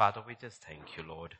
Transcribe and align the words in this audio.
Father, 0.00 0.22
we 0.26 0.34
just 0.34 0.64
thank 0.64 0.96
you, 0.96 1.02
Lord. 1.06 1.36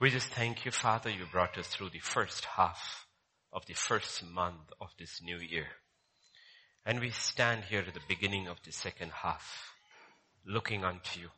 We 0.00 0.08
just 0.08 0.28
thank 0.28 0.64
you, 0.64 0.70
Father, 0.70 1.10
you 1.10 1.26
brought 1.30 1.58
us 1.58 1.66
through 1.66 1.90
the 1.90 1.98
first 1.98 2.46
half 2.56 3.06
of 3.52 3.66
the 3.66 3.74
first 3.74 4.24
month 4.24 4.72
of 4.80 4.88
this 4.98 5.20
new 5.22 5.36
year. 5.36 5.66
And 6.86 7.00
we 7.00 7.10
stand 7.10 7.64
here 7.64 7.84
at 7.86 7.92
the 7.92 8.00
beginning 8.08 8.48
of 8.48 8.56
the 8.64 8.72
second 8.72 9.10
half, 9.10 9.74
looking 10.46 10.86
unto 10.86 11.20
you. 11.20 11.28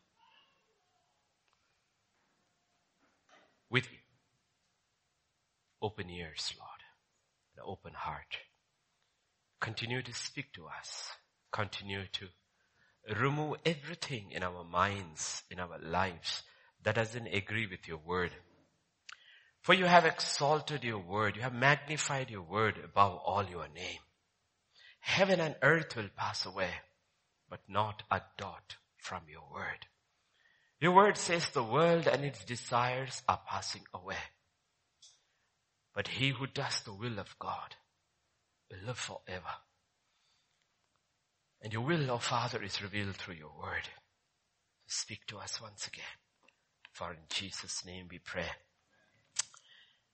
With 3.68 3.89
open 5.82 6.09
ears, 6.09 6.55
Lord, 6.57 6.82
an 7.57 7.64
open 7.66 7.95
heart. 7.95 8.36
Continue 9.61 10.02
to 10.02 10.14
speak 10.14 10.52
to 10.52 10.68
us. 10.68 11.09
Continue 11.50 12.05
to 12.12 12.29
remove 13.18 13.57
everything 13.64 14.30
in 14.30 14.43
our 14.43 14.64
minds, 14.64 15.43
in 15.50 15.61
our 15.61 15.79
lives 15.79 16.43
that 16.82 16.95
doesn't 16.95 17.27
agree 17.27 17.66
with 17.66 17.86
your 17.86 17.98
word. 17.98 18.32
For 19.63 19.75
you 19.75 19.86
have 19.86 20.04
exalted 20.04 20.85
your 20.85 20.99
word, 20.99 21.36
you 21.36 21.43
have 21.43 21.54
magnified 21.54 22.30
your 22.30 22.43
word 22.43 22.79
above 22.82 23.18
all 23.25 23.44
your 23.44 23.68
name. 23.75 24.00
Heaven 25.00 25.40
and 25.40 25.57
earth 25.63 25.96
will 25.96 26.08
pass 26.17 26.46
away, 26.46 26.71
but 27.49 27.61
not 27.68 28.03
a 28.11 28.21
dot 28.36 28.77
from 28.99 29.22
your 29.29 29.44
word. 29.52 29.86
Your 30.80 30.93
word 30.93 31.16
says 31.16 31.49
the 31.49 31.63
world 31.63 32.06
and 32.06 32.25
its 32.25 32.44
desires 32.44 33.22
are 33.28 33.41
passing 33.48 33.83
away. 33.94 34.16
But 35.94 36.08
he 36.08 36.30
who 36.30 36.47
does 36.47 36.80
the 36.80 36.92
will 36.92 37.19
of 37.19 37.39
God 37.39 37.77
will 38.70 38.86
live 38.86 38.98
forever. 38.98 39.55
And 41.64 41.73
your 41.73 41.81
will, 41.81 42.11
O 42.11 42.14
oh 42.14 42.19
Father, 42.19 42.62
is 42.62 42.83
revealed 42.83 43.17
through 43.17 43.36
your 43.36 43.53
word. 43.59 43.89
Speak 44.86 45.27
to 45.28 45.39
us 45.39 45.62
once 45.62 45.86
again. 45.86 46.05
For 46.92 47.11
in 47.11 47.20
Jesus' 47.31 47.86
name 47.86 48.06
we 48.11 48.19
pray. 48.19 48.50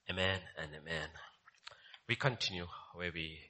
Amen 0.08 0.38
and 0.56 0.70
amen. 0.80 1.08
We 2.08 2.14
continue 2.14 2.66
where 2.94 3.10
we 3.12 3.40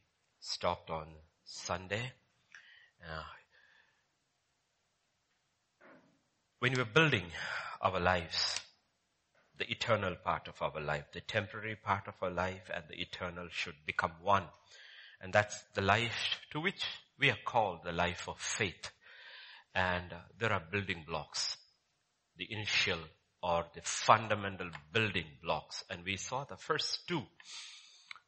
stopped 0.41 0.89
on 0.89 1.09
Sunday. 1.45 2.13
Uh, 3.07 3.23
when 6.61 6.73
we're 6.73 6.87
building 6.87 7.27
our 7.83 8.01
lives, 8.01 8.63
the 9.59 9.71
eternal 9.71 10.15
part 10.25 10.49
of 10.49 10.63
our 10.63 10.81
life, 10.81 11.05
the 11.13 11.21
temporary 11.21 11.77
part 11.77 12.09
of 12.09 12.15
our 12.23 12.31
life 12.31 12.71
and 12.75 12.85
the 12.89 12.99
eternal 12.99 13.49
should 13.51 13.77
become 13.85 14.13
one. 14.23 14.45
And 15.21 15.35
that's 15.35 15.65
the 15.75 15.83
life 15.83 16.41
to 16.53 16.61
which 16.61 16.83
we 17.21 17.31
are 17.31 17.39
called 17.45 17.81
the 17.85 17.93
life 17.93 18.29
of 18.29 18.39
faith. 18.39 18.91
And 19.75 20.13
uh, 20.13 20.17
there 20.39 20.53
are 20.53 20.63
building 20.73 21.05
blocks. 21.07 21.57
The 22.37 22.51
initial 22.51 22.99
or 23.43 23.67
the 23.75 23.83
fundamental 23.83 24.71
building 24.93 25.27
blocks. 25.43 25.85
And 25.91 26.05
we 26.05 26.17
saw 26.17 26.45
the 26.45 26.57
first 26.57 27.07
two 27.07 27.23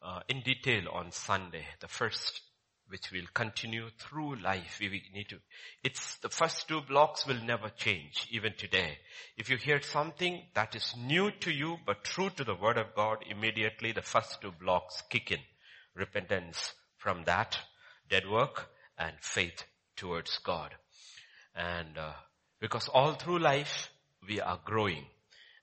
uh, 0.02 0.20
in 0.28 0.42
detail 0.42 0.84
on 0.92 1.10
Sunday. 1.10 1.64
The 1.80 1.88
first 1.88 2.42
which 2.88 3.10
will 3.10 3.26
continue 3.32 3.88
through 3.98 4.36
life. 4.42 4.76
We 4.78 5.02
need 5.14 5.30
to, 5.30 5.38
it's 5.82 6.16
the 6.18 6.28
first 6.28 6.68
two 6.68 6.82
blocks 6.82 7.26
will 7.26 7.42
never 7.42 7.70
change, 7.70 8.28
even 8.30 8.52
today. 8.58 8.98
If 9.38 9.48
you 9.48 9.56
hear 9.56 9.80
something 9.80 10.42
that 10.54 10.74
is 10.74 10.94
new 10.98 11.30
to 11.40 11.50
you, 11.50 11.78
but 11.86 12.04
true 12.04 12.28
to 12.36 12.44
the 12.44 12.54
word 12.54 12.76
of 12.76 12.94
God, 12.94 13.24
immediately 13.30 13.92
the 13.92 14.02
first 14.02 14.42
two 14.42 14.52
blocks 14.60 15.02
kick 15.08 15.30
in. 15.30 15.38
Repentance 15.94 16.74
from 16.98 17.24
that 17.24 17.56
dead 18.10 18.28
work 18.28 18.68
and 18.98 19.12
faith 19.20 19.64
towards 19.96 20.38
God. 20.38 20.74
And 21.54 21.98
uh, 21.98 22.12
because 22.60 22.88
all 22.88 23.14
through 23.14 23.40
life 23.40 23.90
we 24.26 24.40
are 24.40 24.60
growing 24.64 25.06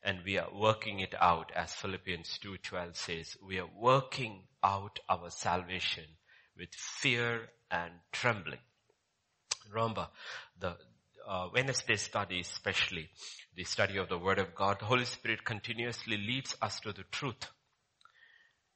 and 0.03 0.19
we 0.25 0.38
are 0.38 0.49
working 0.53 0.99
it 0.99 1.13
out 1.19 1.52
as 1.55 1.73
Philippians 1.73 2.39
2:12 2.44 2.95
says, 2.95 3.38
we 3.45 3.59
are 3.59 3.69
working 3.77 4.44
out 4.63 4.99
our 5.09 5.30
salvation 5.30 6.05
with 6.58 6.69
fear 6.75 7.49
and 7.71 7.92
trembling. 8.11 8.59
Remember, 9.71 10.08
the 10.59 10.75
uh, 11.27 11.48
Wednesday 11.54 11.95
study 11.95 12.39
especially, 12.39 13.09
the 13.55 13.64
study 13.64 13.98
of 13.98 14.09
the 14.09 14.17
Word 14.17 14.39
of 14.39 14.55
God, 14.55 14.80
the 14.80 14.86
Holy 14.86 15.05
Spirit 15.05 15.45
continuously 15.45 16.17
leads 16.17 16.55
us 16.61 16.80
to 16.81 16.92
the 16.92 17.04
truth. 17.11 17.49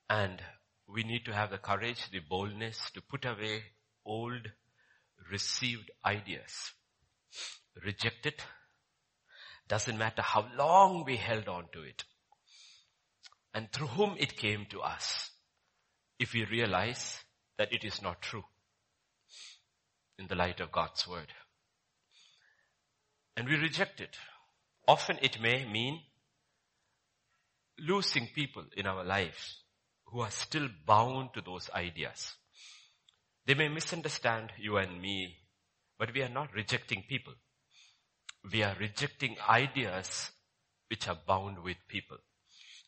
And 0.10 0.42
we 0.88 1.04
need 1.04 1.26
to 1.26 1.34
have 1.34 1.50
the 1.50 1.58
courage, 1.58 2.10
the 2.12 2.20
boldness 2.20 2.92
to 2.94 3.02
put 3.02 3.26
away 3.26 3.64
old 4.06 4.52
received 5.32 5.90
ideas. 6.06 6.72
Reject 7.84 8.26
it. 8.26 8.42
Doesn't 9.68 9.98
matter 9.98 10.22
how 10.22 10.48
long 10.58 11.04
we 11.06 11.18
held 11.18 11.48
on 11.48 11.66
to 11.74 11.82
it. 11.82 12.04
And 13.54 13.72
through 13.72 13.88
whom 13.88 14.16
it 14.20 14.38
came 14.38 14.66
to 14.72 14.82
us. 14.82 15.32
If 16.20 16.34
we 16.34 16.46
realize 16.46 17.24
that 17.58 17.74
it 17.74 17.84
is 17.84 18.02
not 18.02 18.22
true 18.22 18.44
in 20.18 20.28
the 20.28 20.36
light 20.36 20.60
of 20.60 20.72
God's 20.72 21.08
word. 21.08 21.28
And 23.36 23.48
we 23.48 23.56
reject 23.56 24.00
it. 24.00 24.18
Often 24.88 25.20
it 25.22 25.42
may 25.42 25.66
mean 25.66 26.00
losing 27.80 28.28
people 28.28 28.66
in 28.78 28.86
our 28.86 29.04
lives 29.04 29.64
who 30.06 30.22
are 30.22 30.32
still 30.32 30.68
bound 30.86 31.30
to 31.34 31.42
those 31.42 31.70
ideas. 31.74 32.36
They 33.46 33.54
may 33.54 33.68
misunderstand 33.68 34.52
you 34.58 34.78
and 34.78 35.02
me, 35.02 35.36
but 36.00 36.14
we 36.14 36.22
are 36.22 36.30
not 36.30 36.54
rejecting 36.54 37.04
people. 37.08 37.34
We 38.52 38.64
are 38.64 38.76
rejecting 38.80 39.36
ideas 39.48 40.32
which 40.90 41.08
are 41.08 41.18
bound 41.28 41.64
with 41.64 41.78
people. 41.88 42.18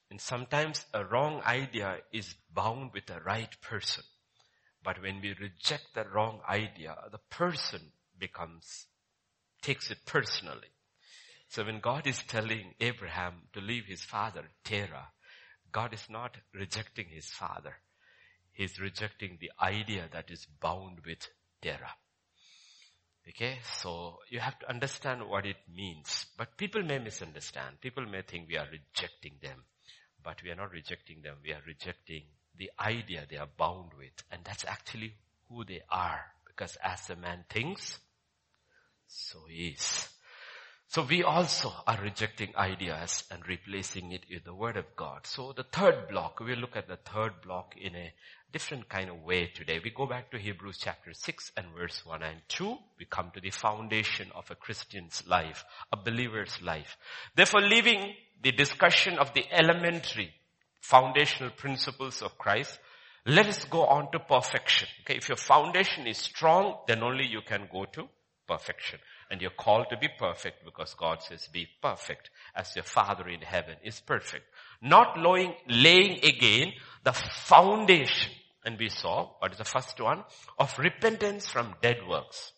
And 0.10 0.22
sometimes 0.22 0.86
a 0.94 1.04
wrong 1.04 1.42
idea 1.46 1.98
is 2.14 2.36
bound 2.54 2.92
with 2.94 3.10
a 3.10 3.20
right 3.20 3.50
person. 3.62 4.04
But 4.84 5.02
when 5.02 5.20
we 5.22 5.34
reject 5.34 5.88
the 5.94 6.06
wrong 6.06 6.42
idea, 6.48 6.96
the 7.12 7.20
person 7.30 7.82
becomes, 8.18 8.86
takes 9.62 9.90
it 9.90 10.06
personally. 10.06 10.70
So 11.50 11.66
when 11.66 11.80
God 11.80 12.06
is 12.08 12.22
telling 12.28 12.76
Abraham 12.80 13.48
to 13.54 13.62
leave 13.62 13.86
his 13.86 14.04
father, 14.04 14.46
Terah, 14.64 15.08
God 15.72 15.94
is 15.94 16.06
not 16.10 16.38
rejecting 16.54 17.08
his 17.10 17.26
father. 17.26 17.78
He's 18.56 18.80
rejecting 18.80 19.38
the 19.40 19.52
idea 19.62 20.08
that 20.14 20.32
is 20.32 20.48
bound 20.62 21.02
with 21.06 21.28
Terah. 21.62 21.96
Okay, 23.28 23.60
so 23.82 24.20
you 24.30 24.40
have 24.40 24.58
to 24.60 24.70
understand 24.70 25.28
what 25.28 25.46
it 25.46 25.58
means. 25.76 26.26
But 26.38 26.58
people 26.58 26.82
may 26.82 27.00
misunderstand. 27.00 27.82
People 27.82 28.06
may 28.06 28.22
think 28.22 28.48
we 28.48 28.58
are 28.58 28.68
rejecting 28.72 29.34
them. 29.42 29.64
But 30.24 30.42
we 30.42 30.52
are 30.52 30.56
not 30.56 30.72
rejecting 30.72 31.22
them. 31.22 31.36
We 31.44 31.52
are 31.52 31.62
rejecting 31.68 32.24
the 32.58 32.72
idea 32.80 33.26
they 33.30 33.38
are 33.38 33.50
bound 33.58 33.92
with. 33.98 34.14
And 34.32 34.42
that's 34.46 34.64
actually 34.64 35.16
who 35.50 35.66
they 35.66 35.82
are. 35.90 36.22
Because 36.48 36.78
as 36.82 37.10
a 37.10 37.18
man 37.18 37.44
thinks, 37.50 38.00
so 39.08 39.40
he 39.50 39.70
is. 39.70 40.08
So 40.96 41.04
we 41.04 41.24
also 41.24 41.74
are 41.86 42.00
rejecting 42.02 42.56
ideas 42.56 43.26
and 43.30 43.46
replacing 43.50 44.14
it 44.14 44.24
with 44.32 44.46
the 44.46 44.54
word 44.54 44.78
of 44.78 44.86
God. 44.96 45.28
So 45.28 45.52
the 45.52 45.66
third 45.66 46.08
block, 46.08 46.40
we'll 46.40 46.58
look 46.58 46.78
at 46.78 46.88
the 46.88 46.96
third 46.96 47.34
block 47.44 47.76
in 47.76 47.94
a 47.94 48.14
different 48.54 48.88
kind 48.88 49.10
of 49.10 49.22
way 49.22 49.48
today. 49.54 49.82
We 49.84 49.90
go 49.90 50.06
back 50.06 50.32
to 50.32 50.40
Hebrews 50.40 50.78
chapter 50.80 51.12
6 51.12 51.52
and 51.58 51.66
verse 51.78 52.06
1 52.06 52.24
and 52.24 52.38
2. 52.48 52.78
We 52.98 53.08
come 53.08 53.30
to 53.34 53.42
the 53.42 53.50
foundation 53.50 54.30
of 54.34 54.50
a 54.50 54.56
Christian's 54.56 55.22
life, 55.28 55.66
a 55.92 55.98
believer's 55.98 56.62
life. 56.62 56.96
Therefore 57.36 57.64
leaving 57.64 58.14
the 58.42 58.54
discussion 58.54 59.18
of 59.18 59.34
the 59.34 59.44
elementary 59.52 60.32
foundational 60.80 61.52
principles 61.52 62.22
of 62.22 62.38
Christ, 62.38 62.80
let 63.26 63.48
us 63.48 63.66
go 63.66 63.86
on 63.86 64.14
to 64.14 64.20
perfection. 64.20 64.88
Okay, 65.02 65.18
if 65.18 65.28
your 65.28 65.36
foundation 65.36 66.08
is 66.08 66.20
strong, 66.20 66.78
then 66.88 67.04
only 67.04 67.26
you 67.26 67.42
can 67.46 67.68
go 67.70 67.84
to 67.84 68.08
perfection. 68.48 69.00
And 69.32 69.42
you're 69.42 69.50
called 69.50 69.88
to 69.90 69.98
be 69.98 70.10
perfect 70.20 70.64
because 70.64 70.94
God 70.94 71.24
says 71.24 71.48
be 71.52 71.68
perfect 71.82 72.30
as 72.56 72.76
your 72.76 72.84
Father 72.84 73.28
in 73.28 73.42
heaven 73.42 73.76
is 73.84 74.00
perfect. 74.00 74.46
Not 74.82 75.20
laying, 75.20 75.56
laying 75.68 76.24
again 76.24 76.74
the 77.04 77.14
foundation. 77.14 78.32
And 78.64 78.80
we 78.80 78.90
saw, 78.90 79.32
what 79.40 79.52
is 79.52 79.58
the 79.58 79.64
first 79.64 80.00
one? 80.00 80.24
Of 80.60 80.78
repentance 80.78 81.48
from 81.48 81.76
dead 81.82 81.98
works. 82.08 82.52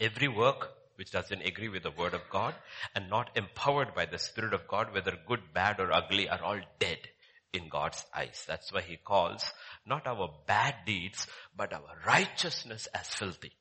Every 0.00 0.28
work 0.28 0.70
which 0.96 1.12
doesn't 1.12 1.42
agree 1.42 1.68
with 1.68 1.84
the 1.84 1.92
word 1.92 2.14
of 2.14 2.28
God 2.30 2.54
and 2.94 3.08
not 3.08 3.30
empowered 3.36 3.94
by 3.94 4.06
the 4.06 4.18
Spirit 4.18 4.52
of 4.52 4.66
God, 4.66 4.92
whether 4.92 5.16
good, 5.26 5.40
bad 5.54 5.78
or 5.78 5.92
ugly 5.92 6.28
are 6.28 6.42
all 6.42 6.60
dead 6.80 6.98
in 7.52 7.68
God's 7.68 8.04
eyes. 8.14 8.44
That's 8.46 8.72
why 8.72 8.82
he 8.82 8.96
calls 8.96 9.52
not 9.86 10.06
our 10.06 10.28
bad 10.46 10.74
deeds, 10.86 11.26
but 11.56 11.72
our 11.72 11.96
righteousness 12.06 12.88
as 12.92 13.06
filthy. 13.08 13.52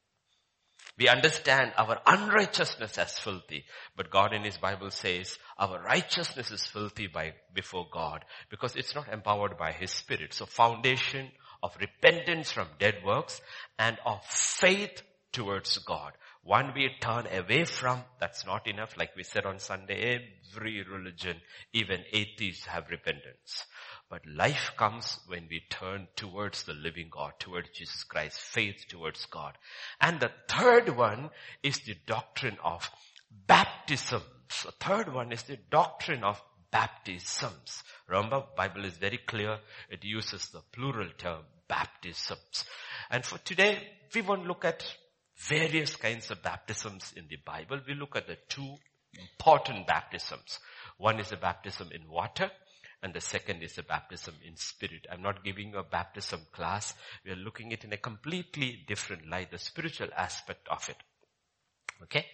We 0.98 1.08
understand 1.08 1.74
our 1.78 2.00
unrighteousness 2.06 2.98
as 2.98 3.20
filthy, 3.20 3.66
but 3.96 4.10
God 4.10 4.34
in 4.34 4.44
His 4.44 4.58
Bible 4.58 4.90
says 4.90 5.38
our 5.58 5.82
righteousness 5.82 6.50
is 6.50 6.66
filthy 6.66 7.08
by, 7.08 7.34
before 7.54 7.88
God 7.92 8.26
because 8.50 8.76
it's 8.76 8.96
not 8.96 9.08
empowered 9.12 9.58
by 9.58 9.72
His 9.74 9.92
Spirit. 9.92 10.34
So 10.34 10.46
foundation 10.46 11.32
of 11.62 11.78
repentance 11.80 12.52
from 12.52 12.68
dead 12.80 12.96
works 13.06 13.42
and 13.78 13.98
of 14.06 14.24
faith 14.26 15.02
towards 15.32 15.78
God. 15.80 16.14
One 16.44 16.72
we 16.74 16.90
turn 17.02 17.28
away 17.28 17.66
from, 17.66 18.04
that's 18.20 18.46
not 18.46 18.68
enough. 18.68 18.98
Like 18.98 19.16
we 19.16 19.24
said 19.24 19.46
on 19.46 19.60
Sunday, 19.60 20.20
every 20.56 20.84
religion, 20.84 21.38
even 21.74 22.04
atheists 22.12 22.66
have 22.66 22.90
repentance. 22.90 23.66
But 24.10 24.26
life 24.26 24.72
comes 24.78 25.20
when 25.28 25.48
we 25.50 25.64
turn 25.70 26.08
towards 26.16 26.64
the 26.64 26.74
living 26.74 27.10
God, 27.12 27.34
towards 27.40 27.70
Jesus 27.70 28.04
Christ, 28.04 28.40
faith 28.40 28.86
towards 28.88 29.26
God. 29.26 29.58
And 30.00 30.20
the 30.20 30.32
third 30.48 30.96
one 30.96 31.30
is 31.62 31.80
the 31.80 31.96
doctrine 32.06 32.58
of 32.64 32.90
baptisms. 33.48 34.24
The 34.64 34.72
third 34.80 35.14
one 35.14 35.34
is 35.34 35.44
the 35.44 35.58
doctrine 35.70 36.24
of 36.24 36.42
baptisms. 36.72 37.84
Remember, 38.08 38.44
Bible 38.56 38.86
is 38.86 38.98
very 38.98 39.18
clear. 39.18 39.60
It 39.90 40.06
uses 40.06 40.48
the 40.50 40.62
plural 40.72 41.10
term, 41.18 41.44
baptisms. 41.68 42.64
And 43.10 43.26
for 43.26 43.40
today, 43.40 43.90
we 44.16 44.22
won't 44.22 44.48
look 44.48 44.64
at 44.64 44.86
various 45.36 45.98
kinds 45.98 46.32
of 46.32 46.42
baptisms 46.42 47.14
in 47.18 47.26
the 47.30 47.38
Bible. 47.46 47.82
We 47.86 47.94
look 47.94 48.16
at 48.16 48.28
the 48.28 48.38
two 48.48 48.76
important 49.20 49.86
baptisms. 49.86 50.60
One 50.98 51.20
is 51.20 51.30
the 51.30 51.38
baptism 51.38 51.90
in 51.92 52.08
water 52.10 52.50
and 53.04 53.14
the 53.14 53.22
second 53.22 53.62
is 53.62 53.76
the 53.76 53.84
baptism 53.84 54.36
in 54.46 54.56
spirit. 54.56 55.06
I'm 55.12 55.22
not 55.22 55.44
giving 55.44 55.72
you 55.72 55.78
a 55.78 55.84
baptism 55.84 56.42
class. 56.52 56.94
We 57.24 57.32
are 57.32 57.36
looking 57.36 57.72
at 57.74 57.80
it 57.80 57.86
in 57.86 57.94
a 57.94 57.98
completely 57.98 58.84
different 58.88 59.30
light, 59.30 59.52
the 59.52 59.60
spiritual 59.60 60.10
aspect 60.18 60.68
of 60.70 60.90
it. 60.90 60.98
Okay? 62.04 62.26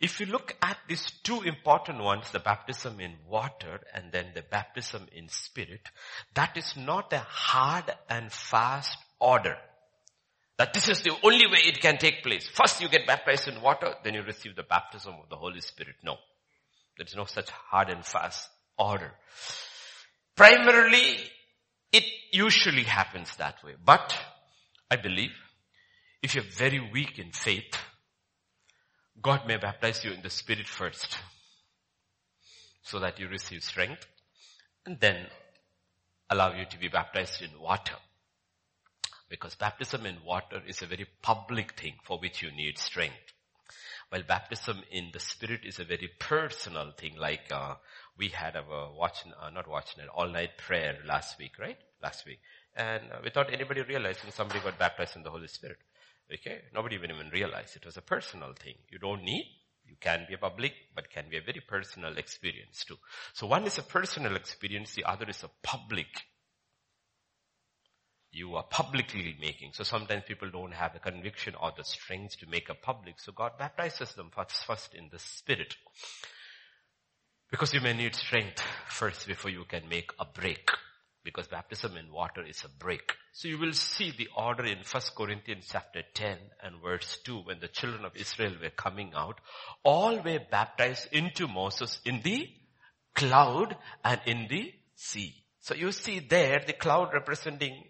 If 0.00 0.20
you 0.20 0.26
look 0.26 0.56
at 0.62 0.78
these 0.88 1.10
two 1.24 1.42
important 1.42 2.02
ones, 2.02 2.30
the 2.30 2.38
baptism 2.38 3.00
in 3.00 3.14
water 3.28 3.80
and 3.92 4.12
then 4.12 4.26
the 4.34 4.42
baptism 4.42 5.06
in 5.12 5.28
spirit, 5.28 5.88
that 6.34 6.56
is 6.56 6.74
not 6.76 7.12
a 7.12 7.18
hard 7.18 7.92
and 8.08 8.32
fast 8.32 8.96
order. 9.18 9.56
That 10.56 10.72
this 10.72 10.88
is 10.88 11.02
the 11.02 11.14
only 11.22 11.46
way 11.46 11.58
it 11.64 11.80
can 11.80 11.98
take 11.98 12.22
place. 12.22 12.48
First 12.48 12.80
you 12.80 12.88
get 12.88 13.06
baptized 13.06 13.48
in 13.48 13.60
water, 13.60 13.94
then 14.04 14.14
you 14.14 14.22
receive 14.22 14.56
the 14.56 14.62
baptism 14.62 15.14
of 15.22 15.28
the 15.28 15.36
Holy 15.36 15.60
Spirit. 15.60 15.96
No. 16.02 16.16
There 16.96 17.06
is 17.06 17.14
no 17.14 17.24
such 17.26 17.50
hard 17.50 17.90
and 17.90 18.04
fast 18.04 18.48
order. 18.78 19.12
Primarily, 20.38 21.16
it 21.92 22.04
usually 22.30 22.84
happens 22.84 23.34
that 23.38 23.56
way. 23.64 23.72
But, 23.84 24.16
I 24.88 24.94
believe, 24.94 25.32
if 26.22 26.36
you're 26.36 26.44
very 26.44 26.78
weak 26.78 27.18
in 27.18 27.32
faith, 27.32 27.76
God 29.20 29.48
may 29.48 29.56
baptize 29.56 30.04
you 30.04 30.12
in 30.12 30.22
the 30.22 30.30
Spirit 30.30 30.68
first 30.68 31.18
so 32.82 33.00
that 33.00 33.18
you 33.18 33.26
receive 33.26 33.64
strength 33.64 34.06
and 34.86 35.00
then 35.00 35.26
allow 36.30 36.54
you 36.54 36.66
to 36.66 36.78
be 36.78 36.86
baptized 36.86 37.42
in 37.42 37.60
water. 37.60 37.96
Because 39.28 39.56
baptism 39.56 40.06
in 40.06 40.18
water 40.24 40.62
is 40.68 40.82
a 40.82 40.86
very 40.86 41.08
public 41.20 41.72
thing 41.72 41.94
for 42.04 42.20
which 42.20 42.42
you 42.42 42.52
need 42.52 42.78
strength. 42.78 43.34
While 44.10 44.22
baptism 44.22 44.84
in 44.92 45.10
the 45.12 45.18
Spirit 45.18 45.62
is 45.64 45.80
a 45.80 45.84
very 45.84 46.08
personal 46.20 46.92
thing 46.92 47.16
like 47.18 47.50
uh, 47.50 47.74
we 48.18 48.28
had 48.28 48.56
our 48.56 48.92
watch, 48.92 49.24
uh, 49.40 49.50
not 49.50 49.68
watch 49.68 49.96
night, 49.96 50.08
all 50.14 50.28
night 50.28 50.58
prayer 50.58 50.98
last 51.06 51.38
week, 51.38 51.52
right? 51.58 51.78
Last 52.02 52.26
week. 52.26 52.40
And 52.74 53.04
uh, 53.12 53.18
without 53.22 53.52
anybody 53.52 53.82
realizing 53.82 54.30
somebody 54.30 54.60
got 54.60 54.78
baptized 54.78 55.16
in 55.16 55.22
the 55.22 55.30
Holy 55.30 55.48
Spirit. 55.48 55.78
Okay? 56.32 56.62
Nobody 56.74 56.96
even 56.96 57.10
even 57.10 57.28
realized 57.30 57.76
it 57.76 57.86
was 57.86 57.96
a 57.96 58.02
personal 58.02 58.52
thing. 58.52 58.74
You 58.90 58.98
don't 58.98 59.22
need, 59.22 59.46
you 59.86 59.96
can 60.00 60.26
be 60.28 60.34
a 60.34 60.38
public, 60.38 60.72
but 60.94 61.10
can 61.10 61.26
be 61.30 61.38
a 61.38 61.42
very 61.42 61.60
personal 61.66 62.18
experience 62.18 62.84
too. 62.84 62.96
So 63.34 63.46
one 63.46 63.64
is 63.66 63.78
a 63.78 63.82
personal 63.82 64.36
experience, 64.36 64.94
the 64.94 65.04
other 65.04 65.28
is 65.28 65.42
a 65.44 65.50
public. 65.62 66.08
You 68.30 68.56
are 68.56 68.64
publicly 68.64 69.36
making. 69.40 69.72
So 69.72 69.84
sometimes 69.84 70.24
people 70.28 70.50
don't 70.50 70.74
have 70.74 70.92
the 70.92 70.98
conviction 70.98 71.54
or 71.60 71.72
the 71.76 71.84
strength 71.84 72.38
to 72.40 72.46
make 72.46 72.68
a 72.68 72.74
public. 72.74 73.20
So 73.20 73.32
God 73.32 73.52
baptizes 73.58 74.12
them 74.14 74.30
first, 74.34 74.64
first 74.66 74.94
in 74.94 75.08
the 75.10 75.18
spirit. 75.18 75.74
Because 77.50 77.72
you 77.72 77.80
may 77.80 77.94
need 77.94 78.14
strength 78.14 78.62
first 78.88 79.26
before 79.26 79.50
you 79.50 79.64
can 79.64 79.88
make 79.88 80.10
a 80.20 80.26
break 80.26 80.70
because 81.24 81.46
baptism 81.46 81.96
in 81.96 82.12
water 82.12 82.42
is 82.42 82.62
a 82.64 82.68
break. 82.78 83.14
So 83.32 83.48
you 83.48 83.58
will 83.58 83.72
see 83.72 84.12
the 84.16 84.28
order 84.36 84.64
in 84.64 84.78
1 84.78 85.02
Corinthians 85.16 85.68
chapter 85.70 86.02
10 86.14 86.36
and 86.62 86.82
verse 86.82 87.18
2 87.24 87.40
when 87.40 87.60
the 87.60 87.68
children 87.68 88.04
of 88.04 88.16
Israel 88.16 88.54
were 88.62 88.70
coming 88.70 89.12
out, 89.14 89.40
all 89.82 90.22
were 90.22 90.40
baptized 90.50 91.08
into 91.12 91.48
Moses 91.48 92.00
in 92.04 92.20
the 92.22 92.48
cloud 93.14 93.76
and 94.04 94.20
in 94.26 94.46
the 94.48 94.72
sea. 94.94 95.34
So 95.60 95.74
you 95.74 95.92
see 95.92 96.20
there 96.20 96.62
the 96.66 96.72
cloud 96.72 97.10
representing 97.12 97.84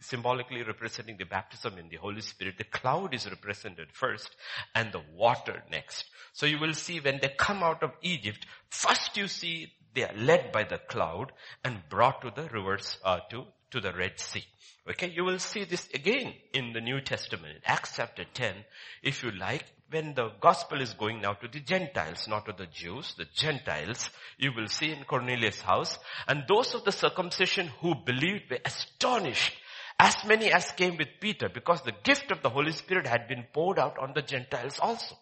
symbolically 0.00 0.62
representing 0.62 1.16
the 1.16 1.24
baptism 1.24 1.78
in 1.78 1.88
the 1.88 1.96
Holy 1.96 2.20
Spirit. 2.20 2.58
The 2.58 2.64
cloud 2.64 3.14
is 3.14 3.28
represented 3.28 3.88
first 3.92 4.30
and 4.74 4.92
the 4.92 5.02
water 5.14 5.62
next. 5.70 6.04
So 6.32 6.46
you 6.46 6.58
will 6.58 6.74
see 6.74 7.00
when 7.00 7.18
they 7.20 7.32
come 7.36 7.62
out 7.62 7.82
of 7.82 7.92
Egypt, 8.02 8.46
first 8.70 9.16
you 9.16 9.28
see 9.28 9.72
they 9.94 10.04
are 10.04 10.14
led 10.16 10.52
by 10.52 10.64
the 10.64 10.78
cloud 10.78 11.32
and 11.64 11.82
brought 11.88 12.22
to 12.22 12.32
the 12.34 12.48
rivers, 12.48 12.98
uh, 13.04 13.20
to, 13.30 13.44
to 13.70 13.80
the 13.80 13.92
Red 13.92 14.18
Sea. 14.20 14.44
Okay, 14.88 15.10
you 15.10 15.24
will 15.24 15.38
see 15.38 15.64
this 15.64 15.86
again 15.92 16.32
in 16.54 16.72
the 16.72 16.80
New 16.80 17.00
Testament, 17.02 17.56
in 17.56 17.62
Acts 17.66 17.92
chapter 17.96 18.24
10, 18.32 18.54
if 19.02 19.22
you 19.22 19.30
like, 19.32 19.64
when 19.90 20.14
the 20.14 20.30
gospel 20.40 20.80
is 20.80 20.94
going 20.94 21.20
now 21.20 21.34
to 21.34 21.48
the 21.48 21.60
Gentiles, 21.60 22.26
not 22.26 22.46
to 22.46 22.54
the 22.56 22.66
Jews, 22.66 23.14
the 23.18 23.26
Gentiles, 23.34 24.10
you 24.38 24.52
will 24.54 24.68
see 24.68 24.90
in 24.90 25.04
Cornelius' 25.04 25.60
house, 25.60 25.98
and 26.26 26.44
those 26.48 26.74
of 26.74 26.84
the 26.84 26.92
circumcision 26.92 27.68
who 27.80 27.94
believed 27.94 28.50
were 28.50 28.58
astonished, 28.64 29.54
as 29.98 30.24
many 30.24 30.52
as 30.52 30.70
came 30.72 30.96
with 30.96 31.08
Peter, 31.20 31.48
because 31.48 31.82
the 31.82 31.94
gift 32.04 32.30
of 32.30 32.42
the 32.42 32.50
Holy 32.50 32.72
Spirit 32.72 33.06
had 33.06 33.26
been 33.28 33.44
poured 33.52 33.78
out 33.78 33.98
on 33.98 34.12
the 34.14 34.22
Gentiles 34.22 34.78
also. 34.80 35.16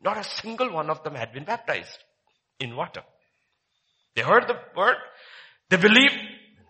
Not 0.00 0.18
a 0.18 0.24
single 0.24 0.72
one 0.72 0.90
of 0.90 1.02
them 1.02 1.14
had 1.14 1.32
been 1.32 1.44
baptized 1.44 1.98
in 2.60 2.76
water. 2.76 3.02
They 4.14 4.22
heard 4.22 4.46
the 4.46 4.58
word. 4.76 4.96
They 5.70 5.76
believed. 5.76 6.18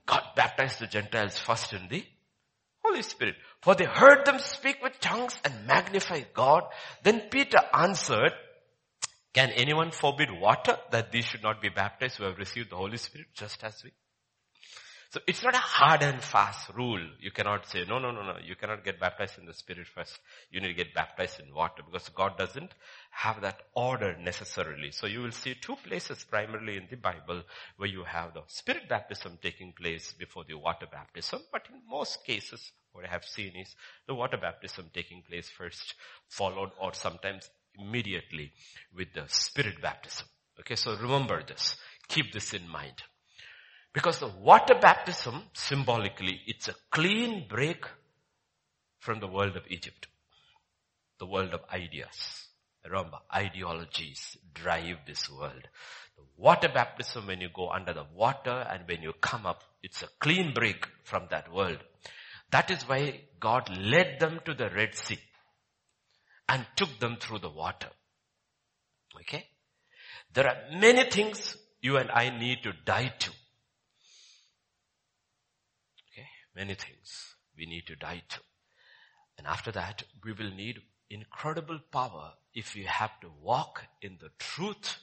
God 0.06 0.22
baptized 0.36 0.80
the 0.80 0.86
Gentiles 0.86 1.38
first 1.38 1.72
in 1.72 1.88
the 1.88 2.04
Holy 2.84 3.02
Spirit. 3.02 3.34
For 3.60 3.74
they 3.74 3.84
heard 3.84 4.24
them 4.24 4.38
speak 4.38 4.78
with 4.82 5.00
tongues 5.00 5.36
and 5.44 5.66
magnify 5.66 6.22
God. 6.32 6.62
Then 7.02 7.22
Peter 7.30 7.58
answered, 7.74 8.32
can 9.34 9.50
anyone 9.50 9.90
forbid 9.90 10.30
water 10.30 10.78
that 10.92 11.12
these 11.12 11.26
should 11.26 11.42
not 11.42 11.60
be 11.60 11.68
baptized 11.68 12.16
who 12.16 12.24
have 12.24 12.38
received 12.38 12.70
the 12.70 12.76
Holy 12.76 12.96
Spirit 12.96 13.26
just 13.34 13.62
as 13.64 13.82
we? 13.84 13.92
So 15.10 15.20
it's 15.26 15.42
not 15.42 15.54
a 15.54 15.58
hard 15.58 16.02
and 16.02 16.20
fast 16.20 16.70
rule. 16.74 17.00
You 17.20 17.30
cannot 17.30 17.66
say, 17.66 17.84
no, 17.88 17.98
no, 17.98 18.10
no, 18.10 18.22
no, 18.22 18.36
you 18.44 18.56
cannot 18.56 18.84
get 18.84 18.98
baptized 18.98 19.38
in 19.38 19.46
the 19.46 19.54
Spirit 19.54 19.86
first. 19.86 20.18
You 20.50 20.60
need 20.60 20.68
to 20.68 20.74
get 20.74 20.94
baptized 20.94 21.40
in 21.40 21.54
water 21.54 21.82
because 21.84 22.08
God 22.08 22.36
doesn't 22.36 22.72
have 23.10 23.40
that 23.42 23.62
order 23.74 24.16
necessarily. 24.18 24.90
So 24.90 25.06
you 25.06 25.20
will 25.20 25.32
see 25.32 25.54
two 25.54 25.76
places 25.76 26.24
primarily 26.28 26.76
in 26.76 26.88
the 26.90 26.96
Bible 26.96 27.42
where 27.76 27.88
you 27.88 28.04
have 28.04 28.34
the 28.34 28.42
Spirit 28.48 28.88
baptism 28.88 29.38
taking 29.40 29.72
place 29.72 30.12
before 30.12 30.44
the 30.46 30.58
water 30.58 30.86
baptism. 30.90 31.40
But 31.52 31.62
in 31.70 31.80
most 31.88 32.24
cases, 32.24 32.72
what 32.92 33.04
I 33.04 33.08
have 33.08 33.24
seen 33.24 33.54
is 33.56 33.74
the 34.06 34.14
water 34.14 34.38
baptism 34.38 34.90
taking 34.92 35.22
place 35.22 35.48
first, 35.48 35.94
followed 36.28 36.70
or 36.80 36.94
sometimes 36.94 37.48
immediately 37.78 38.52
with 38.96 39.12
the 39.14 39.24
Spirit 39.28 39.80
baptism. 39.80 40.26
Okay, 40.60 40.76
so 40.76 40.96
remember 40.96 41.42
this. 41.42 41.76
Keep 42.08 42.32
this 42.32 42.54
in 42.54 42.66
mind. 42.68 43.02
Because 43.96 44.18
the 44.18 44.28
water 44.28 44.74
baptism, 44.78 45.42
symbolically, 45.54 46.42
it's 46.46 46.68
a 46.68 46.74
clean 46.90 47.46
break 47.48 47.86
from 48.98 49.20
the 49.20 49.26
world 49.26 49.56
of 49.56 49.62
Egypt. 49.70 50.06
The 51.18 51.24
world 51.24 51.54
of 51.54 51.60
ideas. 51.72 52.46
Remember, 52.84 53.16
ideologies 53.34 54.36
drive 54.52 54.98
this 55.06 55.30
world. 55.30 55.66
The 56.14 56.24
water 56.36 56.68
baptism, 56.68 57.26
when 57.26 57.40
you 57.40 57.48
go 57.48 57.70
under 57.70 57.94
the 57.94 58.04
water 58.14 58.66
and 58.70 58.86
when 58.86 59.00
you 59.00 59.14
come 59.18 59.46
up, 59.46 59.64
it's 59.82 60.02
a 60.02 60.08
clean 60.20 60.52
break 60.52 60.86
from 61.04 61.28
that 61.30 61.50
world. 61.50 61.78
That 62.50 62.70
is 62.70 62.86
why 62.86 63.22
God 63.40 63.74
led 63.78 64.20
them 64.20 64.40
to 64.44 64.52
the 64.52 64.68
Red 64.68 64.94
Sea 64.94 65.18
and 66.50 66.66
took 66.76 66.98
them 67.00 67.16
through 67.18 67.38
the 67.38 67.48
water. 67.48 67.88
Okay? 69.22 69.46
There 70.34 70.46
are 70.46 70.78
many 70.78 71.08
things 71.08 71.56
you 71.80 71.96
and 71.96 72.10
I 72.10 72.28
need 72.28 72.58
to 72.64 72.74
die 72.84 73.14
to 73.20 73.30
many 76.56 76.74
things 76.74 77.36
we 77.56 77.66
need 77.66 77.86
to 77.86 77.94
die 77.94 78.22
to. 78.30 78.40
And 79.38 79.46
after 79.46 79.70
that, 79.72 80.02
we 80.24 80.32
will 80.32 80.50
need 80.50 80.80
incredible 81.10 81.78
power 81.92 82.32
if 82.54 82.74
we 82.74 82.84
have 82.84 83.20
to 83.20 83.28
walk 83.42 83.82
in 84.00 84.16
the 84.20 84.30
truth 84.38 84.96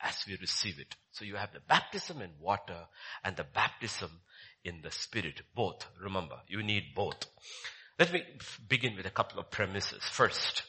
as 0.00 0.24
we 0.26 0.38
receive 0.40 0.78
it. 0.78 0.94
So 1.10 1.24
you 1.24 1.36
have 1.36 1.52
the 1.52 1.60
baptism 1.60 2.22
in 2.22 2.30
water 2.40 2.86
and 3.24 3.36
the 3.36 3.44
baptism 3.44 4.10
in 4.64 4.80
the 4.82 4.90
spirit. 4.90 5.40
Both. 5.54 5.86
Remember, 6.00 6.36
you 6.48 6.62
need 6.62 6.94
both. 6.94 7.26
Let 7.98 8.12
me 8.12 8.22
begin 8.68 8.96
with 8.96 9.06
a 9.06 9.10
couple 9.10 9.40
of 9.40 9.50
premises. 9.50 10.02
First, 10.04 10.62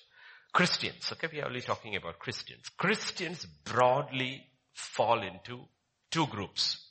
Christians. 0.54 1.12
Okay, 1.12 1.28
we 1.32 1.42
are 1.42 1.48
only 1.48 1.62
talking 1.62 1.96
about 1.96 2.20
Christians. 2.20 2.70
Christians 2.78 3.46
broadly 3.46 4.44
fall 4.74 5.22
into 5.22 5.66
two 6.10 6.26
groups. 6.28 6.84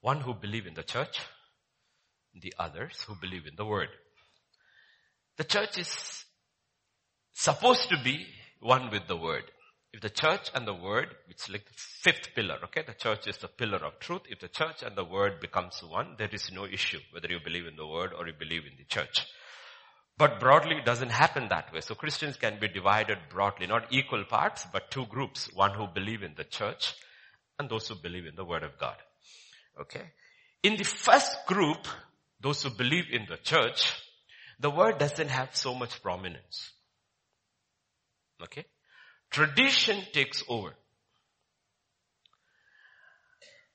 One 0.00 0.20
who 0.20 0.32
believe 0.32 0.66
in 0.66 0.74
the 0.74 0.82
church 0.82 1.20
the 2.34 2.54
others 2.58 3.04
who 3.06 3.14
believe 3.14 3.46
in 3.46 3.56
the 3.56 3.64
word. 3.64 3.88
The 5.36 5.44
church 5.44 5.78
is 5.78 6.24
supposed 7.32 7.88
to 7.88 7.96
be 8.02 8.26
one 8.60 8.90
with 8.90 9.06
the 9.08 9.16
word. 9.16 9.44
If 9.92 10.02
the 10.02 10.10
church 10.10 10.50
and 10.54 10.66
the 10.66 10.74
word, 10.74 11.08
it's 11.28 11.48
like 11.48 11.64
the 11.64 11.74
fifth 11.74 12.34
pillar, 12.36 12.58
okay? 12.64 12.84
The 12.86 12.94
church 12.94 13.26
is 13.26 13.38
the 13.38 13.48
pillar 13.48 13.84
of 13.84 13.98
truth. 13.98 14.22
If 14.28 14.38
the 14.38 14.48
church 14.48 14.82
and 14.82 14.94
the 14.94 15.04
word 15.04 15.40
becomes 15.40 15.82
one, 15.82 16.14
there 16.16 16.28
is 16.30 16.52
no 16.52 16.64
issue 16.64 17.00
whether 17.10 17.28
you 17.28 17.40
believe 17.42 17.66
in 17.66 17.76
the 17.76 17.86
word 17.86 18.12
or 18.16 18.26
you 18.26 18.34
believe 18.38 18.62
in 18.70 18.76
the 18.78 18.84
church. 18.84 19.26
But 20.16 20.38
broadly 20.38 20.76
it 20.76 20.84
doesn't 20.84 21.10
happen 21.10 21.48
that 21.48 21.72
way. 21.72 21.80
So 21.80 21.94
Christians 21.94 22.36
can 22.36 22.60
be 22.60 22.68
divided 22.68 23.18
broadly, 23.30 23.66
not 23.66 23.86
equal 23.90 24.22
parts, 24.24 24.66
but 24.70 24.90
two 24.90 25.06
groups. 25.06 25.48
One 25.54 25.74
who 25.74 25.88
believe 25.92 26.22
in 26.22 26.34
the 26.36 26.44
church 26.44 26.94
and 27.58 27.68
those 27.68 27.88
who 27.88 27.94
believe 27.94 28.26
in 28.26 28.36
the 28.36 28.44
word 28.44 28.62
of 28.62 28.78
God. 28.78 28.96
Okay? 29.80 30.12
In 30.62 30.76
the 30.76 30.84
first 30.84 31.34
group, 31.46 31.88
those 32.40 32.62
who 32.62 32.70
believe 32.70 33.04
in 33.10 33.26
the 33.28 33.36
church, 33.36 33.92
the 34.58 34.70
word 34.70 34.98
doesn't 34.98 35.28
have 35.28 35.54
so 35.54 35.74
much 35.74 36.02
prominence. 36.02 36.70
Okay? 38.42 38.64
Tradition 39.30 40.02
takes 40.12 40.42
over. 40.48 40.74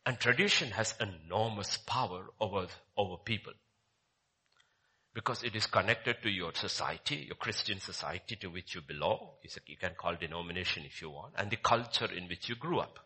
And 0.05 0.19
tradition 0.19 0.69
has 0.71 0.93
enormous 0.99 1.77
power 1.77 2.25
over, 2.39 2.67
over 2.95 3.17
people. 3.23 3.53
Because 5.13 5.43
it 5.43 5.55
is 5.55 5.65
connected 5.65 6.17
to 6.21 6.29
your 6.29 6.53
society, 6.53 7.25
your 7.27 7.37
Christian 7.37 7.79
society 7.79 8.35
to 8.35 8.47
which 8.47 8.75
you 8.75 8.81
belong. 8.81 9.29
You 9.65 9.77
can 9.77 9.93
call 9.97 10.15
denomination 10.15 10.83
if 10.85 11.01
you 11.01 11.09
want. 11.09 11.33
And 11.37 11.49
the 11.49 11.55
culture 11.55 12.11
in 12.11 12.27
which 12.27 12.49
you 12.49 12.55
grew 12.55 12.79
up. 12.79 12.99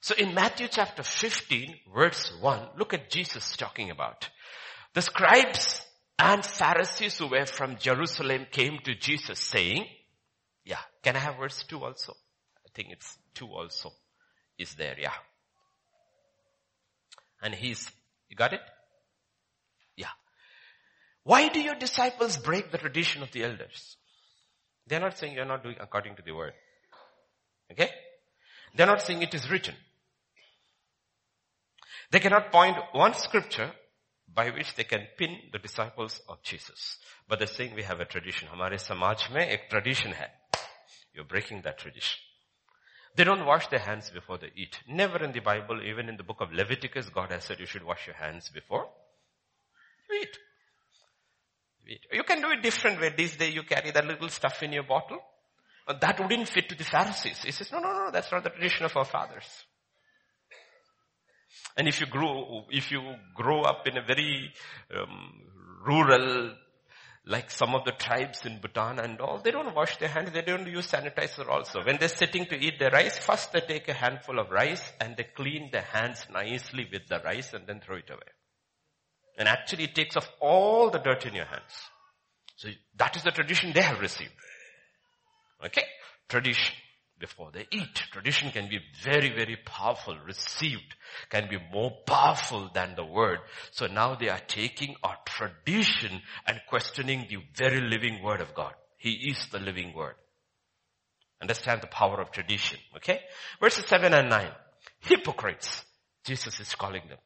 So 0.00 0.14
in 0.14 0.34
Matthew 0.34 0.68
chapter 0.68 1.02
15 1.02 1.74
verse 1.94 2.32
1, 2.40 2.68
look 2.78 2.94
at 2.94 3.10
Jesus 3.10 3.56
talking 3.56 3.90
about. 3.90 4.28
The 4.94 5.02
scribes 5.02 5.84
and 6.18 6.44
Pharisees 6.44 7.18
who 7.18 7.28
were 7.28 7.46
from 7.46 7.76
Jerusalem 7.78 8.46
came 8.50 8.78
to 8.84 8.94
Jesus 8.94 9.38
saying, 9.38 9.86
yeah. 10.64 10.78
Can 11.02 11.16
I 11.16 11.20
have 11.20 11.38
verse 11.38 11.64
2 11.68 11.82
also? 11.82 12.12
I 12.66 12.68
think 12.74 12.90
it's 12.90 13.16
2 13.34 13.46
also 13.46 13.90
is 14.58 14.74
there. 14.74 14.96
Yeah. 15.00 15.12
And 17.40 17.54
he's, 17.54 17.90
you 18.28 18.36
got 18.36 18.52
it? 18.52 18.60
Yeah. 19.96 20.08
Why 21.22 21.48
do 21.48 21.60
your 21.60 21.76
disciples 21.76 22.36
break 22.36 22.70
the 22.70 22.78
tradition 22.78 23.22
of 23.22 23.30
the 23.32 23.44
elders? 23.44 23.96
They're 24.86 25.00
not 25.00 25.16
saying 25.16 25.34
you're 25.34 25.44
not 25.44 25.62
doing 25.62 25.76
according 25.80 26.16
to 26.16 26.22
the 26.22 26.32
word. 26.32 26.52
Okay? 27.72 27.90
They're 28.74 28.86
not 28.86 29.02
saying 29.02 29.22
it 29.22 29.34
is 29.34 29.48
written. 29.50 29.74
They 32.11 32.19
cannot 32.19 32.51
point 32.51 32.77
one 32.91 33.13
scripture 33.13 33.71
by 34.33 34.49
which 34.49 34.75
they 34.75 34.83
can 34.83 35.07
pin 35.17 35.37
the 35.51 35.59
disciples 35.59 36.21
of 36.27 36.41
Jesus. 36.43 36.97
But 37.27 37.39
they're 37.39 37.47
saying 37.47 37.75
we 37.75 37.83
have 37.83 37.99
a 37.99 38.05
tradition. 38.05 38.47
हमारे 38.49 38.77
समाज 38.77 39.31
में 39.31 39.47
एक 39.47 39.69
tradition 39.69 40.13
है. 40.13 40.27
You're 41.13 41.25
breaking 41.25 41.61
that 41.61 41.77
tradition. 41.77 42.19
They 43.15 43.23
don't 43.23 43.45
wash 43.45 43.67
their 43.67 43.79
hands 43.79 44.09
before 44.09 44.39
they 44.39 44.51
eat. 44.55 44.79
Never 44.87 45.23
in 45.23 45.31
the 45.31 45.39
Bible, 45.39 45.81
even 45.83 46.09
in 46.09 46.17
the 46.17 46.23
book 46.23 46.41
of 46.41 46.51
Leviticus, 46.51 47.09
God 47.09 47.31
has 47.31 47.43
said 47.43 47.59
you 47.59 47.67
should 47.67 47.83
wash 47.83 48.07
your 48.07 48.15
hands 48.15 48.49
before 48.49 48.87
you 50.09 50.21
eat. 50.21 50.37
You, 51.85 51.93
eat. 51.95 52.05
you 52.11 52.23
can 52.23 52.41
do 52.41 52.49
it 52.51 52.63
different 52.63 52.99
way. 52.99 53.13
This 53.15 53.35
day 53.35 53.49
you 53.49 53.63
carry 53.63 53.91
that 53.91 54.05
little 54.05 54.29
stuff 54.29 54.63
in 54.63 54.73
your 54.73 54.83
bottle. 54.83 55.19
But 55.85 56.01
that 56.01 56.19
wouldn't 56.19 56.47
fit 56.47 56.69
to 56.69 56.75
the 56.75 56.83
Pharisees. 56.83 57.41
He 57.43 57.51
says, 57.51 57.71
no, 57.71 57.79
no, 57.79 58.05
no, 58.05 58.11
that's 58.11 58.31
not 58.31 58.43
the 58.43 58.49
tradition 58.49 58.85
of 58.85 58.95
our 58.95 59.05
fathers. 59.05 59.45
And 61.76 61.86
if 61.86 62.00
you 62.00 62.06
grow, 62.06 62.64
if 62.70 62.90
you 62.90 63.00
grow 63.34 63.62
up 63.62 63.86
in 63.86 63.96
a 63.96 64.02
very 64.02 64.52
um, 64.94 65.42
rural 65.86 66.54
like 67.28 67.50
some 67.50 67.74
of 67.74 67.84
the 67.84 67.92
tribes 67.92 68.46
in 68.46 68.58
Bhutan 68.58 68.98
and 68.98 69.20
all, 69.20 69.40
they 69.44 69.50
don't 69.50 69.74
wash 69.74 69.98
their 69.98 70.08
hands, 70.08 70.32
they 70.32 70.40
don't 70.40 70.66
use 70.66 70.90
sanitizer 70.90 71.46
also. 71.46 71.84
When 71.84 71.98
they're 71.98 72.08
sitting 72.08 72.46
to 72.46 72.56
eat 72.56 72.78
their 72.78 72.90
rice, 72.90 73.18
first 73.18 73.52
they 73.52 73.60
take 73.60 73.86
a 73.88 73.92
handful 73.92 74.38
of 74.38 74.50
rice 74.50 74.92
and 74.98 75.14
they 75.14 75.24
clean 75.36 75.68
their 75.70 75.82
hands 75.82 76.26
nicely 76.32 76.88
with 76.90 77.06
the 77.06 77.20
rice 77.22 77.52
and 77.52 77.66
then 77.66 77.80
throw 77.80 77.96
it 77.96 78.08
away. 78.08 78.32
And 79.36 79.46
actually 79.46 79.84
it 79.84 79.94
takes 79.94 80.16
off 80.16 80.28
all 80.40 80.90
the 80.90 80.98
dirt 80.98 81.26
in 81.26 81.34
your 81.34 81.44
hands. 81.44 81.72
So 82.56 82.68
that 82.96 83.14
is 83.14 83.22
the 83.22 83.30
tradition 83.30 83.72
they 83.74 83.82
have 83.82 84.00
received. 84.00 84.32
Okay? 85.64 85.84
Tradition 86.28 86.74
before 87.18 87.50
they 87.52 87.66
eat. 87.70 87.94
Tradition 88.12 88.50
can 88.50 88.68
be 88.68 88.78
very, 89.02 89.30
very 89.30 89.56
powerful, 89.64 90.16
received, 90.26 90.94
can 91.30 91.48
be 91.48 91.58
more 91.72 91.92
powerful 92.06 92.70
than 92.72 92.94
the 92.94 93.04
word. 93.04 93.38
So 93.70 93.86
now 93.86 94.14
they 94.14 94.28
are 94.28 94.40
taking 94.46 94.96
our 95.02 95.16
tradition 95.24 96.20
and 96.46 96.60
questioning 96.68 97.26
the 97.28 97.38
very 97.54 97.80
living 97.80 98.22
word 98.22 98.40
of 98.40 98.54
God. 98.54 98.74
He 98.96 99.30
is 99.30 99.48
the 99.50 99.58
living 99.58 99.94
word. 99.94 100.14
Understand 101.40 101.82
the 101.82 101.86
power 101.86 102.20
of 102.20 102.32
tradition, 102.32 102.78
okay? 102.96 103.20
Verses 103.60 103.84
7 103.86 104.12
and 104.12 104.28
9. 104.28 104.50
Hypocrites, 105.00 105.84
Jesus 106.24 106.58
is 106.58 106.74
calling 106.74 107.02
them. 107.08 107.18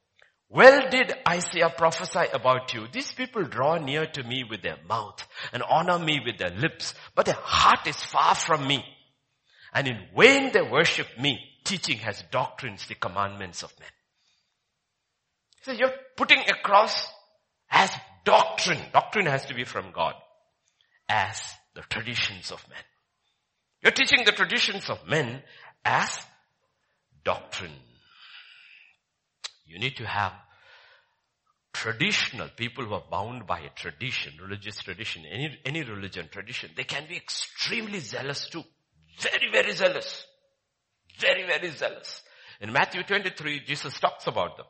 Well 0.51 0.91
did 0.91 1.15
Isaiah 1.27 1.73
prophesy 1.75 2.27
about 2.31 2.75
you. 2.75 2.87
These 2.93 3.13
people 3.13 3.43
draw 3.45 3.79
near 3.79 4.05
to 4.05 4.23
me 4.23 4.45
with 4.49 4.61
their 4.61 4.77
mouth 4.87 5.27
and 5.51 5.63
honor 5.63 5.99
me 5.99 6.21
with 6.23 6.37
their 6.37 6.51
lips, 6.51 6.93
but 7.15 7.25
their 7.25 7.39
heart 7.41 7.87
is 7.87 7.97
far 7.97 8.35
from 8.35 8.67
me. 8.67 8.85
And 9.73 9.89
in 9.89 9.99
vain 10.17 10.53
they 10.53 10.63
worship 10.63 11.07
me, 11.19 11.41
teaching 11.65 12.01
as 12.05 12.23
doctrines 12.31 12.87
the 12.87 12.95
commandments 12.95 13.63
of 13.63 13.73
men. 13.81 13.89
So 15.63 15.73
you're 15.73 15.95
putting 16.17 16.41
across 16.41 17.09
as 17.71 17.91
doctrine. 18.25 18.81
Doctrine 18.93 19.27
has 19.27 19.47
to 19.47 19.55
be 19.55 19.65
from 19.65 19.93
God. 19.93 20.15
As 21.09 21.41
the 21.75 21.83
traditions 21.83 22.51
of 22.51 22.67
men. 22.69 22.79
You're 23.83 23.93
teaching 23.93 24.25
the 24.25 24.33
traditions 24.33 24.91
of 24.91 25.09
men 25.09 25.43
as 25.85 26.19
doctrine. 27.25 27.73
You 29.67 29.79
need 29.79 29.97
to 29.97 30.07
have 30.07 30.33
traditional 31.73 32.49
people 32.57 32.85
who 32.85 32.95
are 32.95 33.05
bound 33.11 33.47
by 33.47 33.61
a 33.61 33.71
tradition, 33.71 34.35
religious 34.41 34.79
tradition, 34.79 35.25
any, 35.25 35.59
any 35.65 35.83
religion 35.83 36.29
tradition. 36.31 36.71
They 36.77 36.85
can 36.85 37.07
be 37.09 37.17
extremely 37.17 38.01
zealous 38.01 38.49
too. 38.49 38.63
Very, 39.19 39.51
very 39.51 39.73
zealous. 39.73 40.27
Very, 41.19 41.47
very 41.47 41.71
zealous. 41.71 42.23
In 42.61 42.73
Matthew 42.73 43.03
23, 43.03 43.61
Jesus 43.61 43.99
talks 43.99 44.27
about 44.27 44.57
them. 44.57 44.67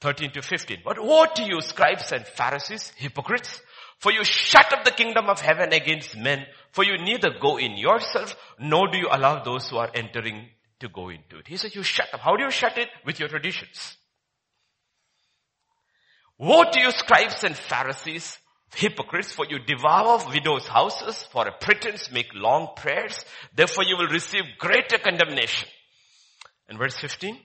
13 0.00 0.30
to 0.32 0.42
15. 0.42 0.78
But 0.84 1.02
woe 1.02 1.26
to 1.34 1.42
you, 1.42 1.60
scribes 1.60 2.12
and 2.12 2.26
Pharisees, 2.26 2.92
hypocrites, 2.96 3.60
for 3.98 4.12
you 4.12 4.22
shut 4.24 4.72
up 4.72 4.84
the 4.84 4.92
kingdom 4.92 5.28
of 5.28 5.40
heaven 5.40 5.72
against 5.72 6.16
men, 6.16 6.46
for 6.70 6.84
you 6.84 6.98
neither 6.98 7.30
go 7.40 7.58
in 7.58 7.76
yourself, 7.76 8.36
nor 8.58 8.88
do 8.88 8.98
you 8.98 9.08
allow 9.10 9.42
those 9.42 9.68
who 9.68 9.76
are 9.78 9.90
entering 9.92 10.48
to 10.80 10.88
go 10.88 11.08
into 11.08 11.38
it. 11.38 11.48
He 11.48 11.56
says 11.56 11.74
you 11.74 11.82
shut 11.82 12.12
up. 12.14 12.20
How 12.20 12.36
do 12.36 12.44
you 12.44 12.50
shut 12.50 12.78
it? 12.78 12.88
With 13.04 13.18
your 13.18 13.28
traditions. 13.28 13.96
Woe 16.38 16.64
to 16.70 16.80
you, 16.80 16.92
scribes 16.92 17.42
and 17.42 17.56
Pharisees, 17.56 18.38
hypocrites, 18.74 19.32
for 19.32 19.46
you 19.48 19.58
devour 19.58 20.24
widows' 20.28 20.66
houses, 20.66 21.22
for 21.32 21.46
a 21.46 21.52
pretense 21.52 22.10
make 22.12 22.28
long 22.34 22.68
prayers, 22.76 23.24
therefore 23.54 23.84
you 23.84 23.96
will 23.96 24.08
receive 24.08 24.44
greater 24.58 24.98
condemnation. 24.98 25.68
And 26.68 26.78
verse 26.78 26.96
15, 26.96 27.38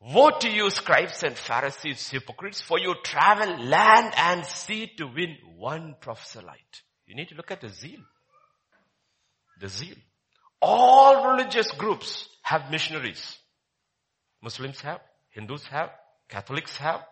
Woe 0.00 0.30
to 0.30 0.48
you 0.48 0.70
scribes 0.70 1.22
and 1.22 1.36
Pharisees, 1.36 2.08
hypocrites, 2.08 2.62
for 2.62 2.78
you 2.78 2.94
travel 3.04 3.64
land 3.64 4.14
and 4.16 4.46
sea 4.46 4.90
to 4.96 5.06
win 5.06 5.36
one 5.56 5.94
proselyte. 6.00 6.82
You 7.06 7.14
need 7.14 7.28
to 7.28 7.34
look 7.34 7.50
at 7.50 7.60
the 7.60 7.68
zeal. 7.68 8.00
The 9.60 9.68
zeal. 9.68 9.96
All 10.62 11.32
religious 11.32 11.70
groups 11.72 12.28
have 12.42 12.70
missionaries. 12.70 13.38
Muslims 14.42 14.80
have, 14.80 15.00
Hindus 15.30 15.64
have, 15.66 15.90
Catholics 16.28 16.76
have. 16.78 17.02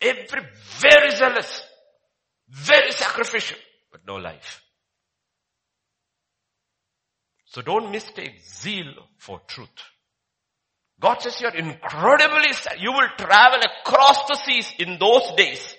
Every 0.00 0.42
very 0.80 1.10
zealous. 1.12 1.62
Very 2.48 2.92
sacrificial, 2.92 3.58
but 3.90 4.06
no 4.06 4.16
life. 4.16 4.62
So 7.46 7.62
don't 7.62 7.90
mistake 7.90 8.42
zeal 8.44 8.92
for 9.18 9.40
truth. 9.46 9.68
God 11.00 11.20
says 11.20 11.40
you're 11.40 11.54
incredibly, 11.54 12.52
you 12.78 12.92
will 12.92 13.08
travel 13.18 13.60
across 13.80 14.26
the 14.28 14.34
seas 14.34 14.72
in 14.78 14.98
those 14.98 15.32
days. 15.36 15.76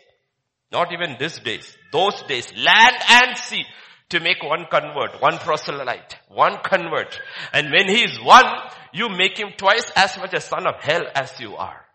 Not 0.71 0.91
even 0.91 1.15
these 1.19 1.39
days. 1.39 1.75
Those 1.91 2.21
days, 2.23 2.45
land 2.55 2.95
and 3.09 3.37
sea 3.37 3.63
to 4.09 4.19
make 4.19 4.43
one 4.43 4.65
convert, 4.69 5.21
one 5.21 5.37
proselyte, 5.37 6.17
one 6.29 6.57
convert. 6.63 7.19
And 7.53 7.71
when 7.71 7.87
he 7.87 8.03
is 8.03 8.19
one, 8.21 8.45
you 8.93 9.09
make 9.09 9.37
him 9.37 9.49
twice 9.57 9.91
as 9.95 10.17
much 10.17 10.33
a 10.33 10.41
son 10.41 10.67
of 10.67 10.81
hell 10.81 11.03
as 11.15 11.39
you 11.39 11.55
are. 11.55 11.85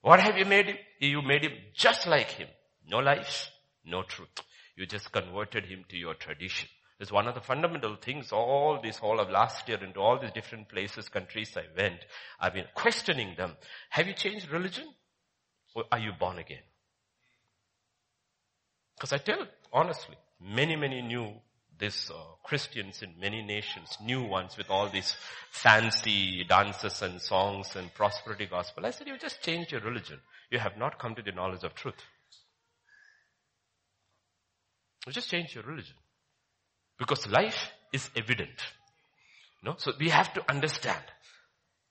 What 0.00 0.20
have 0.20 0.36
you 0.36 0.44
made 0.44 0.66
him? 0.66 0.76
You 0.98 1.22
made 1.22 1.44
him 1.44 1.52
just 1.74 2.06
like 2.06 2.30
him. 2.30 2.48
No 2.88 2.98
life, 2.98 3.50
no 3.84 4.02
truth. 4.02 4.42
You 4.76 4.86
just 4.86 5.12
converted 5.12 5.66
him 5.66 5.84
to 5.88 5.96
your 5.96 6.14
tradition. 6.14 6.68
It's 6.98 7.12
one 7.12 7.26
of 7.26 7.34
the 7.34 7.40
fundamental 7.40 7.96
things 7.96 8.30
all 8.30 8.80
this 8.80 8.98
whole 8.98 9.18
of 9.18 9.28
last 9.28 9.68
year 9.68 9.82
into 9.82 9.98
all 9.98 10.20
these 10.20 10.30
different 10.30 10.68
places, 10.68 11.08
countries 11.08 11.56
I 11.56 11.64
went. 11.76 11.98
I've 12.38 12.54
been 12.54 12.68
questioning 12.74 13.34
them. 13.36 13.56
Have 13.90 14.06
you 14.06 14.14
changed 14.14 14.50
religion? 14.50 14.86
Or 15.74 15.84
are 15.90 15.98
you 15.98 16.12
born 16.18 16.38
again? 16.38 16.62
Because 18.94 19.12
I 19.12 19.18
tell 19.18 19.46
honestly, 19.72 20.16
many, 20.40 20.76
many 20.76 21.02
knew 21.02 21.32
this 21.78 22.10
uh, 22.10 22.14
Christians 22.44 23.02
in 23.02 23.18
many 23.18 23.42
nations, 23.42 23.96
new 24.00 24.22
ones 24.22 24.56
with 24.56 24.70
all 24.70 24.88
these 24.88 25.16
fancy 25.50 26.44
dances 26.44 27.02
and 27.02 27.20
songs 27.20 27.74
and 27.74 27.92
prosperity 27.94 28.46
gospel. 28.46 28.86
I 28.86 28.92
said, 28.92 29.08
you 29.08 29.18
just 29.18 29.42
changed 29.42 29.72
your 29.72 29.80
religion. 29.80 30.20
You 30.50 30.60
have 30.60 30.76
not 30.76 31.00
come 31.00 31.16
to 31.16 31.22
the 31.22 31.32
knowledge 31.32 31.64
of 31.64 31.74
truth. 31.74 31.96
You 35.06 35.12
just 35.12 35.30
change 35.30 35.54
your 35.54 35.64
religion. 35.64 35.96
Because 36.98 37.26
life 37.28 37.70
is 37.92 38.08
evident. 38.16 38.60
No? 39.62 39.74
So 39.78 39.92
we 39.98 40.08
have 40.10 40.32
to 40.34 40.50
understand 40.50 41.02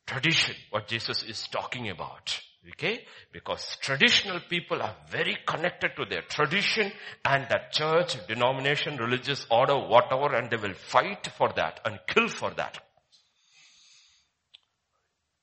tradition, 0.05 0.55
what 0.69 0.87
Jesus 0.87 1.23
is 1.23 1.47
talking 1.47 1.89
about. 1.89 2.39
Okay? 2.69 3.03
Because 3.31 3.77
traditional 3.81 4.39
people 4.49 4.81
are 4.81 4.95
very 5.09 5.37
connected 5.47 5.91
to 5.97 6.05
their 6.05 6.21
tradition 6.21 6.91
and 7.25 7.47
that 7.49 7.71
church, 7.71 8.15
denomination, 8.27 8.97
religious 8.97 9.45
order, 9.49 9.77
whatever, 9.77 10.35
and 10.35 10.49
they 10.49 10.57
will 10.57 10.73
fight 10.73 11.27
for 11.37 11.51
that 11.55 11.79
and 11.85 11.99
kill 12.07 12.27
for 12.27 12.51
that. 12.51 12.79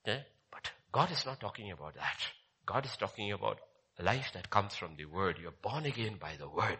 Okay? 0.07 0.23
But 0.51 0.71
God 0.91 1.11
is 1.11 1.25
not 1.25 1.39
talking 1.39 1.71
about 1.71 1.95
that. 1.95 2.19
God 2.65 2.85
is 2.85 2.95
talking 2.97 3.31
about 3.31 3.59
life 3.99 4.31
that 4.33 4.49
comes 4.49 4.75
from 4.75 4.95
the 4.95 5.05
word. 5.05 5.37
You're 5.41 5.51
born 5.51 5.85
again 5.85 6.17
by 6.19 6.35
the 6.37 6.47
word. 6.47 6.77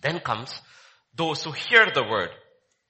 Then 0.00 0.20
comes 0.20 0.60
those 1.14 1.42
who 1.42 1.52
hear 1.52 1.86
the 1.92 2.04
word 2.04 2.30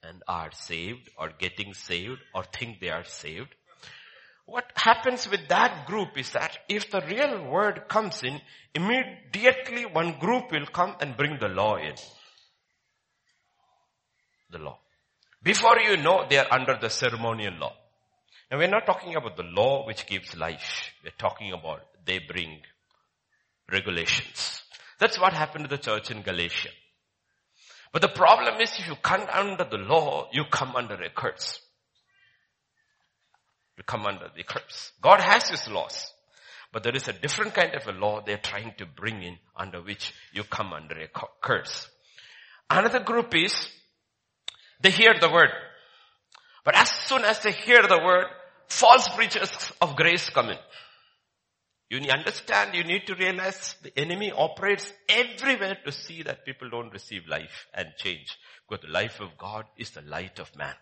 and 0.03 0.21
are 0.27 0.51
saved 0.51 1.09
or 1.17 1.31
getting 1.37 1.73
saved 1.73 2.19
or 2.33 2.43
think 2.43 2.79
they 2.79 2.89
are 2.89 3.03
saved 3.03 3.53
what 4.49 4.71
happens 4.75 5.29
with 5.29 5.47
that 5.49 5.85
group 5.85 6.17
is 6.17 6.31
that 6.31 6.57
if 6.67 6.89
the 6.89 7.01
real 7.01 7.45
word 7.45 7.87
comes 7.87 8.23
in, 8.23 8.41
immediately 8.73 9.85
one 9.85 10.17
group 10.19 10.51
will 10.51 10.65
come 10.65 10.95
and 10.99 11.15
bring 11.15 11.37
the 11.39 11.47
law 11.47 11.75
in. 11.75 11.93
The 14.51 14.57
law. 14.57 14.79
Before 15.43 15.79
you 15.79 15.97
know, 15.97 16.25
they 16.29 16.37
are 16.37 16.51
under 16.51 16.77
the 16.81 16.89
ceremonial 16.89 17.53
law. 17.53 17.73
Now 18.51 18.57
we're 18.57 18.67
not 18.67 18.85
talking 18.85 19.15
about 19.15 19.37
the 19.37 19.43
law 19.43 19.85
which 19.85 20.07
gives 20.07 20.35
life. 20.35 20.91
We're 21.03 21.11
talking 21.17 21.53
about 21.53 21.81
they 22.05 22.19
bring 22.19 22.61
regulations. 23.71 24.63
That's 24.99 25.19
what 25.19 25.33
happened 25.33 25.65
to 25.65 25.69
the 25.69 25.81
church 25.81 26.09
in 26.09 26.23
Galatia. 26.23 26.69
But 27.91 28.01
the 28.01 28.09
problem 28.09 28.61
is 28.61 28.71
if 28.77 28.87
you 28.87 28.95
come 28.95 29.25
under 29.31 29.63
the 29.63 29.77
law, 29.77 30.29
you 30.31 30.43
come 30.51 30.75
under 30.75 30.95
a 30.95 31.09
curse 31.09 31.59
You 33.77 33.83
come 33.83 34.05
under 34.05 34.29
the 34.35 34.43
curse. 34.43 34.91
God 35.01 35.21
has 35.21 35.49
His 35.49 35.67
laws. 35.69 36.13
But 36.71 36.83
there 36.83 36.95
is 36.95 37.07
a 37.07 37.13
different 37.13 37.55
kind 37.55 37.73
of 37.73 37.87
a 37.87 37.97
law 37.97 38.21
they're 38.21 38.37
trying 38.37 38.73
to 38.77 38.85
bring 38.85 39.23
in 39.23 39.37
under 39.55 39.81
which 39.81 40.13
you 40.33 40.43
come 40.43 40.73
under 40.73 40.95
a 40.99 41.07
curse. 41.41 41.89
Another 42.69 42.99
group 42.99 43.33
is, 43.33 43.69
they 44.81 44.91
hear 44.91 45.15
the 45.19 45.31
word. 45.31 45.49
But 46.65 46.75
as 46.75 46.91
soon 46.91 47.23
as 47.23 47.39
they 47.39 47.53
hear 47.53 47.81
the 47.81 47.99
word, 48.05 48.25
false 48.67 49.07
preachers 49.15 49.71
of 49.81 49.95
grace 49.95 50.29
come 50.29 50.49
in. 50.49 50.57
You 51.89 51.99
understand, 52.11 52.75
you 52.75 52.83
need 52.83 53.07
to 53.07 53.15
realize 53.15 53.75
the 53.81 53.97
enemy 53.97 54.31
operates 54.31 54.93
everywhere 55.07 55.77
to 55.83 55.91
see 55.91 56.21
that 56.21 56.45
people 56.45 56.69
don't 56.69 56.93
receive 56.93 57.27
life 57.27 57.67
and 57.73 57.87
change. 57.97 58.37
Because 58.67 58.85
the 58.85 58.91
life 58.91 59.19
of 59.19 59.37
God 59.37 59.65
is 59.75 59.89
the 59.89 60.01
light 60.01 60.39
of 60.39 60.55
man 60.55 60.75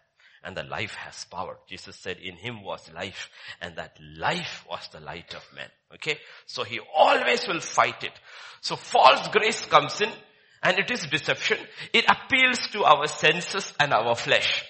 and 0.43 0.55
the 0.55 0.63
life 0.63 0.93
has 0.95 1.25
power. 1.25 1.57
Jesus 1.67 1.95
said 1.95 2.17
in 2.17 2.35
him 2.35 2.61
was 2.61 2.91
life 2.93 3.29
and 3.61 3.75
that 3.77 3.97
life 4.17 4.65
was 4.69 4.87
the 4.91 4.99
light 4.99 5.33
of 5.33 5.43
men. 5.55 5.69
Okay. 5.95 6.19
So 6.45 6.63
he 6.63 6.79
always 6.95 7.47
will 7.47 7.61
fight 7.61 8.03
it. 8.03 8.13
So 8.61 8.75
false 8.75 9.27
grace 9.29 9.65
comes 9.65 10.01
in 10.01 10.11
and 10.61 10.77
it 10.77 10.91
is 10.91 11.05
deception. 11.05 11.57
It 11.93 12.05
appeals 12.09 12.67
to 12.73 12.83
our 12.83 13.07
senses 13.07 13.73
and 13.79 13.93
our 13.93 14.15
flesh. 14.15 14.65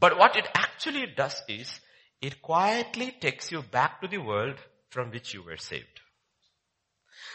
But 0.00 0.18
what 0.18 0.36
it 0.36 0.48
actually 0.54 1.06
does 1.16 1.40
is 1.48 1.80
it 2.20 2.42
quietly 2.42 3.14
takes 3.20 3.52
you 3.52 3.62
back 3.62 4.00
to 4.00 4.08
the 4.08 4.18
world 4.18 4.56
from 4.90 5.10
which 5.10 5.34
you 5.34 5.42
were 5.42 5.56
saved. 5.56 6.00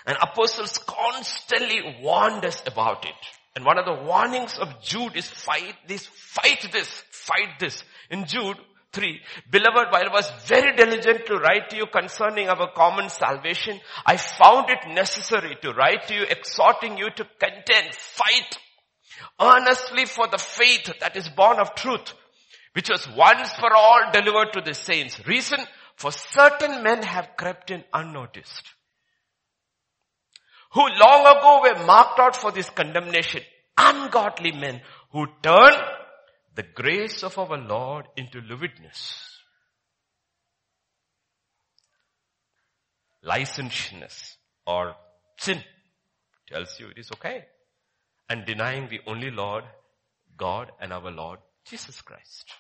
And 0.06 0.18
apostles 0.22 0.78
constantly 0.78 1.98
warned 2.02 2.46
us 2.46 2.62
about 2.66 3.06
it. 3.06 3.16
And 3.56 3.66
one 3.66 3.78
of 3.78 3.86
the 3.86 4.04
warnings 4.04 4.58
of 4.58 4.82
Jude 4.82 5.16
is 5.16 5.30
fight 5.30 5.76
this, 5.88 6.08
fight 6.08 6.72
this, 6.72 6.90
fight 7.12 7.60
this. 7.60 7.84
In 8.10 8.26
Jude 8.26 8.58
3, 8.94 9.20
beloved, 9.52 9.92
while 9.92 10.10
I 10.10 10.14
was 10.14 10.32
very 10.46 10.76
diligent 10.76 11.26
to 11.28 11.36
write 11.36 11.70
to 11.70 11.76
you 11.76 11.86
concerning 11.86 12.50
our 12.50 12.72
common 12.74 13.10
salvation, 13.10 13.80
I 14.06 14.18
found 14.18 14.70
it 14.70 14.94
necessary 14.94 15.56
to 15.62 15.72
write 15.74 16.08
to 16.08 16.16
you 16.16 16.24
exhorting 16.24 16.98
you 16.98 17.10
to 17.12 17.28
contend, 17.40 17.94
fight 17.94 18.58
earnestly 19.40 20.06
for 20.06 20.28
the 20.28 20.38
faith 20.38 20.92
that 21.00 21.16
is 21.16 21.30
born 21.30 21.60
of 21.60 21.76
truth, 21.76 22.14
which 22.74 22.90
was 22.90 23.08
once 23.16 23.52
for 23.54 23.74
all 23.74 24.12
delivered 24.12 24.54
to 24.54 24.62
the 24.62 24.74
saints. 24.74 25.26
Reason, 25.28 25.60
for 25.96 26.12
certain 26.12 26.84
men 26.84 27.04
have 27.04 27.30
crept 27.38 27.72
in 27.72 27.84
unnoticed 27.94 28.74
who 30.74 30.82
long 30.82 31.26
ago 31.26 31.62
were 31.64 31.86
marked 31.86 32.20
out 32.20 32.36
for 32.36 32.52
this 32.52 32.70
condemnation. 32.70 33.42
Ungodly 33.78 34.52
men 34.52 34.82
who 35.12 35.28
turn 35.42 35.74
the 36.56 36.64
grace 36.64 37.24
of 37.24 37.38
our 37.38 37.58
Lord 37.58 38.08
into 38.18 38.42
lewdness. 38.42 39.40
Licentiousness 43.22 44.38
or 44.66 44.96
sin 45.38 45.64
tells 46.52 46.80
you 46.80 46.88
it 46.88 46.98
is 46.98 47.12
okay. 47.14 47.46
And 48.30 48.46
denying 48.46 48.90
the 48.90 49.00
only 49.08 49.32
Lord, 49.32 49.64
God 50.38 50.72
and 50.82 50.92
our 50.92 51.12
Lord 51.12 51.40
Jesus 51.66 52.02
Christ. 52.02 52.52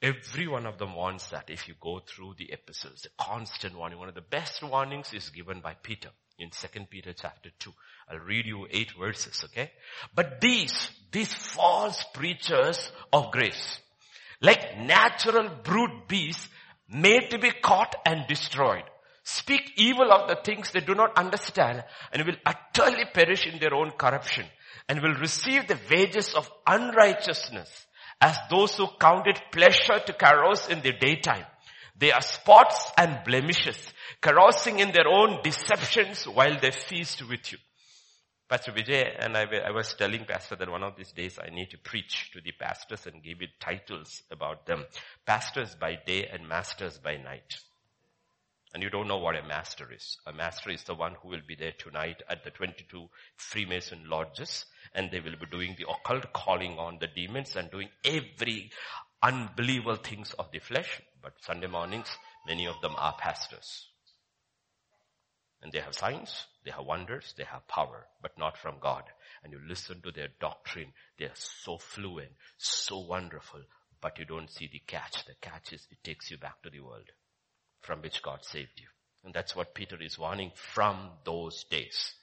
Every 0.00 0.46
one 0.46 0.66
of 0.66 0.78
them 0.78 0.94
wants 0.94 1.28
that 1.30 1.50
if 1.50 1.66
you 1.66 1.74
go 1.80 2.00
through 2.00 2.34
the 2.38 2.52
epistles, 2.52 3.04
a 3.04 3.22
constant 3.22 3.76
warning. 3.76 3.98
One 3.98 4.08
of 4.08 4.14
the 4.14 4.20
best 4.20 4.62
warnings 4.62 5.12
is 5.12 5.30
given 5.30 5.60
by 5.60 5.74
Peter 5.74 6.10
in 6.38 6.50
2 6.50 6.86
Peter 6.88 7.12
chapter 7.12 7.50
2. 7.58 7.72
I'll 8.10 8.18
read 8.20 8.46
you 8.46 8.68
eight 8.70 8.92
verses, 8.98 9.42
okay? 9.46 9.72
But 10.14 10.40
these, 10.40 10.90
these 11.10 11.34
false 11.34 12.04
preachers 12.14 12.92
of 13.12 13.32
grace, 13.32 13.80
like 14.40 14.78
natural 14.78 15.48
brute 15.64 16.06
beasts 16.06 16.48
made 16.88 17.30
to 17.30 17.38
be 17.38 17.50
caught 17.50 17.96
and 18.06 18.24
destroyed, 18.28 18.84
speak 19.24 19.72
evil 19.76 20.12
of 20.12 20.28
the 20.28 20.38
things 20.44 20.70
they 20.70 20.80
do 20.80 20.94
not 20.94 21.18
understand 21.18 21.82
and 22.12 22.24
will 22.24 22.36
utterly 22.46 23.04
perish 23.12 23.48
in 23.48 23.58
their 23.58 23.74
own 23.74 23.90
corruption 23.90 24.46
and 24.88 25.02
will 25.02 25.14
receive 25.14 25.66
the 25.66 25.78
wages 25.90 26.34
of 26.34 26.48
unrighteousness 26.68 27.86
as 28.20 28.36
those 28.50 28.76
who 28.76 28.88
count 28.98 29.26
it 29.26 29.40
pleasure 29.52 30.00
to 30.04 30.12
carouse 30.12 30.68
in 30.68 30.80
the 30.80 30.92
daytime. 30.92 31.44
They 31.96 32.12
are 32.12 32.22
spots 32.22 32.92
and 32.96 33.20
blemishes, 33.24 33.92
carousing 34.20 34.78
in 34.78 34.92
their 34.92 35.08
own 35.08 35.40
deceptions 35.42 36.24
while 36.24 36.58
they 36.60 36.70
feast 36.70 37.28
with 37.28 37.52
you. 37.52 37.58
Pastor 38.48 38.72
Vijay 38.72 39.14
and 39.18 39.36
I, 39.36 39.44
I 39.66 39.70
was 39.72 39.94
telling 39.94 40.24
Pastor 40.24 40.56
that 40.56 40.70
one 40.70 40.82
of 40.82 40.96
these 40.96 41.12
days 41.12 41.38
I 41.38 41.50
need 41.50 41.70
to 41.70 41.78
preach 41.78 42.30
to 42.32 42.40
the 42.40 42.52
pastors 42.52 43.06
and 43.06 43.22
give 43.22 43.42
it 43.42 43.60
titles 43.60 44.22
about 44.30 44.64
them. 44.64 44.86
Pastors 45.26 45.74
by 45.74 45.98
day 46.06 46.26
and 46.32 46.48
masters 46.48 46.98
by 46.98 47.16
night. 47.16 47.58
And 48.74 48.82
you 48.82 48.90
don't 48.90 49.08
know 49.08 49.18
what 49.18 49.36
a 49.36 49.42
master 49.42 49.90
is. 49.92 50.18
A 50.26 50.32
master 50.32 50.70
is 50.70 50.82
the 50.84 50.94
one 50.94 51.14
who 51.14 51.28
will 51.28 51.40
be 51.46 51.54
there 51.54 51.72
tonight 51.72 52.22
at 52.28 52.44
the 52.44 52.50
22 52.50 53.08
Freemason 53.36 54.08
lodges 54.08 54.66
and 54.94 55.10
they 55.10 55.20
will 55.20 55.36
be 55.40 55.46
doing 55.50 55.74
the 55.78 55.86
occult, 55.88 56.32
calling 56.34 56.78
on 56.78 56.98
the 57.00 57.06
demons 57.06 57.56
and 57.56 57.70
doing 57.70 57.88
every 58.04 58.70
unbelievable 59.22 59.96
things 59.96 60.34
of 60.38 60.50
the 60.52 60.58
flesh. 60.58 61.00
But 61.22 61.40
Sunday 61.40 61.66
mornings, 61.66 62.08
many 62.46 62.66
of 62.66 62.80
them 62.82 62.94
are 62.98 63.16
pastors. 63.18 63.86
And 65.62 65.72
they 65.72 65.80
have 65.80 65.94
signs, 65.94 66.46
they 66.64 66.70
have 66.70 66.84
wonders, 66.84 67.34
they 67.36 67.44
have 67.44 67.66
power, 67.66 68.06
but 68.22 68.38
not 68.38 68.58
from 68.58 68.78
God. 68.80 69.04
And 69.42 69.52
you 69.52 69.60
listen 69.66 70.02
to 70.02 70.12
their 70.12 70.28
doctrine, 70.40 70.92
they 71.18 71.24
are 71.24 71.34
so 71.34 71.78
fluent, 71.78 72.32
so 72.58 72.98
wonderful, 72.98 73.62
but 74.00 74.18
you 74.18 74.24
don't 74.24 74.50
see 74.50 74.68
the 74.70 74.82
catch. 74.86 75.24
The 75.24 75.34
catch 75.40 75.72
is 75.72 75.86
it 75.90 76.04
takes 76.04 76.30
you 76.30 76.36
back 76.36 76.62
to 76.62 76.70
the 76.70 76.80
world 76.80 77.10
from 77.88 78.02
which 78.02 78.22
God 78.22 78.44
saved 78.44 78.76
you. 78.76 78.86
And 79.24 79.34
that's 79.34 79.56
what 79.56 79.74
Peter 79.74 80.00
is 80.00 80.18
warning 80.18 80.52
from 80.54 81.10
those 81.24 81.64
days 81.64 82.14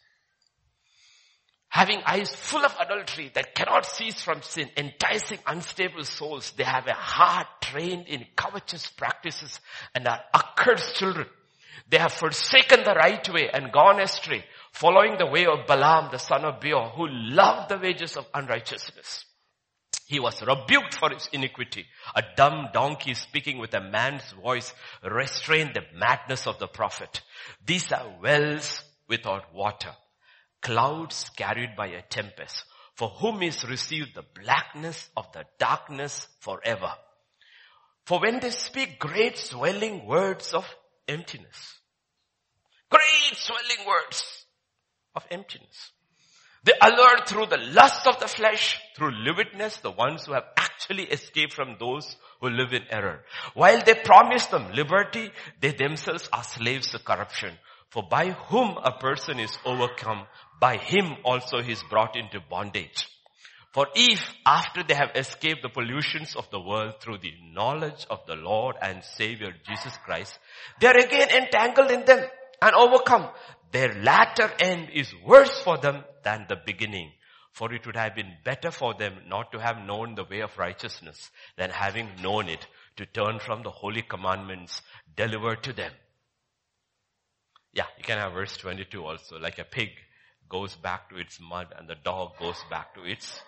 having 1.76 2.02
eyes 2.06 2.34
full 2.34 2.64
of 2.64 2.74
adultery 2.80 3.30
that 3.34 3.54
cannot 3.54 3.86
cease 3.86 4.22
from 4.22 4.42
sin, 4.42 4.70
enticing 4.78 5.38
unstable 5.46 6.06
souls. 6.06 6.54
They 6.56 6.64
have 6.64 6.88
a 6.88 6.94
heart 6.94 7.48
trained 7.62 8.08
in 8.08 8.26
covetous 8.34 8.88
practices 8.88 9.60
and 9.94 10.08
are 10.08 10.22
accursed 10.34 10.96
children. 10.96 11.28
They 11.90 11.98
have 11.98 12.14
forsaken 12.14 12.86
the 12.86 12.94
right 12.94 13.28
way 13.28 13.50
and 13.54 13.74
gone 13.74 14.00
astray, 14.00 14.46
following 14.72 15.18
the 15.18 15.26
way 15.26 15.48
of 15.48 15.68
Balaam, 15.68 16.12
the 16.14 16.18
son 16.18 16.46
of 16.46 16.62
Beor, 16.62 16.92
who 16.96 17.10
loved 17.10 17.68
the 17.68 17.78
wages 17.78 18.16
of 18.16 18.26
unrighteousness. 18.34 19.26
He 20.06 20.20
was 20.20 20.42
rebuked 20.42 20.96
for 20.96 21.10
his 21.10 21.28
iniquity. 21.34 21.86
A 22.16 22.24
dumb 22.36 22.70
donkey 22.74 23.14
speaking 23.16 23.58
with 23.58 23.74
a 23.74 23.82
man's 23.82 24.32
voice 24.32 24.74
restrained 25.04 25.74
the 25.74 25.84
madness 25.98 26.48
of 26.48 26.60
the 26.60 26.68
prophet. 26.68 27.22
These 27.66 27.92
are 27.92 28.20
wells 28.22 28.84
without 29.08 29.54
water 29.54 29.96
clouds 30.66 31.30
carried 31.38 31.76
by 31.76 31.86
a 31.86 32.02
tempest, 32.02 32.66
for 32.96 33.10
whom 33.10 33.44
is 33.44 33.64
received 33.64 34.16
the 34.16 34.26
blackness 34.42 35.10
of 35.16 35.32
the 35.32 35.46
darkness 35.60 36.28
forever. 36.40 36.92
For 38.08 38.20
when 38.20 38.40
they 38.40 38.50
speak 38.50 38.98
great 38.98 39.38
swelling 39.38 40.08
words 40.08 40.54
of 40.56 40.66
emptiness, 41.08 41.80
great 42.90 43.36
swelling 43.36 43.88
words 43.88 44.46
of 45.14 45.24
emptiness, 45.30 45.92
they 46.66 46.74
allure 46.82 47.20
through 47.28 47.46
the 47.46 47.60
lust 47.74 48.08
of 48.08 48.20
the 48.20 48.28
flesh, 48.28 48.82
through 48.96 49.12
lividness, 49.24 49.78
the 49.82 49.92
ones 49.92 50.26
who 50.26 50.34
have 50.34 50.46
actually 50.58 51.04
escaped 51.04 51.54
from 51.54 51.78
those 51.80 52.18
who 52.42 52.50
live 52.50 52.74
in 52.74 52.82
error. 52.90 53.24
While 53.54 53.84
they 53.84 53.94
promise 53.94 54.48
them 54.48 54.72
liberty, 54.74 55.32
they 55.62 55.72
themselves 55.72 56.28
are 56.34 56.44
slaves 56.44 56.90
to 56.92 57.00
corruption. 57.00 57.54
For 57.90 58.02
by 58.02 58.32
whom 58.32 58.78
a 58.84 58.92
person 58.94 59.40
is 59.40 59.56
overcome, 59.64 60.26
by 60.60 60.78
him 60.78 61.18
also 61.24 61.62
he 61.62 61.72
is 61.72 61.84
brought 61.88 62.16
into 62.16 62.40
bondage. 62.50 63.08
For 63.72 63.88
if 63.94 64.24
after 64.46 64.84
they 64.84 64.96
have 64.96 65.12
escaped 65.16 65.62
the 65.62 65.70
pollutions 65.70 66.36
of 66.36 66.50
the 66.50 66.60
world 66.60 66.96
through 67.00 67.20
the 67.20 67.34
knowledge 67.54 68.08
of 68.10 68.26
the 68.26 68.36
Lord 68.36 68.76
and 68.82 69.04
Savior 69.04 69.54
Jesus 69.68 69.96
Christ, 70.04 70.40
they 70.80 70.88
are 70.88 70.98
again 70.98 71.30
entangled 71.30 71.92
in 71.92 72.06
them 72.06 72.26
and 72.62 72.74
overcome, 72.74 73.30
their 73.76 73.94
latter 74.02 74.50
end 74.58 74.90
is 74.94 75.14
worse 75.26 75.62
for 75.62 75.78
them 75.78 76.06
than 76.24 76.46
the 76.48 76.56
beginning. 76.66 77.12
For 77.52 77.74
it 77.74 77.86
would 77.86 77.98
have 77.98 78.16
been 78.16 78.34
better 78.46 78.72
for 78.72 78.94
them 78.94 79.16
not 79.28 79.52
to 79.52 79.60
have 79.60 79.86
known 79.86 80.16
the 80.16 80.24
way 80.24 80.40
of 80.40 80.58
righteousness 80.58 81.30
than 81.58 81.72
having 81.72 82.10
known 82.22 82.48
it 82.48 82.66
to 82.96 83.06
turn 83.06 83.40
from 83.40 83.64
the 83.64 83.72
holy 83.72 84.02
commandments 84.02 84.82
delivered 85.18 85.62
to 85.64 85.74
them. 85.74 85.92
Yeah, 87.74 87.88
you 87.98 88.04
can 88.06 88.18
have 88.18 88.32
verse 88.32 88.56
22 88.56 89.06
also. 89.06 89.38
Like 89.40 89.60
a 89.60 89.66
pig 89.66 89.90
goes 90.48 90.76
back 90.78 91.10
to 91.10 91.18
its 91.18 91.38
mud 91.42 91.68
and 91.78 91.90
the 91.90 91.96
dog 91.96 92.38
goes 92.40 92.64
back 92.70 92.96
to 92.96 93.04
its 93.04 93.42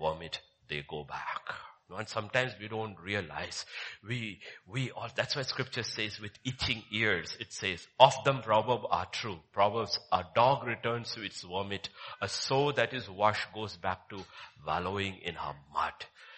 vomit, 0.00 0.40
they 0.70 0.82
go 0.88 1.04
back. 1.04 1.67
And 1.96 2.08
sometimes 2.08 2.52
we 2.60 2.68
don't 2.68 2.96
realize. 3.00 3.64
We, 4.06 4.40
we 4.66 4.90
all, 4.90 5.08
that's 5.14 5.36
why 5.36 5.42
scripture 5.42 5.82
says 5.82 6.20
with 6.20 6.32
itching 6.44 6.82
ears, 6.92 7.36
it 7.40 7.52
says, 7.52 7.86
of 7.98 8.12
them 8.24 8.42
proverbs 8.42 8.84
are 8.90 9.06
true. 9.06 9.38
Proverbs, 9.52 9.98
a 10.12 10.22
dog 10.34 10.66
returns 10.66 11.12
to 11.14 11.22
its 11.22 11.42
vomit. 11.42 11.88
A 12.20 12.28
sow 12.28 12.72
that 12.72 12.92
is 12.92 13.08
washed 13.08 13.52
goes 13.54 13.76
back 13.76 14.08
to 14.10 14.22
wallowing 14.66 15.16
in 15.22 15.34
her 15.34 15.54
mud. 15.72 15.92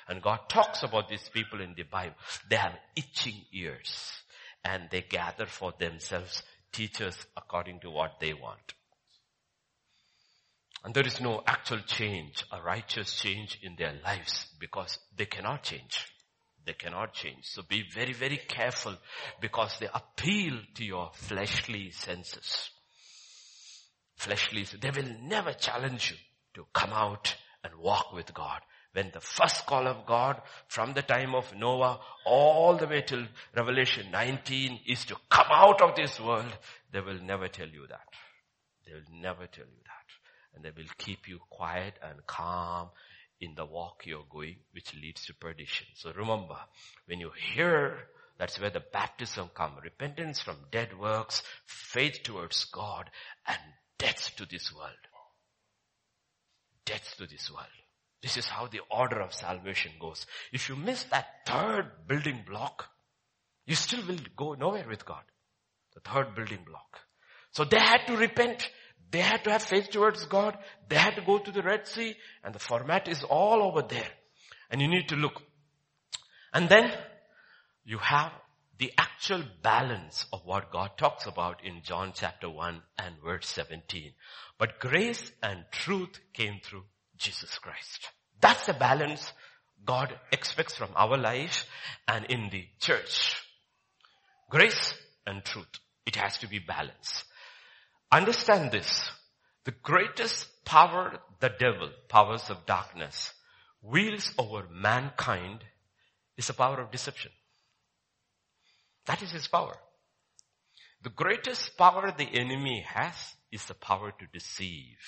And 0.09 0.23
God 0.23 0.49
talks 0.49 0.83
about 0.83 1.09
these 1.09 1.29
people 1.33 1.61
in 1.61 1.75
the 1.77 1.83
Bible. 1.85 2.17
They 2.49 2.57
have 2.57 2.75
itching 2.97 3.35
ears 3.53 4.13
and 4.65 4.89
they 4.91 5.03
gather 5.03 5.47
for 5.47 5.73
themselves 5.79 6.43
teachers 6.73 7.17
according 7.37 7.81
to 7.81 7.91
what 7.91 8.21
they 8.21 8.35
want. 8.35 8.75
And 10.83 10.95
there 10.95 11.07
is 11.07 11.21
no 11.21 11.43
actual 11.47 11.81
change, 11.81 12.45
a 12.51 12.63
righteous 12.63 13.15
change 13.21 13.59
in 13.63 13.77
their 13.77 13.95
lives 14.03 14.47
because 14.59 14.99
they 15.15 15.27
cannot 15.27 15.63
change. 15.63 16.07
They 16.65 16.73
cannot 16.73 17.13
change. 17.13 17.45
So 17.45 17.63
be 17.63 17.85
very, 17.93 18.15
very 18.15 18.39
careful 18.39 18.97
because 19.41 19.79
they 19.79 19.89
appeal 19.93 20.59
to 20.75 20.85
your 20.85 21.11
fleshly 21.13 21.91
senses. 21.91 22.71
Fleshly, 24.17 24.67
they 24.81 24.91
will 24.91 25.17
never 25.23 25.53
challenge 25.53 26.13
you 26.13 26.17
to 26.55 26.67
come 26.73 26.93
out 26.93 27.35
and 27.63 27.75
walk 27.77 28.13
with 28.13 28.33
God. 28.33 28.61
When 28.93 29.11
the 29.13 29.21
first 29.21 29.67
call 29.67 29.87
of 29.87 30.07
God 30.07 30.41
from 30.69 30.95
the 30.95 31.03
time 31.03 31.35
of 31.35 31.55
Noah 31.55 32.01
all 32.27 32.77
the 32.77 32.87
way 32.87 33.03
till 33.03 33.27
Revelation 33.55 34.11
19 34.11 34.81
is 34.87 35.05
to 35.07 35.17
come 35.29 35.47
out 35.51 35.81
of 35.83 35.95
this 35.95 36.19
world, 36.19 36.53
they 36.91 37.01
will 37.01 37.21
never 37.23 37.49
tell 37.49 37.69
you 37.69 37.87
that. 37.89 38.09
They 38.87 38.95
will 38.95 39.21
never 39.21 39.47
tell 39.47 39.67
you 39.67 39.83
that 39.85 40.01
and 40.55 40.65
they 40.65 40.71
will 40.77 40.89
keep 40.99 41.29
you 41.29 41.39
quiet 41.51 41.95
and 42.03 42.27
calm 42.27 42.91
in 43.41 43.55
the 43.55 43.65
walk 43.65 44.03
you're 44.05 44.25
going, 44.31 44.57
which 44.73 44.95
leads 44.95 45.25
to 45.27 45.35
perdition. 45.35 45.87
So 45.95 46.13
remember, 46.13 46.57
when 47.07 47.21
you 47.21 47.31
hear, 47.55 47.97
that's 48.39 48.61
where 48.61 48.71
the 48.71 48.83
baptism 48.93 49.51
comes. 49.55 49.79
Repentance 49.83 50.41
from 50.41 50.57
dead 50.71 50.99
works, 50.99 51.43
faith 51.67 52.23
towards 52.23 52.65
God, 52.67 53.11
and 53.47 53.59
death 53.99 54.33
to 54.37 54.47
this 54.47 54.73
world. 54.75 54.91
Death 56.85 57.15
to 57.19 57.27
this 57.27 57.51
world. 57.51 57.67
This 58.23 58.37
is 58.37 58.47
how 58.47 58.67
the 58.67 58.81
order 58.91 59.21
of 59.21 59.33
salvation 59.33 59.93
goes. 59.99 60.27
If 60.53 60.69
you 60.69 60.77
miss 60.77 61.05
that 61.05 61.27
third 61.47 61.91
building 62.07 62.45
block, 62.47 62.87
you 63.67 63.75
still 63.75 64.07
will 64.07 64.19
go 64.37 64.55
nowhere 64.55 64.87
with 64.89 65.07
God. 65.07 65.23
The 65.95 66.01
third 66.01 66.35
building 66.35 66.61
block. 66.67 67.01
So 67.53 67.65
they 67.65 67.79
had 67.79 68.07
to 68.07 68.17
repent. 68.17 68.69
They 69.11 69.21
had 69.21 69.45
to 69.45 69.51
have 69.51 69.63
faith 69.63 69.91
towards 69.91 70.25
God. 70.27 70.57
They 70.89 70.97
had 70.97 71.17
to 71.17 71.23
go 71.23 71.39
to 71.39 71.51
the 71.51 71.63
Red 71.63 71.87
Sea 71.87 72.15
and 72.45 72.55
the 72.55 72.59
format 72.59 73.09
is 73.09 73.25
all 73.25 73.63
over 73.63 73.83
there. 73.83 74.09
And 74.71 74.81
you 74.81 74.89
need 74.89 75.09
to 75.09 75.17
look. 75.17 75.43
And 76.53 76.69
then 76.69 76.93
you 77.85 77.99
have 77.99 78.33
the 78.79 78.93
actual 78.97 79.43
balance 79.63 80.27
of 80.33 80.47
what 80.47 80.73
God 80.73 80.93
talks 80.97 81.27
about 81.27 81.65
in 81.65 81.83
John 81.83 82.13
chapter 82.15 82.49
1 82.49 82.81
and 82.99 83.15
verse 83.23 83.47
17. 83.49 84.13
But 84.59 84.79
grace 84.79 85.33
and 85.43 85.65
truth 85.71 86.19
came 86.33 86.61
through 86.63 86.85
Jesus 87.19 87.59
Christ. 87.59 88.09
That's 88.41 88.67
the 88.67 88.73
balance 88.73 89.33
God 89.85 90.15
expects 90.33 90.77
from 90.77 90.91
our 90.95 91.17
life 91.17 91.67
and 92.09 92.25
in 92.27 92.49
the 92.51 92.65
church. 92.81 93.43
Grace 94.49 94.95
and 95.27 95.45
truth. 95.45 95.67
It 96.07 96.17
has 96.17 96.39
to 96.39 96.49
be 96.49 96.59
balanced. 96.59 97.25
Understand 98.13 98.73
this. 98.73 99.11
The 99.65 99.73
greatest 99.73 100.65
power 100.65 101.21
the 101.41 101.51
devil, 101.59 101.91
powers 102.09 102.51
of 102.51 102.67
darkness, 102.67 103.33
wields 103.83 104.33
over 104.39 104.67
mankind 104.71 105.65
is 106.37 106.47
the 106.47 106.53
power 106.53 106.81
of 106.81 106.91
deception. 106.91 107.33
That 109.07 109.23
is 109.23 109.31
his 109.33 109.49
power. 109.49 109.75
The 111.03 111.11
greatest 111.11 111.77
power 111.79 112.13
the 112.17 112.29
enemy 112.29 112.85
has 112.87 113.15
is 113.51 113.65
the 113.65 113.75
power 113.75 114.13
to 114.13 114.27
deceive. 114.33 114.99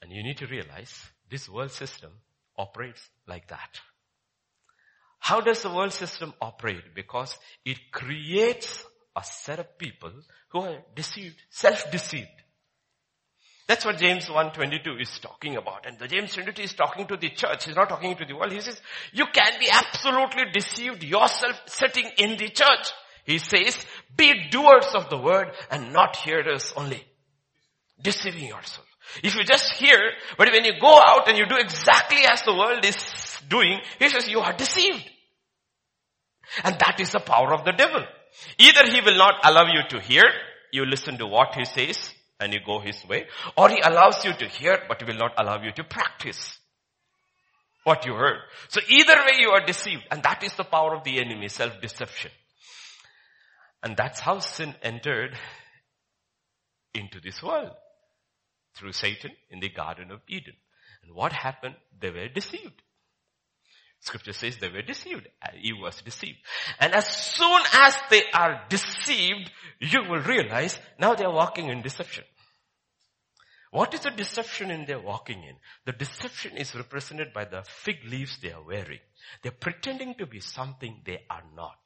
And 0.00 0.10
you 0.10 0.22
need 0.22 0.38
to 0.38 0.46
realize 0.46 0.94
this 1.30 1.48
world 1.48 1.72
system 1.72 2.10
operates 2.56 3.08
like 3.26 3.48
that. 3.48 3.80
How 5.18 5.40
does 5.40 5.62
the 5.62 5.70
world 5.70 5.92
system 5.92 6.34
operate? 6.40 6.94
Because 6.94 7.38
it 7.64 7.90
creates 7.90 8.84
a 9.16 9.22
set 9.24 9.58
of 9.58 9.78
people 9.78 10.12
who 10.48 10.60
are 10.60 10.78
deceived, 10.94 11.36
self-deceived. 11.50 12.28
That's 13.66 13.84
what 13.84 13.96
James 13.96 14.26
1.22 14.26 15.00
is 15.00 15.18
talking 15.20 15.56
about. 15.56 15.86
And 15.86 15.98
the 15.98 16.06
James 16.06 16.34
22 16.34 16.62
is 16.62 16.74
talking 16.74 17.06
to 17.06 17.16
the 17.16 17.30
church. 17.30 17.64
He's 17.64 17.76
not 17.76 17.88
talking 17.88 18.14
to 18.14 18.24
the 18.26 18.34
world. 18.34 18.52
He 18.52 18.60
says, 18.60 18.80
you 19.12 19.24
can 19.32 19.58
be 19.58 19.70
absolutely 19.70 20.44
deceived 20.52 21.02
yourself 21.02 21.62
sitting 21.66 22.10
in 22.18 22.36
the 22.36 22.50
church. 22.50 22.92
He 23.24 23.38
says, 23.38 23.78
be 24.14 24.50
doers 24.50 24.88
of 24.94 25.08
the 25.08 25.16
word 25.16 25.50
and 25.70 25.94
not 25.94 26.16
hearers 26.16 26.74
only. 26.76 27.02
Deceiving 28.02 28.48
yourself. 28.48 28.86
If 29.22 29.34
you 29.34 29.44
just 29.44 29.72
hear, 29.72 29.98
but 30.36 30.50
when 30.50 30.64
you 30.64 30.78
go 30.78 30.98
out 30.98 31.28
and 31.28 31.38
you 31.38 31.46
do 31.46 31.56
exactly 31.56 32.22
as 32.30 32.42
the 32.42 32.54
world 32.54 32.84
is 32.84 32.96
doing, 33.48 33.80
he 33.98 34.08
says 34.10 34.28
you 34.28 34.40
are 34.40 34.52
deceived. 34.52 35.08
And 36.64 36.78
that 36.80 37.00
is 37.00 37.12
the 37.12 37.20
power 37.20 37.54
of 37.54 37.64
the 37.64 37.72
devil. 37.72 38.04
Either 38.58 38.90
he 38.90 39.00
will 39.00 39.16
not 39.16 39.34
allow 39.44 39.66
you 39.66 39.82
to 39.88 40.00
hear, 40.00 40.24
you 40.72 40.84
listen 40.84 41.18
to 41.18 41.26
what 41.26 41.54
he 41.54 41.64
says 41.64 42.12
and 42.40 42.52
you 42.52 42.60
go 42.64 42.80
his 42.80 43.04
way, 43.06 43.26
or 43.56 43.68
he 43.68 43.80
allows 43.80 44.24
you 44.24 44.32
to 44.32 44.46
hear 44.46 44.78
but 44.88 45.00
he 45.00 45.06
will 45.06 45.18
not 45.18 45.32
allow 45.38 45.62
you 45.62 45.72
to 45.72 45.84
practice 45.84 46.58
what 47.84 48.04
you 48.04 48.14
heard. 48.14 48.38
So 48.68 48.80
either 48.88 49.14
way 49.14 49.38
you 49.38 49.50
are 49.50 49.64
deceived 49.64 50.02
and 50.10 50.22
that 50.22 50.42
is 50.42 50.54
the 50.54 50.64
power 50.64 50.94
of 50.94 51.04
the 51.04 51.20
enemy, 51.20 51.48
self-deception. 51.48 52.30
And 53.82 53.96
that's 53.96 54.20
how 54.20 54.38
sin 54.38 54.74
entered 54.82 55.36
into 56.94 57.20
this 57.20 57.42
world 57.42 57.72
through 58.74 58.92
Satan 58.92 59.32
in 59.50 59.60
the 59.60 59.68
Garden 59.68 60.10
of 60.10 60.20
Eden. 60.28 60.54
And 61.02 61.14
what 61.14 61.32
happened? 61.32 61.74
They 62.00 62.10
were 62.10 62.28
deceived. 62.28 62.82
Scripture 64.04 64.34
says 64.34 64.58
they 64.58 64.68
were 64.68 64.82
deceived. 64.82 65.26
Uh, 65.42 65.48
Eve 65.58 65.78
was 65.80 66.02
deceived. 66.02 66.36
And 66.78 66.92
as 66.92 67.06
soon 67.06 67.60
as 67.72 67.96
they 68.10 68.22
are 68.34 68.60
deceived, 68.68 69.50
you 69.80 70.02
will 70.02 70.20
realize 70.20 70.78
now 71.00 71.14
they 71.14 71.24
are 71.24 71.32
walking 71.32 71.70
in 71.70 71.80
deception. 71.80 72.24
What 73.70 73.94
is 73.94 74.00
the 74.00 74.10
deception 74.10 74.70
in 74.70 74.84
their 74.84 75.00
walking 75.00 75.42
in? 75.42 75.56
The 75.86 75.92
deception 75.92 76.58
is 76.58 76.74
represented 76.74 77.32
by 77.32 77.46
the 77.46 77.62
fig 77.66 78.04
leaves 78.06 78.38
they 78.42 78.52
are 78.52 78.62
wearing. 78.62 79.00
They're 79.42 79.52
pretending 79.52 80.14
to 80.16 80.26
be 80.26 80.40
something 80.40 81.00
they 81.06 81.24
are 81.30 81.42
not. 81.56 81.80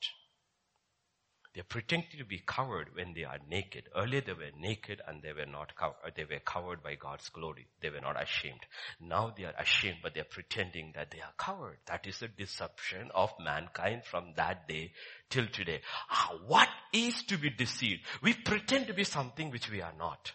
They're 1.54 1.64
pretending 1.64 2.18
to 2.18 2.24
be 2.24 2.42
covered 2.46 2.94
when 2.94 3.14
they 3.14 3.24
are 3.24 3.38
naked. 3.48 3.88
Earlier 3.96 4.20
they 4.20 4.32
were 4.32 4.50
naked 4.58 5.00
and 5.06 5.22
they 5.22 5.32
were 5.32 5.46
not 5.46 5.74
covered. 5.74 5.96
Uh, 6.04 6.10
they 6.14 6.24
were 6.24 6.40
covered 6.40 6.82
by 6.82 6.94
God's 6.94 7.28
glory. 7.30 7.66
They 7.80 7.90
were 7.90 8.00
not 8.00 8.22
ashamed. 8.22 8.60
Now 9.00 9.32
they 9.36 9.44
are 9.44 9.54
ashamed, 9.58 9.98
but 10.02 10.14
they're 10.14 10.24
pretending 10.24 10.92
that 10.94 11.10
they 11.10 11.20
are 11.20 11.32
covered. 11.36 11.78
That 11.86 12.06
is 12.06 12.18
the 12.18 12.28
deception 12.28 13.10
of 13.14 13.32
mankind 13.40 14.04
from 14.04 14.34
that 14.36 14.68
day 14.68 14.92
till 15.30 15.46
today. 15.48 15.80
Ah, 16.10 16.34
what 16.46 16.68
is 16.92 17.22
to 17.24 17.38
be 17.38 17.50
deceived? 17.50 18.02
We 18.22 18.34
pretend 18.34 18.86
to 18.88 18.94
be 18.94 19.04
something 19.04 19.50
which 19.50 19.70
we 19.70 19.80
are 19.80 19.94
not. 19.98 20.32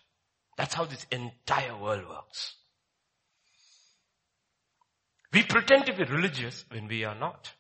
That's 0.58 0.74
how 0.74 0.86
this 0.86 1.06
entire 1.12 1.78
world 1.78 2.08
works. 2.10 2.56
We 5.32 5.44
pretend 5.44 5.86
to 5.88 5.94
be 5.94 6.04
religious 6.04 6.66
when 6.70 6.88
we 6.88 7.06
are 7.06 7.16
not. 7.16 7.52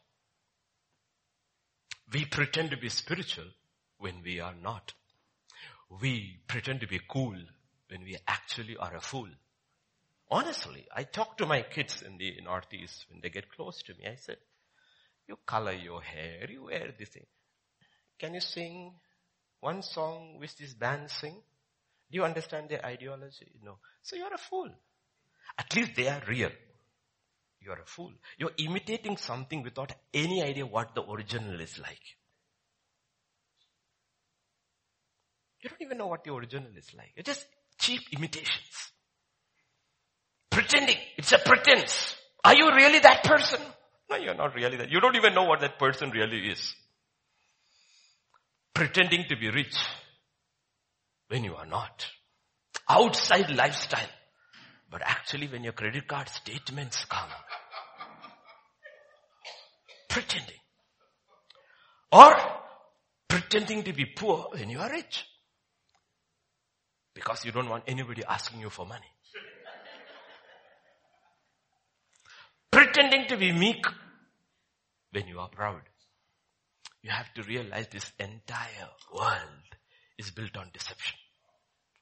We 2.13 2.25
pretend 2.25 2.69
to 2.71 2.77
be 2.77 2.89
spiritual 2.89 3.47
when 3.97 4.21
we 4.23 4.39
are 4.39 4.53
not. 4.61 4.93
We 6.01 6.37
pretend 6.47 6.81
to 6.81 6.87
be 6.87 6.99
cool 7.09 7.35
when 7.89 8.03
we 8.03 8.17
actually 8.27 8.77
are 8.77 8.95
a 8.95 9.01
fool. 9.01 9.29
Honestly, 10.29 10.85
I 10.95 11.03
talk 11.03 11.37
to 11.37 11.45
my 11.45 11.63
kids 11.63 12.03
in 12.03 12.17
the 12.17 12.39
Northeast 12.43 13.05
when 13.09 13.19
they 13.21 13.29
get 13.29 13.51
close 13.51 13.81
to 13.83 13.93
me. 13.95 14.05
I 14.07 14.15
said, 14.15 14.37
you 15.27 15.37
color 15.45 15.73
your 15.73 16.01
hair, 16.01 16.47
you 16.49 16.65
wear 16.65 16.93
this 16.97 17.09
thing. 17.09 17.25
Can 18.19 18.35
you 18.35 18.41
sing 18.41 18.93
one 19.59 19.81
song 19.81 20.39
which 20.39 20.55
this 20.57 20.73
band 20.73 21.09
sing? 21.09 21.35
Do 22.11 22.17
you 22.17 22.23
understand 22.23 22.69
their 22.69 22.85
ideology? 22.85 23.51
No. 23.63 23.77
So 24.03 24.15
you're 24.15 24.33
a 24.33 24.37
fool. 24.37 24.69
At 25.57 25.75
least 25.75 25.95
they 25.95 26.07
are 26.07 26.21
real. 26.27 26.51
You're 27.63 27.79
a 27.79 27.85
fool. 27.85 28.11
You're 28.37 28.51
imitating 28.57 29.17
something 29.17 29.63
without 29.63 29.93
any 30.13 30.43
idea 30.43 30.65
what 30.65 30.93
the 30.95 31.03
original 31.03 31.59
is 31.61 31.79
like. 31.79 32.01
You 35.61 35.69
don't 35.69 35.81
even 35.81 35.97
know 35.97 36.07
what 36.07 36.23
the 36.25 36.33
original 36.33 36.71
is 36.77 36.93
like. 36.93 37.13
It's 37.15 37.27
just 37.27 37.45
cheap 37.79 38.01
imitations. 38.11 38.91
Pretending. 40.49 40.97
It's 41.17 41.31
a 41.31 41.39
pretense. 41.39 42.15
Are 42.43 42.53
you 42.53 42.69
really 42.75 42.99
that 42.99 43.23
person? 43.23 43.61
No, 44.09 44.17
you're 44.17 44.35
not 44.35 44.53
really 44.55 44.77
that. 44.77 44.91
You 44.91 44.99
don't 44.99 45.15
even 45.15 45.33
know 45.33 45.45
what 45.45 45.61
that 45.61 45.79
person 45.79 46.09
really 46.11 46.49
is. 46.49 46.75
Pretending 48.73 49.23
to 49.29 49.37
be 49.37 49.49
rich 49.49 49.75
when 51.29 51.45
you 51.45 51.55
are 51.55 51.65
not. 51.65 52.05
Outside 52.89 53.49
lifestyle. 53.51 54.09
But 54.93 55.01
actually 55.03 55.47
when 55.47 55.63
your 55.63 55.73
credit 55.73 56.07
card 56.07 56.29
statements 56.29 57.03
come, 57.05 57.31
pretending. 60.07 60.61
Or 62.11 62.35
pretending 63.27 63.81
to 63.85 63.93
be 63.93 64.05
poor 64.05 64.49
when 64.51 64.69
you 64.69 64.77
are 64.77 64.91
rich. 64.91 65.25
Because 67.15 67.43
you 67.43 67.51
don't 67.51 67.69
want 67.69 67.85
anybody 67.87 68.23
asking 68.23 68.59
you 68.59 68.69
for 68.69 68.85
money. 68.85 69.07
pretending 72.71 73.25
to 73.29 73.37
be 73.37 73.51
meek 73.51 73.83
when 75.11 75.27
you 75.27 75.39
are 75.39 75.49
proud. 75.49 75.81
You 77.01 77.09
have 77.09 77.33
to 77.33 77.41
realize 77.41 77.87
this 77.87 78.11
entire 78.19 78.89
world 79.11 79.69
is 80.19 80.29
built 80.29 80.55
on 80.55 80.69
deception. 80.71 81.17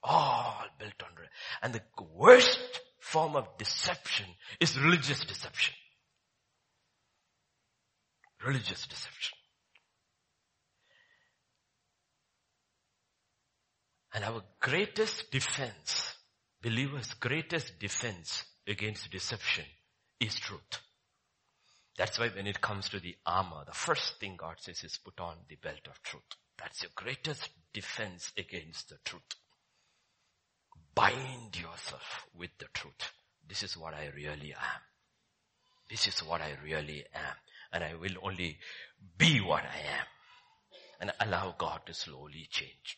All 0.03 0.65
built 0.79 0.93
on, 1.03 1.11
and 1.61 1.73
the 1.73 1.81
worst 2.15 2.81
form 2.99 3.35
of 3.35 3.57
deception 3.57 4.25
is 4.59 4.79
religious 4.79 5.19
deception. 5.23 5.75
Religious 8.45 8.87
deception. 8.87 9.37
And 14.13 14.25
our 14.25 14.43
greatest 14.59 15.31
defense, 15.31 16.15
believers' 16.61 17.13
greatest 17.13 17.79
defense 17.79 18.45
against 18.67 19.11
deception 19.11 19.65
is 20.19 20.35
truth. 20.35 20.79
That's 21.97 22.19
why 22.19 22.29
when 22.29 22.47
it 22.47 22.61
comes 22.61 22.89
to 22.89 22.99
the 22.99 23.15
armor, 23.25 23.63
the 23.65 23.73
first 23.73 24.19
thing 24.19 24.35
God 24.37 24.55
says 24.59 24.83
is 24.83 24.97
put 24.97 25.19
on 25.19 25.35
the 25.47 25.55
belt 25.55 25.87
of 25.87 26.01
truth. 26.03 26.23
That's 26.57 26.81
your 26.81 26.91
greatest 26.95 27.49
defense 27.73 28.31
against 28.37 28.89
the 28.89 28.97
truth. 29.05 29.21
Bind 30.93 31.55
yourself 31.55 32.27
with 32.37 32.49
the 32.59 32.65
truth. 32.73 33.11
This 33.47 33.63
is 33.63 33.77
what 33.77 33.93
I 33.93 34.09
really 34.15 34.53
am. 34.53 34.81
This 35.89 36.07
is 36.07 36.19
what 36.23 36.41
I 36.41 36.55
really 36.63 37.03
am. 37.13 37.35
And 37.73 37.83
I 37.83 37.95
will 37.95 38.15
only 38.23 38.57
be 39.17 39.39
what 39.39 39.63
I 39.63 39.79
am. 39.99 40.05
And 40.99 41.11
allow 41.19 41.55
God 41.57 41.81
to 41.85 41.93
slowly 41.93 42.47
change. 42.49 42.97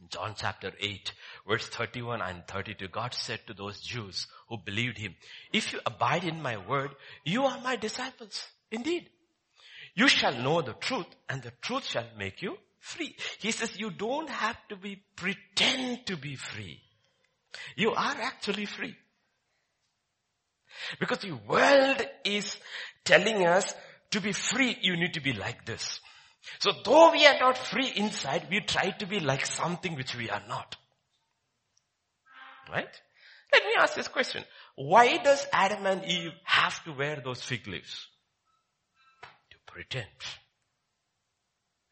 In 0.00 0.08
John 0.08 0.34
chapter 0.36 0.72
8, 0.80 1.12
verse 1.46 1.68
31 1.68 2.22
and 2.22 2.46
32, 2.46 2.88
God 2.88 3.14
said 3.14 3.40
to 3.46 3.54
those 3.54 3.80
Jews 3.80 4.26
who 4.48 4.58
believed 4.58 4.98
him, 4.98 5.14
if 5.52 5.72
you 5.72 5.80
abide 5.86 6.24
in 6.24 6.42
my 6.42 6.56
word, 6.56 6.90
you 7.24 7.44
are 7.44 7.60
my 7.60 7.76
disciples. 7.76 8.46
Indeed. 8.70 9.08
You 9.94 10.08
shall 10.08 10.34
know 10.34 10.62
the 10.62 10.72
truth 10.72 11.06
and 11.28 11.42
the 11.42 11.52
truth 11.62 11.84
shall 11.84 12.06
make 12.18 12.42
you 12.42 12.56
free. 12.84 13.16
He 13.38 13.50
says 13.50 13.78
you 13.78 13.90
don't 13.90 14.28
have 14.28 14.56
to 14.68 14.76
be 14.76 15.02
pretend 15.16 16.06
to 16.06 16.16
be 16.16 16.36
free. 16.36 16.80
You 17.76 17.92
are 17.92 18.16
actually 18.20 18.66
free. 18.66 18.94
Because 21.00 21.18
the 21.18 21.32
world 21.32 22.02
is 22.24 22.56
telling 23.04 23.46
us 23.46 23.74
to 24.10 24.20
be 24.20 24.32
free, 24.32 24.76
you 24.82 24.96
need 24.96 25.14
to 25.14 25.20
be 25.20 25.32
like 25.32 25.64
this. 25.64 26.00
So 26.58 26.72
though 26.84 27.10
we 27.12 27.26
are 27.26 27.38
not 27.38 27.56
free 27.56 27.90
inside, 27.96 28.48
we 28.50 28.60
try 28.60 28.90
to 28.90 29.06
be 29.06 29.18
like 29.18 29.46
something 29.46 29.94
which 29.96 30.14
we 30.14 30.28
are 30.28 30.42
not. 30.46 30.76
Right? 32.70 33.00
Let 33.52 33.64
me 33.64 33.72
ask 33.78 33.94
this 33.94 34.08
question. 34.08 34.44
Why 34.76 35.16
does 35.18 35.46
Adam 35.52 35.86
and 35.86 36.04
Eve 36.04 36.32
have 36.44 36.84
to 36.84 36.92
wear 36.92 37.22
those 37.24 37.42
fig 37.42 37.66
leaves? 37.66 38.08
To 39.50 39.56
pretend. 39.72 40.08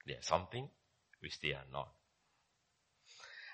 They 0.07 0.15
are 0.15 0.23
something 0.23 0.69
which 1.23 1.41
they 1.41 1.53
are 1.53 1.65
not. 1.73 1.89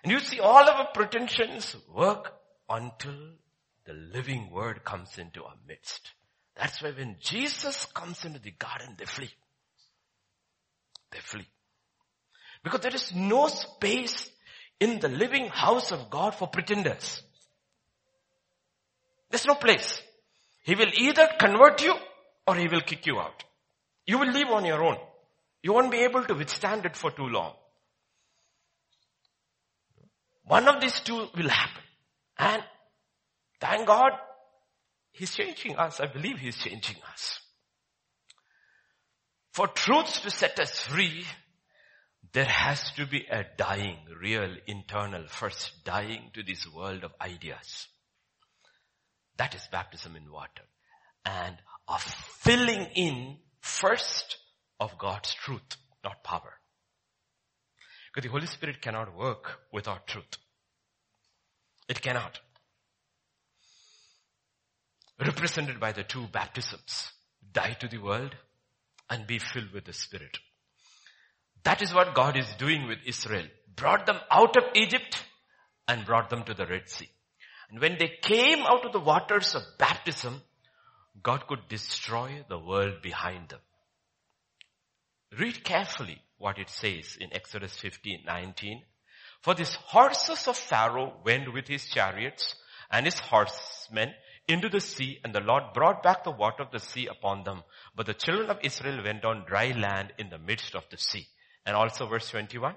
And 0.03 0.13
you 0.13 0.21
see 0.21 0.41
all 0.41 0.63
of 0.63 0.77
our 0.77 0.89
pretensions 0.93 1.77
work 1.95 2.33
until 2.69 3.17
the 3.85 3.93
living 3.93 4.51
word 4.51 4.85
comes 4.85 5.19
into 5.19 5.45
our 5.45 5.57
midst. 5.67 6.13
That's 6.57 6.83
why 6.83 6.91
when 6.91 7.17
Jesus 7.21 7.87
comes 7.87 8.25
into 8.25 8.39
the 8.39 8.51
garden, 8.51 8.95
they 8.99 9.05
flee. 9.05 9.31
They 11.11 11.21
flee. 11.21 11.47
Because 12.63 12.81
there 12.81 12.95
is 12.95 13.15
no 13.15 13.47
space 13.49 14.31
in 14.81 15.01
the 15.01 15.09
living 15.09 15.49
house 15.49 15.93
of 15.93 16.11
God 16.11 16.35
for 16.35 16.49
pretenders. 16.49 17.23
There's 19.31 19.47
no 19.47 19.55
place. 19.55 20.03
He 20.65 20.75
will 20.75 20.91
either 20.99 21.29
convert 21.39 21.83
you 21.83 21.95
or 22.47 22.57
he 22.57 22.69
will 22.69 22.81
kick 22.81 23.07
you 23.07 23.19
out. 23.19 23.45
You 24.07 24.19
will 24.19 24.31
live 24.31 24.49
on 24.49 24.65
your 24.65 24.85
own. 24.85 24.97
You 25.63 25.73
won't 25.73 25.91
be 25.91 25.99
able 25.99 26.25
to 26.25 26.35
withstand 26.35 26.87
it 26.87 26.97
for 26.97 27.11
too 27.11 27.27
long. 27.27 27.55
One 30.49 30.67
of 30.67 30.81
these 30.81 30.99
two 31.01 31.29
will 31.37 31.49
happen. 31.49 31.83
And 32.39 32.63
thank 33.61 33.87
God, 33.87 34.13
He's 35.13 35.35
changing 35.35 35.77
us. 35.77 36.01
I 36.01 36.07
believe 36.07 36.39
He's 36.39 36.57
changing 36.57 36.97
us. 37.13 37.41
For 39.53 39.67
truths 39.69 40.21
to 40.23 40.31
set 40.31 40.59
us 40.59 40.81
free, 40.81 41.25
there 42.33 42.45
has 42.45 42.93
to 42.93 43.07
be 43.07 43.27
a 43.31 43.45
dying, 43.57 43.99
real, 44.21 44.55
internal, 44.67 45.27
first 45.29 45.85
dying 45.85 46.31
to 46.35 46.43
this 46.43 46.67
world 46.73 47.05
of 47.05 47.13
ideas. 47.21 47.89
That 49.37 49.55
is 49.55 49.67
baptism 49.71 50.17
in 50.17 50.31
water. 50.31 50.63
And 51.25 51.57
a 51.89 51.99
filling 51.99 52.87
in 52.95 53.39
first 53.61 54.39
of 54.81 54.99
God's 54.99 55.35
truth, 55.35 55.77
not 56.05 56.23
power. 56.23 56.58
Because 58.09 58.27
the 58.27 58.33
Holy 58.33 58.47
Spirit 58.47 58.81
cannot 58.81 59.17
work 59.17 59.61
without 59.73 60.07
truth. 60.07 60.39
It 61.89 62.03
cannot. 62.03 62.41
Represented 65.21 65.81
by 65.81 65.93
the 65.93 66.05
two 66.05 66.27
baptisms. 66.33 67.13
Die 67.53 67.77
to 67.81 67.89
the 67.89 67.99
world 67.99 68.35
and 69.11 69.27
be 69.27 69.39
filled 69.39 69.73
with 69.73 69.85
the 69.85 69.93
Spirit. 69.93 70.39
That 71.65 71.83
is 71.83 71.95
what 71.95 72.15
God 72.15 72.37
is 72.37 72.47
doing 72.59 72.87
with 72.87 72.99
Israel. 73.07 73.47
Brought 73.75 74.07
them 74.07 74.19
out 74.31 74.57
of 74.57 74.65
Egypt 74.75 75.25
and 75.87 76.05
brought 76.05 76.31
them 76.31 76.45
to 76.45 76.55
the 76.55 76.67
Red 76.67 76.89
Sea. 76.89 77.09
And 77.71 77.81
when 77.81 77.97
they 77.99 78.13
came 78.23 78.61
out 78.61 78.85
of 78.85 78.93
the 78.93 79.01
waters 79.01 79.55
of 79.55 79.63
baptism, 79.79 80.43
God 81.23 81.47
could 81.47 81.69
destroy 81.69 82.45
the 82.49 82.59
world 82.59 83.03
behind 83.03 83.49
them. 83.49 83.61
Read 85.39 85.65
carefully 85.65 86.23
what 86.39 86.59
it 86.59 86.71
says 86.71 87.17
in 87.21 87.33
Exodus 87.33 87.77
15, 87.77 88.23
19. 88.25 88.83
For 89.43 89.55
these 89.55 89.75
horses 89.75 90.49
of 90.49 90.57
Pharaoh 90.57 91.21
went 91.25 91.53
with 91.53 91.69
his 91.69 91.87
chariots 91.87 92.55
and 92.91 93.07
his 93.07 93.19
horsemen 93.19 94.15
into 94.47 94.69
the 94.69 94.81
sea 94.81 95.21
and 95.23 95.35
the 95.35 95.41
Lord 95.41 95.75
brought 95.75 96.03
back 96.03 96.25
the 96.25 96.31
water 96.31 96.63
of 96.63 96.71
the 96.71 96.81
sea 96.81 97.07
upon 97.07 97.45
them. 97.45 97.63
But 97.95 98.07
the 98.07 98.15
children 98.15 98.51
of 98.51 98.59
Israel 98.63 99.03
went 99.05 99.25
on 99.25 99.45
dry 99.47 99.73
land 99.73 100.13
in 100.19 100.31
the 100.31 100.39
midst 100.39 100.75
of 100.75 100.89
the 100.91 100.97
sea. 100.97 101.27
And 101.67 101.77
also 101.77 102.07
verse 102.07 102.31
21. 102.31 102.75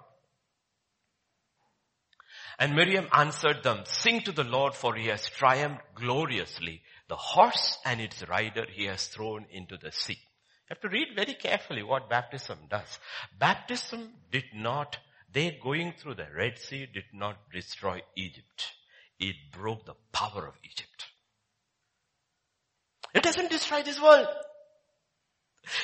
And 2.60 2.76
Miriam 2.76 3.08
answered 3.14 3.64
them, 3.64 3.84
sing 3.86 4.22
to 4.22 4.32
the 4.32 4.44
Lord 4.44 4.76
for 4.76 4.96
he 4.96 5.08
has 5.08 5.28
triumphed 5.30 5.82
gloriously. 5.96 6.82
The 7.08 7.16
horse 7.16 7.78
and 7.86 8.02
its 8.02 8.28
rider 8.28 8.66
he 8.70 8.86
has 8.86 9.08
thrown 9.08 9.46
into 9.52 9.78
the 9.78 9.92
sea. 9.92 10.20
Have 10.72 10.80
to 10.80 10.88
read 10.88 11.10
very 11.18 11.34
carefully 11.34 11.84
what 11.84 12.10
baptism 12.10 12.58
does. 12.70 12.98
Baptism 13.38 14.10
did 14.32 14.46
not 14.56 14.98
they 15.34 15.60
going 15.62 15.92
through 15.92 16.16
the 16.16 16.28
Red 16.34 16.58
Sea 16.60 16.88
did 16.94 17.04
not 17.14 17.36
destroy 17.52 18.02
Egypt. 18.16 18.72
It 19.20 19.36
broke 19.52 19.86
the 19.86 19.96
power 20.14 20.48
of 20.48 20.54
Egypt. 20.64 21.08
It 23.14 23.22
doesn't 23.22 23.52
destroy 23.52 23.84
this 23.84 24.02
world. 24.02 24.28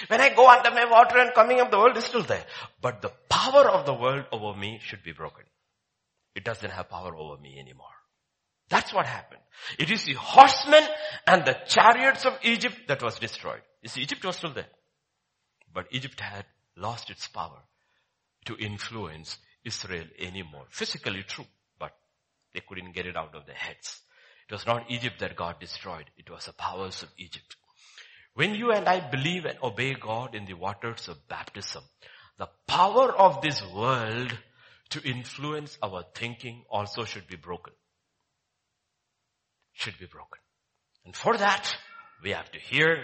When 0.07 0.21
I 0.21 0.33
go 0.33 0.49
under 0.49 0.71
my 0.71 0.85
water 0.89 1.17
and 1.17 1.33
coming 1.33 1.59
up, 1.59 1.69
the 1.69 1.79
world 1.79 1.97
is 1.97 2.05
still 2.05 2.23
there. 2.23 2.45
But 2.81 3.01
the 3.01 3.11
power 3.27 3.69
of 3.69 3.85
the 3.85 3.93
world 3.93 4.23
over 4.31 4.57
me 4.57 4.79
should 4.81 5.03
be 5.03 5.11
broken. 5.11 5.43
It 6.33 6.45
doesn't 6.45 6.71
have 6.71 6.89
power 6.89 7.13
over 7.13 7.35
me 7.41 7.59
anymore. 7.59 7.87
That's 8.69 8.93
what 8.93 9.05
happened. 9.05 9.41
It 9.77 9.91
is 9.91 10.05
the 10.05 10.13
horsemen 10.13 10.83
and 11.25 11.43
the 11.43 11.57
chariots 11.67 12.25
of 12.25 12.39
Egypt 12.43 12.87
that 12.87 13.03
was 13.03 13.19
destroyed. 13.19 13.63
You 13.81 13.89
see, 13.89 14.01
Egypt 14.01 14.23
was 14.23 14.37
still 14.37 14.53
there. 14.53 14.67
But 15.77 15.89
Egypt 15.91 16.19
had 16.19 16.43
lost 16.75 17.11
its 17.11 17.27
power 17.27 17.61
to 18.45 18.57
influence 18.57 19.37
Israel 19.63 20.07
anymore. 20.17 20.65
Physically 20.71 21.21
true, 21.21 21.45
but 21.77 21.91
they 22.51 22.61
couldn't 22.67 22.95
get 22.95 23.05
it 23.05 23.15
out 23.15 23.35
of 23.35 23.45
their 23.45 23.53
heads. 23.53 24.01
It 24.49 24.53
was 24.53 24.65
not 24.65 24.89
Egypt 24.89 25.19
that 25.19 25.35
God 25.35 25.59
destroyed. 25.59 26.05
It 26.17 26.31
was 26.31 26.45
the 26.47 26.53
powers 26.53 27.03
of 27.03 27.09
Egypt. 27.19 27.57
When 28.33 28.55
you 28.55 28.71
and 28.71 28.89
I 28.89 29.07
believe 29.07 29.45
and 29.45 29.59
obey 29.61 29.93
God 29.93 30.33
in 30.33 30.45
the 30.45 30.55
waters 30.55 31.09
of 31.09 31.27
baptism, 31.27 31.83
the 32.39 32.49
power 32.65 33.15
of 33.15 33.43
this 33.43 33.61
world 33.71 34.35
to 34.89 35.07
influence 35.07 35.77
our 35.83 36.05
thinking 36.15 36.63
also 36.71 37.03
should 37.03 37.27
be 37.27 37.35
broken. 37.35 37.73
Should 39.73 39.99
be 39.99 40.07
broken. 40.07 40.39
And 41.05 41.15
for 41.15 41.37
that, 41.37 41.71
we 42.23 42.31
have 42.31 42.51
to 42.53 42.59
hear 42.59 43.03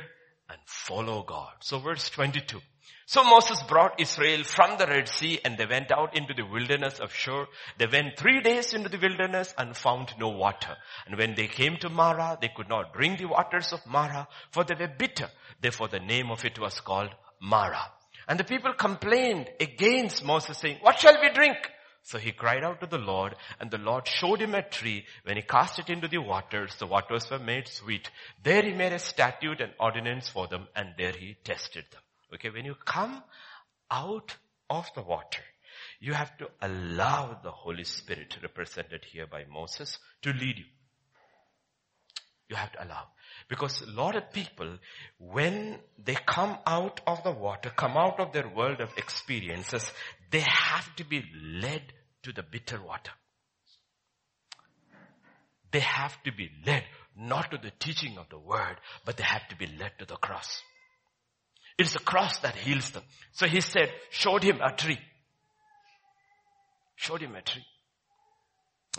and 0.54 0.62
follow 0.66 1.24
God. 1.24 1.52
So 1.62 1.80
verse 1.80 2.10
22. 2.12 2.60
So 3.06 3.24
Moses 3.24 3.62
brought 3.64 4.00
Israel 4.00 4.44
from 4.46 4.78
the 4.78 4.88
Red 4.88 5.10
Sea 5.10 5.40
and 5.44 5.58
they 5.58 5.66
went 5.66 5.92
out 5.92 6.16
into 6.16 6.34
the 6.34 6.46
wilderness 6.46 7.00
of 7.00 7.14
Shur. 7.14 7.48
They 7.78 7.88
went 7.88 8.18
three 8.18 8.40
days 8.40 8.74
into 8.74 8.88
the 8.88 8.98
wilderness 8.98 9.54
and 9.58 9.76
found 9.76 10.14
no 10.18 10.30
water. 10.30 10.78
And 11.06 11.18
when 11.18 11.36
they 11.36 11.48
came 11.48 11.76
to 11.78 11.90
Marah, 11.90 12.38
they 12.40 12.50
could 12.56 12.70
not 12.70 12.94
drink 12.94 13.20
the 13.20 13.26
waters 13.26 13.74
of 13.74 13.86
Marah 13.86 14.28
for 14.52 14.64
they 14.64 14.76
were 14.76 14.88
bitter. 14.88 15.30
Therefore 15.60 15.90
the 15.90 16.00
name 16.00 16.32
of 16.32 16.46
it 16.46 16.58
was 16.60 16.80
called 16.80 17.10
Marah. 17.42 17.92
And 18.28 18.40
the 18.40 18.46
people 18.46 18.74
complained 18.74 19.50
against 19.60 20.24
Moses 20.24 20.58
saying, 20.58 20.78
what 20.82 21.00
shall 21.00 21.20
we 21.22 21.30
drink? 21.32 21.58
So 22.04 22.18
he 22.18 22.34
cried 22.34 22.64
out 22.66 22.82
to 22.82 22.86
the 22.86 22.98
Lord 22.98 23.36
and 23.60 23.72
the 23.72 23.78
Lord 23.78 24.08
showed 24.08 24.42
him 24.42 24.54
a 24.54 24.62
tree. 24.62 25.06
When 25.24 25.38
he 25.38 25.42
cast 25.42 25.80
it 25.80 25.90
into 25.90 26.10
the 26.10 26.18
waters, 26.18 26.76
the 26.76 26.86
waters 26.86 27.32
were 27.32 27.40
made 27.40 27.68
sweet. 27.70 28.12
There 28.44 28.62
he 28.62 28.74
made 28.74 28.92
a 28.92 29.00
statute 29.00 29.62
and 29.62 29.72
ordinance 29.80 30.28
for 30.28 30.48
them 30.48 30.68
and 30.76 30.94
there 30.98 31.14
he 31.14 31.38
tested 31.46 31.86
them. 31.92 32.02
Okay, 32.34 32.50
when 32.50 32.66
you 32.66 32.76
come 32.76 33.24
out 33.90 34.36
of 34.70 34.90
the 34.96 35.02
water, 35.02 35.44
you 36.02 36.14
have 36.14 36.38
to 36.40 36.50
allow 36.62 37.40
the 37.42 37.52
Holy 37.52 37.86
Spirit 37.86 38.38
represented 38.42 39.06
here 39.06 39.26
by 39.26 39.46
Moses 39.46 39.98
to 40.24 40.34
lead 40.34 40.58
you. 40.58 40.66
You 42.50 42.58
have 42.58 42.74
to 42.74 42.84
allow. 42.84 43.08
Because 43.50 43.82
a 43.82 43.92
lot 43.92 44.16
of 44.16 44.32
people, 44.32 44.78
when 45.20 45.80
they 46.04 46.16
come 46.16 46.58
out 46.66 47.02
of 47.06 47.24
the 47.24 47.32
water, 47.32 47.72
come 47.76 47.98
out 47.98 48.20
of 48.20 48.32
their 48.32 48.48
world 48.48 48.82
of 48.82 48.90
experiences, 48.98 49.92
they 50.32 50.40
have 50.40 50.96
to 50.96 51.06
be 51.06 51.24
led 51.62 51.82
to 52.24 52.34
the 52.34 52.44
bitter 52.44 52.82
water. 52.82 53.12
They 55.72 55.82
have 55.82 56.22
to 56.24 56.32
be 56.32 56.50
led 56.66 56.84
not 57.18 57.52
to 57.52 57.58
the 57.58 57.72
teaching 57.80 58.18
of 58.18 58.30
the 58.30 58.40
word, 58.40 58.78
but 59.06 59.18
they 59.18 59.24
have 59.24 59.48
to 59.50 59.56
be 59.56 59.68
led 59.68 59.92
to 60.00 60.06
the 60.06 60.16
cross. 60.16 60.62
It's 61.78 61.94
the 61.94 62.00
cross 62.00 62.40
that 62.40 62.56
heals 62.56 62.92
them. 62.92 63.04
So 63.32 63.48
he 63.48 63.62
said, 63.62 63.92
showed 64.12 64.44
him 64.44 64.60
a 64.62 64.76
tree. 64.76 65.00
Showed 66.96 67.22
him 67.22 67.36
a 67.36 67.42
tree. 67.42 67.66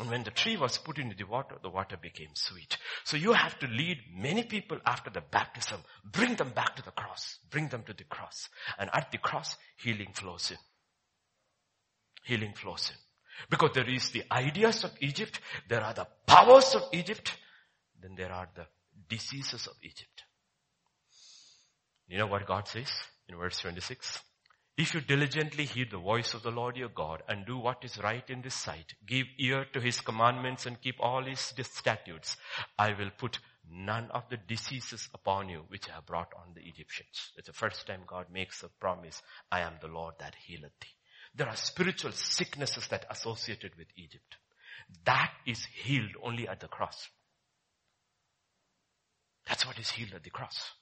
And 0.00 0.10
when 0.10 0.24
the 0.24 0.32
tree 0.32 0.56
was 0.56 0.76
put 0.76 0.98
into 0.98 1.14
the 1.14 1.24
water, 1.24 1.56
the 1.62 1.70
water 1.70 1.96
became 1.96 2.34
sweet. 2.34 2.78
So 3.04 3.16
you 3.16 3.32
have 3.32 3.58
to 3.60 3.68
lead 3.68 3.98
many 4.12 4.42
people 4.42 4.78
after 4.84 5.08
the 5.08 5.20
baptism, 5.20 5.80
bring 6.04 6.34
them 6.34 6.50
back 6.50 6.74
to 6.76 6.82
the 6.82 6.90
cross, 6.90 7.38
bring 7.48 7.68
them 7.68 7.84
to 7.84 7.92
the 7.92 8.04
cross. 8.04 8.48
And 8.76 8.90
at 8.92 9.12
the 9.12 9.18
cross, 9.18 9.56
healing 9.76 10.12
flows 10.12 10.50
in. 10.50 10.56
Healing 12.24 12.54
flows 12.54 12.90
in. 12.90 12.96
Because 13.50 13.70
there 13.74 13.88
is 13.88 14.10
the 14.10 14.24
ideas 14.32 14.82
of 14.82 14.92
Egypt, 15.00 15.40
there 15.68 15.82
are 15.82 15.94
the 15.94 16.08
powers 16.26 16.74
of 16.74 16.82
Egypt, 16.92 17.36
then 18.00 18.14
there 18.16 18.32
are 18.32 18.48
the 18.54 18.66
diseases 19.08 19.66
of 19.68 19.74
Egypt. 19.82 20.24
You 22.08 22.18
know 22.18 22.26
what 22.26 22.46
God 22.46 22.66
says 22.66 22.90
in 23.28 23.36
verse 23.36 23.58
26? 23.60 24.18
If 24.76 24.92
you 24.92 25.00
diligently 25.00 25.66
heed 25.66 25.92
the 25.92 25.98
voice 25.98 26.34
of 26.34 26.42
the 26.42 26.50
Lord 26.50 26.76
your 26.76 26.88
God 26.88 27.22
and 27.28 27.46
do 27.46 27.56
what 27.58 27.84
is 27.84 28.02
right 28.02 28.28
in 28.28 28.42
this 28.42 28.56
sight, 28.56 28.94
give 29.06 29.26
ear 29.38 29.66
to 29.72 29.80
his 29.80 30.00
commandments 30.00 30.66
and 30.66 30.80
keep 30.80 30.96
all 30.98 31.24
his 31.24 31.38
statutes, 31.38 32.36
I 32.76 32.92
will 32.92 33.10
put 33.16 33.38
none 33.70 34.10
of 34.10 34.28
the 34.30 34.36
diseases 34.36 35.08
upon 35.14 35.48
you 35.48 35.64
which 35.68 35.88
I 35.88 35.94
have 35.94 36.06
brought 36.06 36.32
on 36.34 36.54
the 36.54 36.62
Egyptians. 36.62 37.32
It's 37.36 37.46
the 37.46 37.52
first 37.52 37.86
time 37.86 38.02
God 38.04 38.26
makes 38.32 38.64
a 38.64 38.68
promise. 38.80 39.22
I 39.50 39.60
am 39.60 39.74
the 39.80 39.86
Lord 39.86 40.14
that 40.18 40.34
healeth 40.44 40.72
thee. 40.80 40.88
There 41.36 41.48
are 41.48 41.56
spiritual 41.56 42.12
sicknesses 42.12 42.88
that 42.88 43.06
associated 43.10 43.76
with 43.78 43.88
Egypt. 43.96 44.36
That 45.04 45.32
is 45.46 45.64
healed 45.82 46.16
only 46.20 46.48
at 46.48 46.58
the 46.58 46.68
cross. 46.68 47.08
That's 49.46 49.66
what 49.66 49.78
is 49.78 49.90
healed 49.90 50.14
at 50.14 50.24
the 50.24 50.30
cross. 50.30 50.72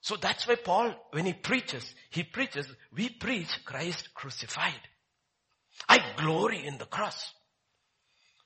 So 0.00 0.16
that's 0.16 0.46
why 0.46 0.56
Paul, 0.56 0.94
when 1.10 1.26
he 1.26 1.32
preaches, 1.32 1.94
he 2.10 2.22
preaches, 2.22 2.66
we 2.94 3.08
preach 3.08 3.48
Christ 3.64 4.08
crucified. 4.14 4.80
I 5.88 5.98
glory 6.16 6.66
in 6.66 6.78
the 6.78 6.86
cross. 6.86 7.32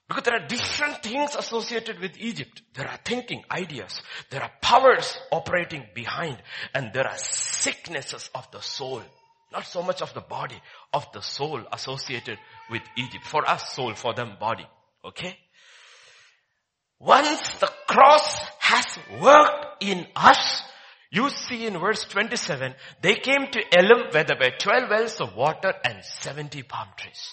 Because 0.08 0.24
there 0.24 0.34
are 0.34 0.46
different 0.46 1.02
things 1.02 1.34
associated 1.34 1.98
with 1.98 2.18
Egypt. 2.18 2.60
There 2.74 2.86
are 2.86 2.98
thinking, 3.04 3.42
ideas. 3.50 4.02
There 4.30 4.42
are 4.42 4.52
powers 4.60 5.16
operating 5.32 5.86
behind. 5.94 6.36
And 6.74 6.92
there 6.92 7.06
are 7.06 7.16
sicknesses 7.16 8.28
of 8.34 8.50
the 8.50 8.60
soul. 8.60 9.02
Not 9.50 9.66
so 9.66 9.82
much 9.82 10.02
of 10.02 10.12
the 10.12 10.20
body, 10.20 10.60
of 10.92 11.06
the 11.12 11.22
soul 11.22 11.62
associated 11.72 12.38
with 12.70 12.82
Egypt. 12.98 13.24
For 13.24 13.48
us, 13.48 13.72
soul. 13.72 13.94
For 13.94 14.12
them, 14.12 14.36
body. 14.38 14.66
Okay? 15.04 15.38
Once 16.98 17.54
the 17.60 17.70
cross 17.86 18.36
has 18.58 18.98
worked 19.20 19.82
in 19.82 20.06
us, 20.14 20.62
you 21.14 21.30
see 21.30 21.66
in 21.66 21.78
verse 21.78 22.04
27, 22.04 22.74
they 23.00 23.14
came 23.14 23.46
to 23.46 23.78
Elim 23.78 24.08
where 24.10 24.24
there 24.24 24.36
were 24.38 24.50
12 24.58 24.90
wells 24.90 25.20
of 25.20 25.36
water 25.36 25.72
and 25.84 26.04
70 26.04 26.62
palm 26.64 26.88
trees. 26.96 27.30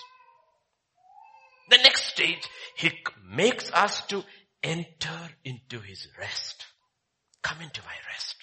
The 1.70 1.78
next 1.78 2.06
stage, 2.06 2.48
he 2.78 2.92
makes 3.28 3.72
us 3.72 4.06
to 4.08 4.24
enter 4.62 5.20
into 5.44 5.80
his 5.80 6.08
rest. 6.20 6.66
Come 7.42 7.62
into 7.62 7.82
my 7.82 7.96
rest. 8.12 8.36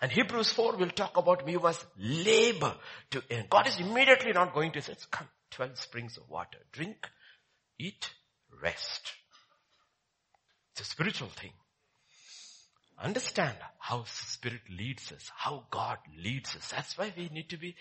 And 0.00 0.10
Hebrews 0.10 0.52
4 0.52 0.76
will 0.76 0.90
talk 0.90 1.16
about 1.16 1.46
we 1.46 1.56
must 1.56 1.86
labor 1.96 2.74
to 3.12 3.22
end. 3.30 3.50
God 3.50 3.68
is 3.68 3.78
immediately 3.78 4.32
not 4.32 4.52
going 4.52 4.72
to 4.72 4.82
say, 4.82 4.94
come, 5.12 5.28
12 5.52 5.78
springs 5.78 6.16
of 6.16 6.28
water. 6.28 6.58
Drink, 6.72 6.96
eat, 7.78 8.10
rest. 8.60 9.12
It's 10.72 10.80
a 10.80 10.90
spiritual 10.90 11.28
thing. 11.28 11.52
Understand 13.02 13.56
how 13.78 14.04
Spirit 14.06 14.62
leads 14.70 15.10
us, 15.10 15.30
how 15.36 15.64
God 15.70 15.98
leads 16.22 16.54
us. 16.54 16.70
That's 16.70 16.96
why 16.96 17.12
we 17.16 17.28
need 17.30 17.48
to 17.48 17.56
be 17.56 17.74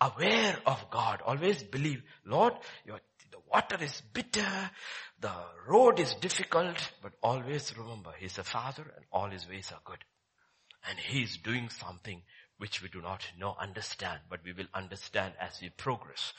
aware 0.00 0.56
of 0.66 0.88
God. 0.88 1.20
Always 1.26 1.64
believe, 1.64 2.00
Lord, 2.24 2.52
your, 2.86 3.00
the 3.32 3.38
water 3.50 3.76
is 3.82 4.00
bitter, 4.12 4.70
the 5.20 5.32
road 5.66 5.98
is 5.98 6.14
difficult, 6.14 6.92
but 7.02 7.12
always 7.24 7.76
remember, 7.76 8.12
He's 8.18 8.38
a 8.38 8.44
Father 8.44 8.84
and 8.94 9.04
all 9.10 9.28
His 9.28 9.48
ways 9.48 9.72
are 9.72 9.80
good. 9.84 9.98
And 10.88 10.96
He 10.96 11.22
is 11.22 11.38
doing 11.38 11.70
something 11.70 12.22
which 12.58 12.80
we 12.80 12.88
do 12.88 13.00
not 13.00 13.24
know, 13.36 13.56
understand, 13.60 14.20
but 14.30 14.40
we 14.44 14.52
will 14.52 14.68
understand 14.74 15.34
as 15.40 15.58
we 15.60 15.70
progress. 15.70 16.32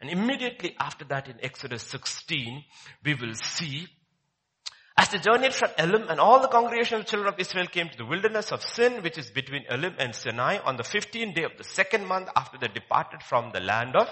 And 0.00 0.10
immediately 0.10 0.76
after 0.78 1.04
that 1.06 1.28
in 1.28 1.36
Exodus 1.42 1.82
16, 1.84 2.64
we 3.02 3.14
will 3.14 3.34
see 3.34 3.88
as 4.98 5.08
they 5.10 5.18
journeyed 5.18 5.54
from 5.54 5.70
Elim 5.78 6.08
and 6.08 6.18
all 6.18 6.42
the 6.42 6.48
congregation 6.48 6.98
of 6.98 7.04
the 7.04 7.10
children 7.10 7.32
of 7.32 7.38
Israel 7.38 7.68
came 7.68 7.88
to 7.88 7.96
the 7.96 8.04
wilderness 8.04 8.50
of 8.50 8.64
Sin, 8.64 9.00
which 9.04 9.16
is 9.16 9.30
between 9.30 9.64
Elim 9.70 9.94
and 9.96 10.12
Sinai 10.12 10.58
on 10.58 10.76
the 10.76 10.82
15th 10.82 11.36
day 11.36 11.44
of 11.44 11.52
the 11.56 11.62
second 11.62 12.04
month 12.04 12.28
after 12.34 12.58
they 12.58 12.66
departed 12.66 13.22
from 13.22 13.52
the 13.52 13.60
land 13.60 13.94
of 13.94 14.08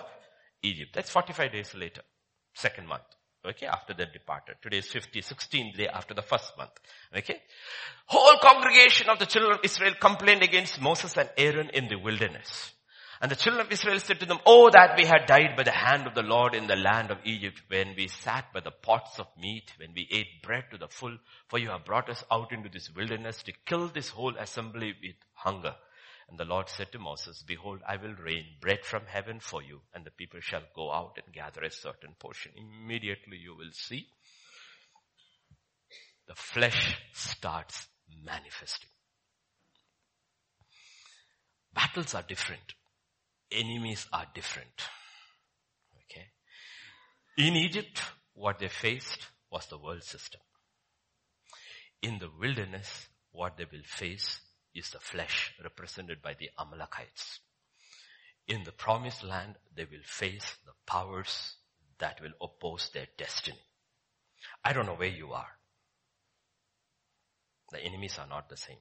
Egypt. 0.62 0.92
That's 0.94 1.10
45 1.10 1.52
days 1.52 1.74
later. 1.74 2.02
Second 2.54 2.86
month. 2.86 3.02
Okay, 3.44 3.66
after 3.66 3.94
they 3.94 4.06
departed. 4.12 4.56
Today 4.62 4.78
is 4.78 4.86
50, 4.86 5.22
16th 5.22 5.76
day 5.76 5.88
after 5.88 6.14
the 6.14 6.22
first 6.22 6.56
month. 6.56 6.72
Okay. 7.16 7.40
Whole 8.06 8.38
congregation 8.40 9.08
of 9.08 9.18
the 9.18 9.26
children 9.26 9.54
of 9.54 9.60
Israel 9.64 9.94
complained 10.00 10.44
against 10.44 10.80
Moses 10.80 11.16
and 11.16 11.28
Aaron 11.36 11.70
in 11.70 11.88
the 11.88 11.96
wilderness. 11.96 12.72
And 13.20 13.30
the 13.30 13.36
children 13.36 13.64
of 13.64 13.72
Israel 13.72 13.98
said 13.98 14.20
to 14.20 14.26
them, 14.26 14.40
Oh, 14.44 14.68
that 14.70 14.96
we 14.98 15.06
had 15.06 15.26
died 15.26 15.56
by 15.56 15.62
the 15.62 15.70
hand 15.72 16.06
of 16.06 16.14
the 16.14 16.22
Lord 16.22 16.54
in 16.54 16.66
the 16.66 16.76
land 16.76 17.10
of 17.10 17.18
Egypt 17.24 17.62
when 17.68 17.94
we 17.96 18.08
sat 18.08 18.52
by 18.52 18.60
the 18.60 18.70
pots 18.70 19.18
of 19.18 19.26
meat, 19.40 19.72
when 19.78 19.92
we 19.94 20.06
ate 20.10 20.42
bread 20.42 20.64
to 20.70 20.78
the 20.78 20.88
full, 20.88 21.16
for 21.48 21.58
you 21.58 21.70
have 21.70 21.84
brought 21.84 22.10
us 22.10 22.22
out 22.30 22.52
into 22.52 22.68
this 22.68 22.90
wilderness 22.94 23.42
to 23.44 23.52
kill 23.64 23.88
this 23.88 24.10
whole 24.10 24.36
assembly 24.36 24.94
with 25.02 25.16
hunger. 25.32 25.74
And 26.28 26.38
the 26.38 26.44
Lord 26.44 26.68
said 26.68 26.92
to 26.92 26.98
Moses, 26.98 27.42
behold, 27.46 27.80
I 27.88 27.96
will 27.96 28.14
rain 28.14 28.44
bread 28.60 28.84
from 28.84 29.02
heaven 29.06 29.38
for 29.40 29.62
you 29.62 29.80
and 29.94 30.04
the 30.04 30.10
people 30.10 30.40
shall 30.40 30.62
go 30.74 30.92
out 30.92 31.18
and 31.24 31.34
gather 31.34 31.62
a 31.62 31.70
certain 31.70 32.14
portion. 32.18 32.52
Immediately 32.56 33.38
you 33.38 33.54
will 33.56 33.70
see 33.72 34.08
the 36.26 36.34
flesh 36.34 36.98
starts 37.12 37.86
manifesting. 38.24 38.88
Battles 41.72 42.14
are 42.14 42.22
different. 42.22 42.74
Enemies 43.50 44.06
are 44.12 44.26
different. 44.34 44.88
Okay. 46.04 46.26
In 47.38 47.54
Egypt, 47.54 48.02
what 48.34 48.58
they 48.58 48.68
faced 48.68 49.28
was 49.50 49.66
the 49.66 49.78
world 49.78 50.02
system. 50.02 50.40
In 52.02 52.18
the 52.18 52.30
wilderness, 52.40 53.08
what 53.30 53.56
they 53.56 53.66
will 53.70 53.84
face 53.84 54.40
is 54.74 54.90
the 54.90 54.98
flesh 54.98 55.54
represented 55.62 56.20
by 56.22 56.34
the 56.34 56.50
Amalekites. 56.58 57.40
In 58.48 58.64
the 58.64 58.72
promised 58.72 59.24
land, 59.24 59.56
they 59.74 59.84
will 59.84 60.04
face 60.04 60.56
the 60.64 60.72
powers 60.86 61.54
that 61.98 62.20
will 62.20 62.32
oppose 62.40 62.90
their 62.92 63.06
destiny. 63.16 63.60
I 64.64 64.72
don't 64.72 64.86
know 64.86 64.94
where 64.94 65.08
you 65.08 65.32
are. 65.32 65.58
The 67.72 67.80
enemies 67.80 68.18
are 68.18 68.28
not 68.28 68.48
the 68.48 68.56
same. 68.56 68.78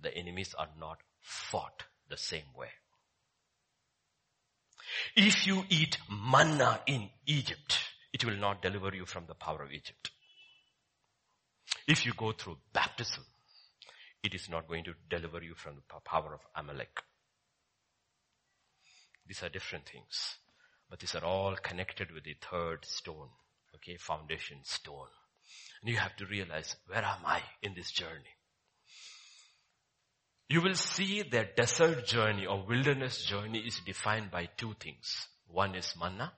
The 0.00 0.16
enemies 0.16 0.54
are 0.58 0.70
not 0.78 0.98
fought 1.20 1.84
the 2.12 2.18
same 2.18 2.52
way. 2.54 2.68
If 5.16 5.46
you 5.46 5.64
eat 5.70 5.96
manna 6.10 6.80
in 6.86 7.08
Egypt, 7.26 7.78
it 8.12 8.24
will 8.24 8.36
not 8.36 8.60
deliver 8.60 8.94
you 8.94 9.06
from 9.06 9.24
the 9.26 9.34
power 9.34 9.62
of 9.62 9.72
Egypt. 9.72 10.10
If 11.88 12.04
you 12.04 12.12
go 12.14 12.32
through 12.32 12.58
baptism, 12.74 13.24
it 14.22 14.34
is 14.34 14.50
not 14.50 14.68
going 14.68 14.84
to 14.84 14.94
deliver 15.08 15.42
you 15.42 15.54
from 15.54 15.76
the 15.76 16.00
power 16.04 16.34
of 16.34 16.40
Amalek. 16.54 17.02
These 19.26 19.42
are 19.42 19.48
different 19.48 19.88
things, 19.88 20.36
but 20.90 20.98
these 20.98 21.14
are 21.14 21.24
all 21.24 21.56
connected 21.56 22.12
with 22.12 22.24
the 22.24 22.36
third 22.50 22.84
stone, 22.84 23.30
okay, 23.76 23.96
foundation 23.96 24.58
stone. 24.64 25.08
And 25.80 25.90
you 25.90 25.96
have 25.96 26.14
to 26.16 26.26
realize, 26.26 26.76
where 26.86 27.04
am 27.04 27.24
I 27.24 27.40
in 27.62 27.72
this 27.74 27.90
journey? 27.90 28.36
You 30.52 30.60
will 30.60 30.74
see 30.74 31.22
their 31.22 31.48
desert 31.56 32.04
journey 32.04 32.44
or 32.44 32.66
wilderness 32.66 33.24
journey 33.24 33.60
is 33.60 33.80
defined 33.86 34.30
by 34.30 34.50
two 34.54 34.74
things. 34.78 35.28
One 35.46 35.74
is 35.74 35.94
manna 35.98 36.30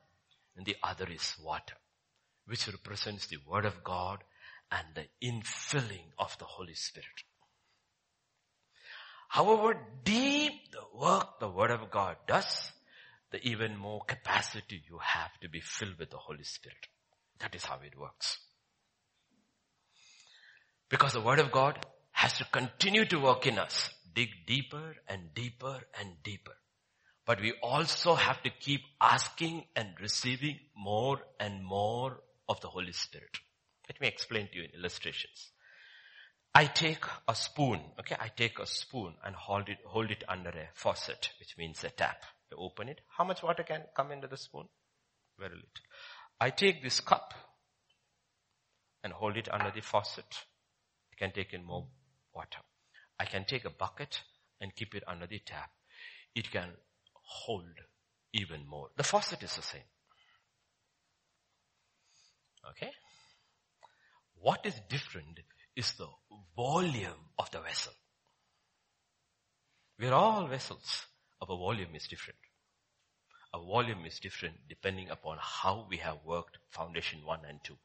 and 0.56 0.64
the 0.64 0.76
other 0.84 1.08
is 1.10 1.34
water, 1.42 1.74
which 2.46 2.68
represents 2.68 3.26
the 3.26 3.38
word 3.44 3.64
of 3.64 3.82
God 3.82 4.22
and 4.70 4.86
the 4.94 5.06
infilling 5.20 6.12
of 6.16 6.38
the 6.38 6.44
Holy 6.44 6.74
Spirit. 6.74 7.24
However 9.30 9.80
deep 10.04 10.52
the 10.70 10.96
work 10.96 11.40
the 11.40 11.48
word 11.48 11.72
of 11.72 11.90
God 11.90 12.14
does, 12.28 12.70
the 13.32 13.44
even 13.44 13.76
more 13.76 14.04
capacity 14.06 14.80
you 14.88 15.00
have 15.02 15.32
to 15.40 15.48
be 15.48 15.58
filled 15.58 15.98
with 15.98 16.10
the 16.10 16.18
Holy 16.18 16.44
Spirit. 16.44 16.86
That 17.40 17.56
is 17.56 17.64
how 17.64 17.80
it 17.84 17.98
works. 17.98 18.38
Because 20.88 21.14
the 21.14 21.20
word 21.20 21.40
of 21.40 21.50
God 21.50 21.84
has 22.12 22.38
to 22.38 22.44
continue 22.44 23.04
to 23.06 23.18
work 23.18 23.44
in 23.48 23.58
us, 23.58 23.90
dig 24.14 24.30
deeper 24.46 24.96
and 25.08 25.34
deeper 25.34 25.80
and 25.98 26.22
deeper. 26.22 26.56
But 27.26 27.40
we 27.40 27.52
also 27.62 28.14
have 28.14 28.42
to 28.42 28.50
keep 28.50 28.82
asking 29.00 29.64
and 29.74 29.88
receiving 30.00 30.58
more 30.76 31.20
and 31.40 31.64
more 31.64 32.20
of 32.48 32.60
the 32.60 32.68
Holy 32.68 32.92
Spirit. 32.92 33.38
Let 33.88 34.00
me 34.00 34.08
explain 34.08 34.48
to 34.48 34.56
you 34.56 34.64
in 34.64 34.78
illustrations. 34.78 35.50
I 36.54 36.66
take 36.66 37.04
a 37.26 37.34
spoon, 37.34 37.80
okay, 37.98 38.16
I 38.20 38.28
take 38.28 38.58
a 38.58 38.66
spoon 38.66 39.14
and 39.24 39.34
hold 39.34 39.68
it, 39.68 39.78
hold 39.84 40.10
it 40.10 40.22
under 40.28 40.50
a 40.50 40.68
faucet, 40.74 41.30
which 41.40 41.56
means 41.58 41.82
a 41.82 41.90
tap. 41.90 42.22
You 42.50 42.58
open 42.58 42.88
it. 42.88 43.00
How 43.08 43.24
much 43.24 43.42
water 43.42 43.64
can 43.64 43.82
come 43.96 44.12
into 44.12 44.28
the 44.28 44.36
spoon? 44.36 44.68
Very 45.38 45.54
little. 45.54 45.68
I 46.40 46.50
take 46.50 46.82
this 46.82 47.00
cup 47.00 47.34
and 49.02 49.12
hold 49.12 49.36
it 49.36 49.48
under 49.52 49.72
the 49.74 49.80
faucet. 49.80 50.44
I 51.12 51.16
can 51.16 51.32
take 51.32 51.52
in 51.52 51.64
more 51.64 51.86
water. 52.32 52.60
I 53.18 53.24
can 53.24 53.44
take 53.44 53.64
a 53.64 53.70
bucket 53.70 54.20
and 54.60 54.74
keep 54.74 54.94
it 54.94 55.04
under 55.06 55.26
the 55.26 55.38
tap. 55.38 55.70
It 56.34 56.50
can 56.50 56.70
hold 57.12 57.64
even 58.32 58.66
more. 58.66 58.88
The 58.96 59.04
faucet 59.04 59.42
is 59.42 59.56
the 59.56 59.62
same. 59.62 59.88
Okay? 62.70 62.90
What 64.36 64.66
is 64.66 64.74
different 64.88 65.40
is 65.76 65.92
the 65.92 66.08
volume 66.56 67.30
of 67.38 67.50
the 67.50 67.60
vessel. 67.60 67.92
We're 69.98 70.12
all 70.12 70.46
vessels. 70.46 71.06
Our 71.40 71.56
volume 71.56 71.94
is 71.94 72.06
different. 72.08 72.38
Our 73.52 73.64
volume 73.64 74.04
is 74.06 74.18
different 74.18 74.56
depending 74.68 75.10
upon 75.10 75.38
how 75.40 75.86
we 75.88 75.98
have 75.98 76.18
worked 76.24 76.58
foundation 76.70 77.24
one 77.24 77.40
and 77.48 77.60
two. 77.62 77.76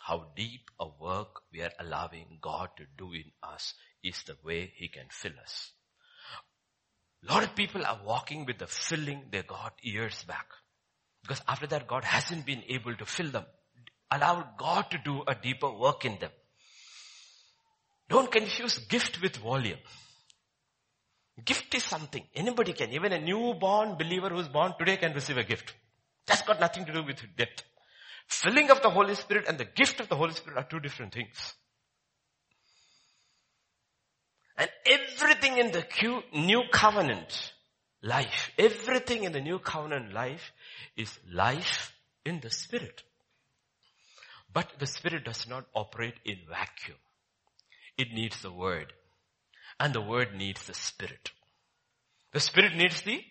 How 0.00 0.26
deep 0.36 0.70
a 0.78 0.86
work 1.00 1.42
we 1.52 1.62
are 1.62 1.72
allowing 1.80 2.38
God 2.40 2.70
to 2.76 2.84
do 2.96 3.12
in 3.12 3.30
us 3.42 3.74
is 4.02 4.22
the 4.24 4.36
way 4.44 4.72
He 4.76 4.88
can 4.88 5.06
fill 5.10 5.38
us. 5.42 5.72
A 7.28 7.32
lot 7.32 7.42
of 7.42 7.54
people 7.54 7.84
are 7.84 8.00
walking 8.04 8.44
with 8.44 8.58
the 8.58 8.66
filling 8.66 9.24
they 9.30 9.42
got 9.42 9.74
years 9.82 10.24
back. 10.24 10.46
Because 11.22 11.40
after 11.48 11.66
that 11.68 11.86
God 11.86 12.04
hasn't 12.04 12.44
been 12.44 12.62
able 12.68 12.94
to 12.96 13.06
fill 13.06 13.30
them 13.30 13.46
Allow 14.10 14.48
God 14.58 14.90
to 14.90 14.98
do 14.98 15.22
a 15.26 15.34
deeper 15.34 15.70
work 15.70 16.04
in 16.04 16.18
them. 16.20 16.30
Don't 18.08 18.30
confuse 18.30 18.78
gift 18.78 19.20
with 19.20 19.36
volume. 19.38 19.78
Gift 21.44 21.74
is 21.74 21.82
something. 21.82 22.22
Anybody 22.34 22.74
can. 22.74 22.92
Even 22.92 23.12
a 23.12 23.20
newborn 23.20 23.96
believer 23.96 24.28
who's 24.28 24.48
born 24.48 24.74
today 24.78 24.96
can 24.98 25.14
receive 25.14 25.36
a 25.36 25.42
gift. 25.42 25.74
That's 26.26 26.42
got 26.42 26.60
nothing 26.60 26.84
to 26.84 26.92
do 26.92 27.02
with 27.02 27.22
depth. 27.36 27.64
Filling 28.26 28.70
of 28.70 28.82
the 28.82 28.90
Holy 28.90 29.14
Spirit 29.14 29.46
and 29.48 29.58
the 29.58 29.64
gift 29.64 30.00
of 30.00 30.08
the 30.08 30.16
Holy 30.16 30.32
Spirit 30.32 30.58
are 30.58 30.68
two 30.68 30.80
different 30.80 31.14
things. 31.14 31.54
And 34.56 34.70
everything 34.86 35.58
in 35.58 35.72
the 35.72 35.84
new 36.32 36.62
covenant 36.72 37.52
life, 38.02 38.50
everything 38.58 39.24
in 39.24 39.32
the 39.32 39.40
new 39.40 39.58
covenant 39.58 40.12
life 40.12 40.52
is 40.96 41.18
life 41.32 41.92
in 42.24 42.40
the 42.40 42.50
Spirit. 42.50 43.02
But 44.52 44.78
the 44.78 44.86
Spirit 44.86 45.24
does 45.24 45.48
not 45.48 45.66
operate 45.74 46.14
in 46.24 46.38
vacuum. 46.48 46.98
It 47.98 48.12
needs 48.12 48.40
the 48.42 48.52
Word. 48.52 48.92
And 49.80 49.92
the 49.92 50.00
Word 50.00 50.34
needs 50.36 50.66
the 50.66 50.74
Spirit. 50.74 51.32
The 52.32 52.40
Spirit 52.40 52.76
needs 52.76 53.02
the 53.02 53.24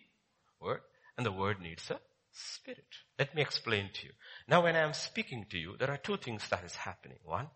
Word 0.59 0.81
and 1.17 1.25
the 1.25 1.31
Word 1.31 1.61
needs 1.61 1.87
the 1.87 1.99
Spirit. 2.31 2.87
Let 3.17 3.35
me 3.35 3.41
explain 3.41 3.89
to 3.93 4.07
you. 4.07 4.11
Now 4.47 4.63
when 4.63 4.75
I 4.75 4.79
am 4.79 4.93
speaking 4.93 5.45
to 5.51 5.57
you, 5.57 5.75
there 5.77 5.91
are 5.91 5.97
two 5.97 6.17
things 6.17 6.47
that 6.49 6.63
is 6.63 6.75
happening. 6.75 7.17
One, 7.23 7.47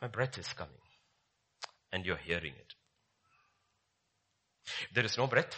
my 0.00 0.08
breath 0.08 0.38
is 0.38 0.52
coming 0.52 0.74
and 1.92 2.04
you're 2.04 2.16
hearing 2.16 2.52
it. 2.52 2.74
If 4.88 4.94
there 4.94 5.04
is 5.04 5.16
no 5.16 5.26
breath, 5.26 5.54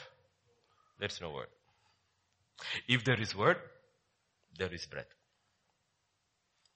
there 0.99 1.09
is 1.09 1.21
no 1.21 1.31
word. 1.31 1.49
If 2.89 3.05
there 3.05 3.21
is 3.21 3.35
word, 3.35 3.59
there 4.59 4.73
is 4.73 4.87
breath. 4.87 5.13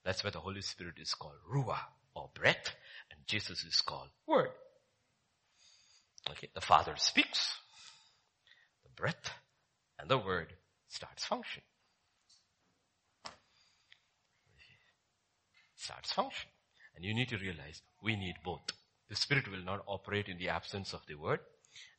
That's 0.03 0.23
why 0.23 0.31
the 0.31 0.39
Holy 0.39 0.61
Spirit 0.61 0.95
is 0.99 1.13
called 1.13 1.35
Ruah 1.51 1.79
or 2.15 2.29
breath 2.33 2.75
and 3.11 3.19
Jesus 3.27 3.63
is 3.63 3.81
called 3.81 4.09
word. 4.27 4.49
Okay, 6.29 6.49
the 6.53 6.61
Father 6.61 6.93
speaks, 6.97 7.57
the 8.83 8.89
breath 8.95 9.31
and 9.99 10.09
the 10.09 10.17
word 10.17 10.53
starts 10.89 11.25
function. 11.25 11.63
Starts 15.81 16.11
function. 16.11 16.49
And 16.95 17.03
you 17.03 17.15
need 17.15 17.29
to 17.29 17.37
realize 17.37 17.81
we 18.03 18.15
need 18.15 18.35
both. 18.45 18.61
The 19.09 19.15
Spirit 19.15 19.49
will 19.49 19.63
not 19.63 19.83
operate 19.87 20.27
in 20.27 20.37
the 20.37 20.49
absence 20.49 20.93
of 20.93 21.01
the 21.07 21.15
Word, 21.15 21.39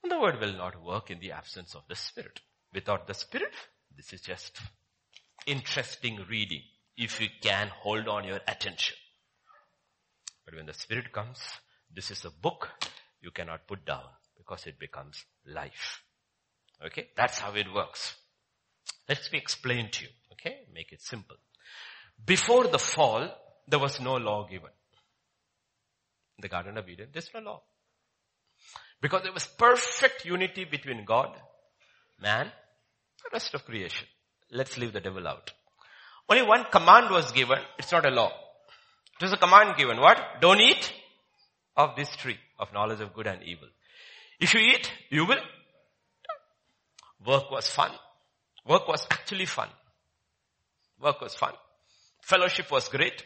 and 0.03 0.13
the 0.13 0.21
Word 0.21 0.39
will 0.41 0.53
not 0.53 0.81
work 0.81 1.11
in 1.11 1.19
the 1.19 1.33
absence 1.33 1.75
of 1.75 1.83
the 1.89 1.97
Spirit. 1.97 2.41
Without 2.73 3.09
the 3.09 3.15
Spirit, 3.15 3.53
this 3.97 4.13
is 4.13 4.21
just 4.21 4.61
interesting 5.47 6.25
reading 6.31 6.63
if 6.97 7.21
you 7.21 7.27
can 7.43 7.69
hold 7.69 8.07
on 8.07 8.25
your 8.25 8.41
attention. 8.47 8.97
But 10.45 10.55
when 10.55 10.67
the 10.67 10.75
Spirit 10.75 11.13
comes, 11.13 11.41
this 11.93 12.13
is 12.13 12.25
a 12.25 12.31
book 12.31 12.69
you 13.21 13.33
cannot 13.33 13.67
put 13.67 13.85
down 13.85 14.05
because 14.37 14.67
it 14.67 14.79
becomes 14.79 15.25
life. 15.45 16.03
Okay? 16.87 17.09
That's 17.17 17.41
how 17.41 17.53
it 17.55 17.67
works. 17.75 18.15
Let 19.09 19.29
me 19.33 19.39
explain 19.39 19.91
to 19.91 20.05
you. 20.05 20.11
Okay? 20.33 20.61
Make 20.73 20.93
it 20.93 21.03
simple. 21.03 21.37
Before 22.25 22.69
the 22.69 22.79
fall, 22.79 23.29
there 23.67 23.79
was 23.79 24.01
no 24.01 24.17
law 24.17 24.47
given. 24.49 24.71
In 26.39 26.43
the 26.43 26.49
Garden 26.49 26.79
of 26.79 26.89
Eden, 26.89 27.09
there's 27.13 27.31
no 27.35 27.41
law. 27.41 27.63
Because 29.01 29.23
there 29.23 29.33
was 29.33 29.47
perfect 29.47 30.25
unity 30.25 30.65
between 30.65 31.05
God, 31.05 31.31
man, 32.21 32.47
the 33.25 33.31
rest 33.33 33.55
of 33.55 33.65
creation. 33.65 34.07
Let's 34.51 34.77
leave 34.79 34.93
the 34.93 35.01
devil 35.01 35.27
out. 35.27 35.53
Only 36.29 36.43
one 36.43 36.65
command 36.71 37.11
was 37.11 37.33
given. 37.33 37.59
It's 37.79 37.91
not 37.91 38.07
a 38.07 38.11
law. 38.11 38.33
It 39.21 39.25
was 39.25 39.33
a 39.33 39.37
command 39.37 39.77
given. 39.77 39.99
What? 39.99 40.19
Don't 40.41 40.61
eat 40.61 40.93
of 41.77 41.97
this 41.97 42.15
tree 42.17 42.39
of 42.59 42.73
knowledge 42.73 43.01
of 43.01 43.15
good 43.15 43.27
and 43.27 43.43
evil. 43.43 43.69
If 44.41 44.55
you 44.55 44.61
eat, 44.61 44.91
you 45.11 45.27
will. 45.27 45.41
Work 47.27 47.51
was 47.51 47.69
fun. 47.69 47.91
Work 48.67 48.89
was 48.89 49.07
actually 49.11 49.47
fun. 49.47 49.69
Work 51.01 51.21
was 51.21 51.35
fun. 51.35 51.53
Fellowship 52.21 52.71
was 52.71 52.89
great. 52.89 53.25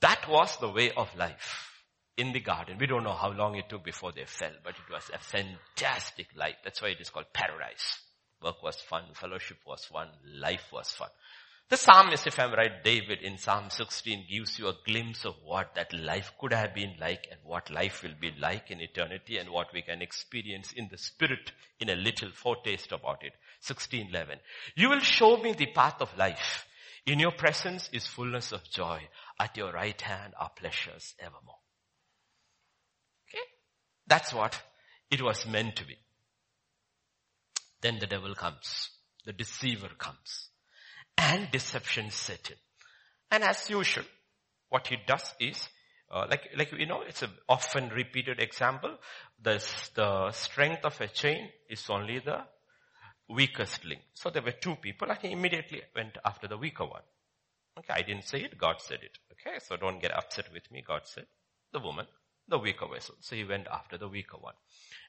That 0.00 0.28
was 0.28 0.56
the 0.58 0.68
way 0.68 0.90
of 0.92 1.14
life 1.16 1.70
in 2.16 2.32
the 2.32 2.40
garden. 2.40 2.78
We 2.78 2.86
don't 2.86 3.04
know 3.04 3.14
how 3.14 3.32
long 3.32 3.56
it 3.56 3.68
took 3.68 3.84
before 3.84 4.12
they 4.12 4.24
fell, 4.24 4.52
but 4.62 4.74
it 4.74 4.92
was 4.92 5.10
a 5.12 5.18
fantastic 5.18 6.28
life. 6.36 6.56
That's 6.62 6.80
why 6.80 6.88
it 6.88 7.00
is 7.00 7.10
called 7.10 7.32
paradise. 7.32 8.00
Work 8.42 8.62
was 8.62 8.76
fun, 8.76 9.04
fellowship 9.14 9.58
was 9.66 9.84
fun, 9.84 10.08
life 10.38 10.68
was 10.72 10.90
fun. 10.90 11.08
The 11.70 11.78
psalmist, 11.78 12.26
if 12.26 12.38
I'm 12.38 12.52
right, 12.52 12.84
David 12.84 13.22
in 13.22 13.38
Psalm 13.38 13.70
16 13.70 14.26
gives 14.30 14.58
you 14.58 14.68
a 14.68 14.76
glimpse 14.84 15.24
of 15.24 15.34
what 15.42 15.74
that 15.76 15.94
life 15.94 16.30
could 16.38 16.52
have 16.52 16.74
been 16.74 16.94
like 17.00 17.26
and 17.30 17.40
what 17.42 17.70
life 17.70 18.02
will 18.02 18.14
be 18.20 18.32
like 18.38 18.70
in 18.70 18.82
eternity 18.82 19.38
and 19.38 19.48
what 19.48 19.72
we 19.72 19.80
can 19.80 20.02
experience 20.02 20.72
in 20.72 20.88
the 20.90 20.98
spirit 20.98 21.52
in 21.80 21.88
a 21.88 21.96
little 21.96 22.30
foretaste 22.32 22.92
about 22.92 23.24
it. 23.24 23.32
1611. 23.66 24.40
You 24.76 24.90
will 24.90 25.00
show 25.00 25.38
me 25.38 25.54
the 25.54 25.72
path 25.72 26.02
of 26.02 26.14
life. 26.18 26.66
In 27.06 27.18
your 27.18 27.32
presence 27.32 27.88
is 27.92 28.06
fullness 28.06 28.52
of 28.52 28.62
joy. 28.70 29.00
At 29.40 29.56
your 29.56 29.72
right 29.72 30.00
hand 30.00 30.34
are 30.38 30.50
pleasures 30.56 31.14
evermore. 31.18 31.58
Okay? 33.28 33.42
That's 34.06 34.32
what 34.32 34.60
it 35.10 35.22
was 35.22 35.46
meant 35.46 35.76
to 35.76 35.86
be. 35.86 35.96
Then 37.80 37.98
the 37.98 38.06
devil 38.06 38.34
comes. 38.34 38.90
The 39.26 39.32
deceiver 39.32 39.90
comes 39.98 40.48
and 41.16 41.50
deception 41.50 42.10
set 42.10 42.50
in. 42.50 42.56
And 43.30 43.44
as 43.44 43.68
usual, 43.70 44.04
what 44.68 44.86
he 44.86 44.96
does 45.06 45.34
is, 45.40 45.68
uh, 46.10 46.26
like, 46.28 46.48
like, 46.56 46.72
you 46.72 46.86
know, 46.86 47.02
it's 47.02 47.22
an 47.22 47.30
often 47.48 47.88
repeated 47.88 48.40
example. 48.40 48.96
The, 49.42 49.64
the 49.94 50.30
strength 50.32 50.84
of 50.84 51.00
a 51.00 51.08
chain 51.08 51.48
is 51.68 51.84
only 51.88 52.20
the 52.20 52.44
weakest 53.28 53.84
link. 53.84 54.02
So 54.14 54.30
there 54.30 54.42
were 54.42 54.52
two 54.52 54.76
people 54.76 55.10
and 55.10 55.18
he 55.18 55.32
immediately 55.32 55.82
went 55.94 56.18
after 56.24 56.46
the 56.46 56.58
weaker 56.58 56.84
one. 56.84 57.02
Okay, 57.78 57.92
I 57.92 58.02
didn't 58.02 58.24
say 58.24 58.42
it, 58.42 58.56
God 58.56 58.76
said 58.78 58.98
it. 59.02 59.18
Okay, 59.46 59.58
so 59.58 59.76
don't 59.76 60.00
get 60.00 60.16
upset 60.16 60.46
with 60.52 60.70
me. 60.70 60.82
God 60.86 61.02
said, 61.04 61.26
the 61.72 61.80
woman, 61.80 62.06
the 62.48 62.58
weaker 62.58 62.86
vessel. 62.92 63.16
So 63.20 63.36
he 63.36 63.44
went 63.44 63.66
after 63.66 63.98
the 63.98 64.08
weaker 64.08 64.38
one. 64.38 64.54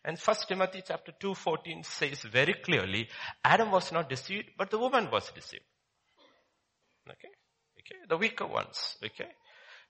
And 0.03 0.19
first 0.19 0.47
Timothy 0.47 0.83
chapter 0.86 1.13
2.14 1.21 1.86
says 1.86 2.21
very 2.21 2.53
clearly, 2.53 3.07
Adam 3.43 3.71
was 3.71 3.91
not 3.91 4.09
deceived, 4.09 4.49
but 4.57 4.69
the 4.69 4.79
woman 4.79 5.09
was 5.11 5.31
deceived. 5.31 5.63
Okay? 7.09 7.29
Okay? 7.79 7.99
The 8.09 8.17
weaker 8.17 8.47
ones. 8.47 8.97
Okay? 9.03 9.29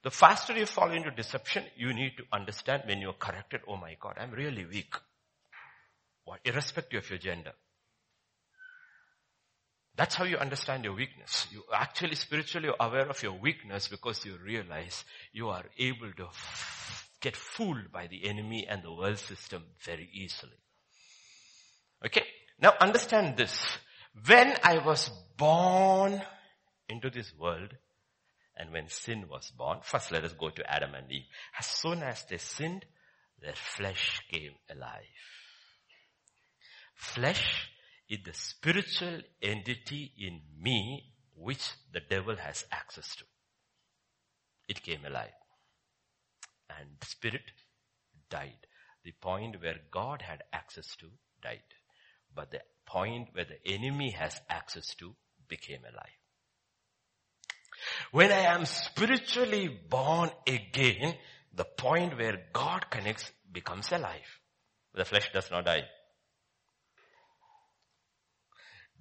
The 0.02 0.10
faster 0.10 0.52
you 0.56 0.66
fall 0.66 0.92
into 0.92 1.10
deception, 1.10 1.64
you 1.76 1.92
need 1.92 2.16
to 2.18 2.24
understand 2.32 2.84
when 2.86 3.00
you're 3.00 3.14
corrected, 3.14 3.62
oh 3.66 3.76
my 3.76 3.96
God, 4.00 4.14
I'm 4.18 4.30
really 4.30 4.64
weak. 4.64 4.94
What? 6.24 6.40
Irrespective 6.44 7.04
of 7.04 7.10
your 7.10 7.18
gender. 7.18 7.52
That's 9.96 10.14
how 10.14 10.24
you 10.24 10.36
understand 10.36 10.84
your 10.84 10.94
weakness. 10.94 11.46
You 11.50 11.62
actually 11.72 12.16
spiritually 12.16 12.68
are 12.68 12.88
aware 12.88 13.08
of 13.08 13.22
your 13.22 13.32
weakness 13.32 13.88
because 13.88 14.24
you 14.24 14.36
realize 14.44 15.04
you 15.32 15.48
are 15.48 15.64
able 15.78 16.12
to 16.12 16.28
get 17.20 17.34
fooled 17.34 17.90
by 17.92 18.06
the 18.06 18.28
enemy 18.28 18.66
and 18.68 18.82
the 18.82 18.92
world 18.92 19.18
system 19.18 19.64
very 19.84 20.08
easily. 20.12 20.58
Okay? 22.04 22.24
Now 22.60 22.74
understand 22.80 23.36
this. 23.36 23.58
When 24.26 24.54
I 24.62 24.78
was 24.78 25.10
born 25.36 26.22
into 26.88 27.10
this 27.10 27.32
world. 27.38 27.74
And 28.58 28.72
when 28.72 28.88
sin 28.88 29.26
was 29.28 29.52
born, 29.56 29.80
first 29.82 30.10
let 30.10 30.24
us 30.24 30.32
go 30.32 30.48
to 30.50 30.70
Adam 30.70 30.94
and 30.94 31.10
Eve. 31.10 31.26
As 31.58 31.66
soon 31.66 32.02
as 32.02 32.24
they 32.24 32.38
sinned, 32.38 32.86
their 33.40 33.54
flesh 33.54 34.22
came 34.32 34.52
alive. 34.70 35.04
Flesh 36.94 37.68
is 38.08 38.18
the 38.24 38.32
spiritual 38.32 39.20
entity 39.42 40.12
in 40.18 40.40
me 40.60 41.04
which 41.34 41.72
the 41.92 42.00
devil 42.00 42.36
has 42.36 42.64
access 42.70 43.14
to. 43.16 43.24
It 44.68 44.82
came 44.82 45.04
alive. 45.04 45.34
And 46.78 46.88
the 47.00 47.06
spirit 47.06 47.42
died. 48.30 48.66
The 49.04 49.12
point 49.20 49.60
where 49.60 49.76
God 49.90 50.22
had 50.22 50.42
access 50.52 50.96
to 50.96 51.06
died. 51.42 51.60
But 52.34 52.50
the 52.50 52.60
point 52.86 53.28
where 53.32 53.44
the 53.44 53.72
enemy 53.72 54.10
has 54.10 54.40
access 54.48 54.94
to 54.96 55.14
became 55.48 55.80
alive. 55.84 56.18
When 58.10 58.32
I 58.32 58.54
am 58.54 58.64
spiritually 58.64 59.68
born 59.88 60.30
again, 60.46 61.14
the 61.54 61.64
point 61.64 62.16
where 62.18 62.40
God 62.52 62.90
connects 62.90 63.30
becomes 63.50 63.92
alive. 63.92 64.40
The 64.94 65.04
flesh 65.04 65.30
does 65.32 65.50
not 65.50 65.66
die. 65.66 65.84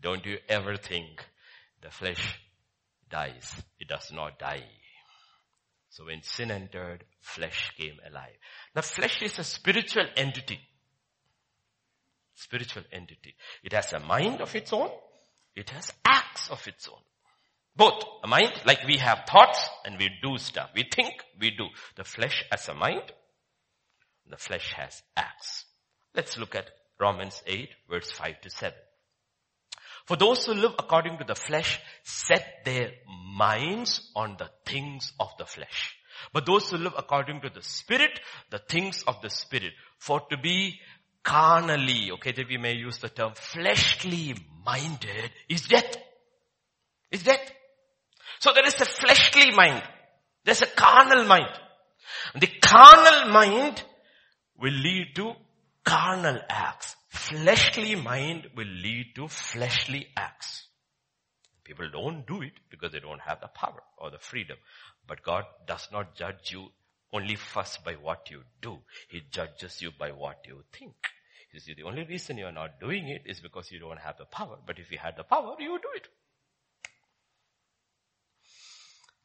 Don't 0.01 0.25
you 0.25 0.37
ever 0.47 0.77
think 0.77 1.25
the 1.81 1.89
flesh 1.89 2.39
dies. 3.09 3.63
It 3.79 3.87
does 3.87 4.11
not 4.11 4.39
die. 4.39 4.63
So 5.89 6.05
when 6.05 6.21
sin 6.23 6.51
entered, 6.51 7.05
flesh 7.21 7.71
came 7.77 7.97
alive. 8.05 8.35
The 8.73 8.81
flesh 8.81 9.21
is 9.21 9.39
a 9.39 9.43
spiritual 9.43 10.05
entity. 10.17 10.59
Spiritual 12.33 12.83
entity. 12.91 13.35
It 13.63 13.71
has 13.71 13.93
a 13.93 13.99
mind 13.99 14.41
of 14.41 14.53
its 14.55 14.73
own. 14.73 14.89
It 15.55 15.69
has 15.69 15.93
acts 16.03 16.49
of 16.49 16.67
its 16.67 16.89
own. 16.89 16.99
Both. 17.75 18.03
A 18.23 18.27
mind, 18.27 18.53
like 18.65 18.85
we 18.85 18.97
have 18.97 19.23
thoughts 19.29 19.69
and 19.85 19.97
we 19.97 20.09
do 20.21 20.37
stuff. 20.37 20.69
We 20.75 20.83
think, 20.83 21.13
we 21.39 21.51
do. 21.51 21.67
The 21.95 22.03
flesh 22.03 22.43
has 22.51 22.67
a 22.67 22.73
mind. 22.73 23.03
The 24.29 24.37
flesh 24.37 24.73
has 24.73 25.01
acts. 25.15 25.65
Let's 26.13 26.37
look 26.37 26.55
at 26.55 26.71
Romans 26.99 27.41
8 27.45 27.69
verse 27.89 28.11
5 28.11 28.41
to 28.41 28.49
7. 28.49 28.73
For 30.05 30.15
those 30.17 30.45
who 30.45 30.53
live 30.53 30.73
according 30.77 31.17
to 31.17 31.23
the 31.23 31.35
flesh 31.35 31.79
set 32.03 32.63
their 32.63 32.91
minds 33.35 34.11
on 34.15 34.35
the 34.37 34.49
things 34.65 35.11
of 35.19 35.29
the 35.37 35.45
flesh. 35.45 35.95
But 36.31 36.45
those 36.45 36.69
who 36.69 36.77
live 36.77 36.93
according 36.97 37.41
to 37.41 37.49
the 37.49 37.61
spirit, 37.61 38.19
the 38.49 38.59
things 38.59 39.03
of 39.07 39.21
the 39.21 39.29
spirit. 39.29 39.73
For 39.97 40.21
to 40.29 40.37
be 40.37 40.79
carnally, 41.23 42.11
okay, 42.13 42.31
that 42.31 42.47
we 42.47 42.57
may 42.57 42.73
use 42.73 42.99
the 42.99 43.09
term 43.09 43.33
fleshly 43.33 44.35
minded 44.63 45.31
is 45.49 45.67
death. 45.67 45.97
Is 47.11 47.23
death. 47.23 47.51
So 48.39 48.51
there 48.53 48.65
is 48.65 48.79
a 48.79 48.85
fleshly 48.85 49.51
mind. 49.51 49.83
There's 50.43 50.61
a 50.61 50.67
carnal 50.67 51.25
mind. 51.25 51.49
The 52.35 52.47
carnal 52.61 53.31
mind 53.31 53.81
will 54.59 54.73
lead 54.73 55.15
to 55.15 55.33
carnal 55.83 56.39
acts. 56.49 56.95
Fleshly 57.15 57.95
mind 57.95 58.49
will 58.55 58.67
lead 58.67 59.13
to 59.15 59.27
fleshly 59.27 60.07
acts. 60.17 60.67
People 61.63 61.89
don't 61.89 62.27
do 62.27 62.41
it 62.41 62.53
because 62.69 62.91
they 62.91 62.99
don't 62.99 63.21
have 63.21 63.39
the 63.41 63.47
power 63.47 63.81
or 63.97 64.11
the 64.11 64.19
freedom. 64.19 64.57
But 65.07 65.23
God 65.23 65.45
does 65.65 65.87
not 65.91 66.15
judge 66.15 66.51
you 66.51 66.67
only 67.13 67.35
first 67.35 67.83
by 67.83 67.93
what 67.93 68.29
you 68.29 68.41
do. 68.61 68.79
He 69.09 69.21
judges 69.31 69.81
you 69.81 69.91
by 69.97 70.11
what 70.11 70.39
you 70.45 70.63
think. 70.77 70.93
You 71.53 71.59
see, 71.61 71.73
the 71.73 71.83
only 71.83 72.03
reason 72.03 72.37
you 72.37 72.45
are 72.45 72.51
not 72.51 72.81
doing 72.81 73.07
it 73.07 73.23
is 73.25 73.39
because 73.39 73.71
you 73.71 73.79
don't 73.79 73.99
have 73.99 74.17
the 74.17 74.25
power. 74.25 74.57
But 74.67 74.77
if 74.77 74.91
you 74.91 74.97
had 74.97 75.15
the 75.15 75.23
power, 75.23 75.55
you 75.57 75.71
would 75.71 75.81
do 75.81 75.89
it. 75.95 76.07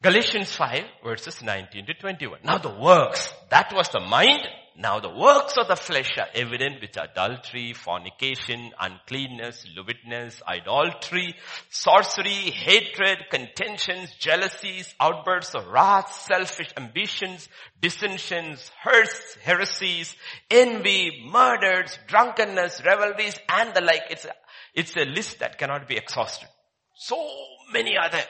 Galatians 0.01 0.51
5 0.53 0.83
verses 1.03 1.43
19 1.43 1.85
to 1.85 1.93
21. 1.93 2.39
Now 2.43 2.57
the 2.57 2.73
works, 2.73 3.33
that 3.49 3.71
was 3.73 3.89
the 3.89 3.99
mind. 3.99 4.47
Now 4.77 4.99
the 4.99 5.09
works 5.09 5.57
of 5.57 5.67
the 5.67 5.75
flesh 5.75 6.17
are 6.17 6.29
evident 6.33 6.81
which 6.81 6.97
are 6.97 7.07
adultery, 7.11 7.73
fornication, 7.73 8.71
uncleanness, 8.79 9.65
lewdness, 9.75 10.41
idolatry, 10.47 11.35
sorcery, 11.69 12.51
hatred, 12.51 13.25
contentions, 13.29 14.13
jealousies, 14.19 14.93
outbursts 14.99 15.55
of 15.55 15.67
wrath, 15.67 16.11
selfish 16.13 16.69
ambitions, 16.77 17.49
dissensions, 17.81 18.71
hurts, 18.81 19.35
heresies, 19.43 20.15
envy, 20.49 21.27
murders, 21.29 21.99
drunkenness, 22.07 22.81
revelries, 22.85 23.37
and 23.49 23.73
the 23.73 23.81
like. 23.81 24.03
It's 24.09 24.25
a, 24.25 24.33
it's 24.73 24.95
a 24.95 25.05
list 25.05 25.39
that 25.39 25.57
cannot 25.57 25.87
be 25.87 25.97
exhausted. 25.97 26.47
So 26.95 27.17
many 27.73 27.97
are 27.97 28.09
there 28.09 28.27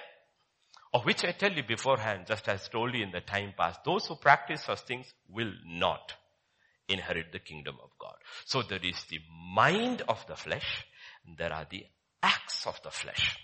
of 0.94 1.06
which 1.06 1.24
I 1.24 1.32
tell 1.32 1.54
you 1.54 1.64
beforehand, 1.64 2.26
just 2.28 2.50
as 2.50 2.68
told 2.68 2.94
you 2.94 3.04
in 3.04 3.12
the 3.12 3.22
time 3.22 3.54
past, 3.58 3.80
those 3.86 4.08
who 4.08 4.16
practice 4.18 4.64
such 4.64 4.82
things 4.82 5.06
will 5.30 5.54
not 5.66 6.14
inherit 6.88 7.32
the 7.32 7.40
kingdom 7.40 7.76
of 7.82 7.90
God. 8.00 8.16
So 8.46 8.62
there 8.62 8.80
is 8.84 9.04
the 9.10 9.20
mind 9.56 10.04
of 10.08 10.26
the 10.28 10.36
flesh, 10.36 10.86
there 11.38 11.54
are 11.54 11.66
the 11.70 11.86
acts 12.22 12.68
of 12.68 12.82
the 12.84 12.92
flesh. 12.92 13.38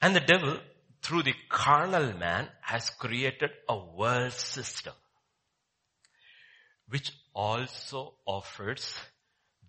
And 0.00 0.14
the 0.14 0.20
devil, 0.20 0.58
through 1.02 1.22
the 1.22 1.34
carnal 1.48 2.12
man, 2.14 2.48
has 2.62 2.90
created 2.90 3.50
a 3.68 3.76
world 3.76 4.32
system, 4.32 4.94
which 6.88 7.12
also 7.34 8.14
offers 8.26 8.98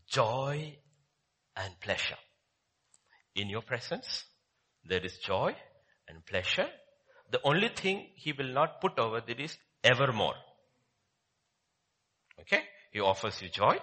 joy 0.07 0.77
and 1.55 1.79
pleasure. 1.79 2.17
In 3.35 3.49
your 3.49 3.61
presence, 3.61 4.25
there 4.87 5.03
is 5.03 5.17
joy 5.17 5.55
and 6.07 6.25
pleasure. 6.25 6.67
The 7.31 7.41
only 7.43 7.69
thing 7.69 8.07
he 8.15 8.33
will 8.33 8.53
not 8.53 8.81
put 8.81 8.99
over 8.99 9.21
there 9.25 9.39
is 9.39 9.57
evermore. 9.83 10.35
Okay? 12.41 12.61
He 12.91 12.99
offers 12.99 13.41
you 13.41 13.49
joy 13.49 13.77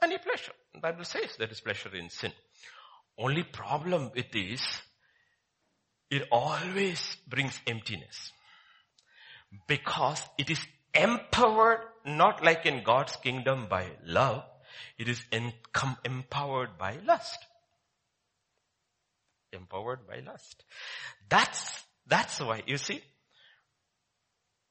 and 0.00 0.12
you 0.12 0.18
pleasure. 0.18 0.52
The 0.74 0.80
Bible 0.80 1.04
says 1.04 1.36
there 1.38 1.48
is 1.50 1.60
pleasure 1.60 1.94
in 1.94 2.10
sin. 2.10 2.32
Only 3.18 3.42
problem 3.42 4.10
with 4.14 4.30
this, 4.32 4.62
it 6.10 6.26
always 6.30 7.16
brings 7.26 7.58
emptiness. 7.66 8.32
Because 9.66 10.22
it 10.38 10.50
is 10.50 10.60
empowered 10.94 11.80
not 12.06 12.42
like 12.42 12.66
in 12.66 12.82
God's 12.82 13.16
kingdom 13.16 13.66
by 13.68 13.86
love, 14.04 14.44
it 14.98 15.08
is 15.08 15.22
empowered 16.02 16.78
by 16.78 16.96
lust. 17.04 17.38
Empowered 19.52 20.06
by 20.06 20.20
lust. 20.20 20.64
That's, 21.28 21.82
that's 22.06 22.40
why, 22.40 22.62
you 22.66 22.78
see, 22.78 23.02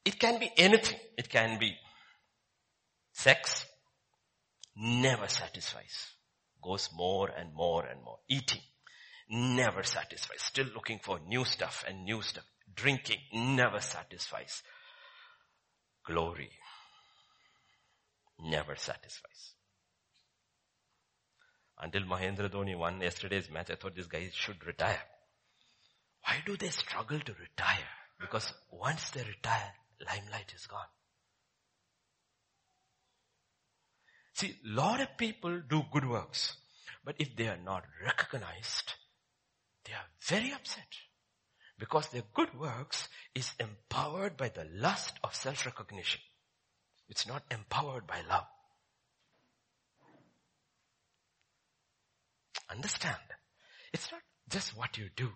it 0.04 0.18
can 0.18 0.40
be 0.40 0.50
anything. 0.56 0.98
It 1.16 1.28
can 1.28 1.58
be 1.60 1.76
sex, 3.12 3.66
never 4.76 5.28
satisfies. 5.28 6.12
Goes 6.62 6.90
more 6.94 7.28
and 7.28 7.54
more 7.54 7.84
and 7.84 8.02
more. 8.02 8.18
Eating, 8.28 8.60
never 9.28 9.82
satisfies. 9.82 10.42
Still 10.42 10.68
looking 10.74 11.00
for 11.00 11.18
new 11.26 11.44
stuff 11.44 11.84
and 11.88 12.04
new 12.04 12.22
stuff. 12.22 12.44
Drinking, 12.74 13.18
never 13.32 13.80
satisfies. 13.80 14.62
Glory, 16.06 16.50
never 18.40 18.76
satisfies. 18.76 19.54
Until 21.78 22.02
Mahendra 22.02 22.48
Dhoni 22.48 22.76
won 22.76 23.00
yesterday's 23.00 23.50
match, 23.50 23.70
I 23.70 23.74
thought 23.74 23.96
this 23.96 24.06
guy 24.06 24.30
should 24.32 24.64
retire. 24.64 25.02
Why 26.24 26.42
do 26.46 26.56
they 26.56 26.70
struggle 26.70 27.18
to 27.18 27.32
retire? 27.34 27.88
Because 28.20 28.52
once 28.70 29.10
they 29.10 29.22
retire, 29.24 29.72
limelight 30.06 30.52
is 30.54 30.66
gone. 30.66 30.86
See, 34.42 34.56
a 34.66 34.74
lot 34.74 35.00
of 35.00 35.16
people 35.16 35.62
do 35.70 35.84
good 35.92 36.04
works, 36.04 36.56
but 37.04 37.14
if 37.20 37.36
they 37.36 37.46
are 37.46 37.60
not 37.64 37.84
recognized, 38.04 38.94
they 39.84 39.92
are 39.92 40.08
very 40.26 40.52
upset. 40.52 40.88
Because 41.78 42.08
their 42.08 42.24
good 42.34 42.52
works 42.58 43.08
is 43.36 43.52
empowered 43.60 44.36
by 44.36 44.48
the 44.48 44.66
lust 44.74 45.12
of 45.22 45.36
self-recognition. 45.36 46.20
It's 47.08 47.28
not 47.28 47.44
empowered 47.52 48.08
by 48.08 48.22
love. 48.28 48.46
Understand? 52.68 53.22
It's 53.92 54.10
not 54.10 54.22
just 54.48 54.76
what 54.76 54.98
you 54.98 55.08
do. 55.14 55.28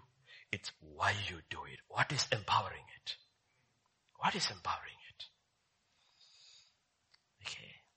It's 0.51 0.73
why 0.81 1.15
you 1.29 1.37
do 1.49 1.59
it. 1.73 1.79
What 1.87 2.11
is 2.11 2.27
empowering 2.33 2.87
it? 3.05 3.15
What 4.19 4.35
is 4.35 4.51
empowering. 4.51 4.97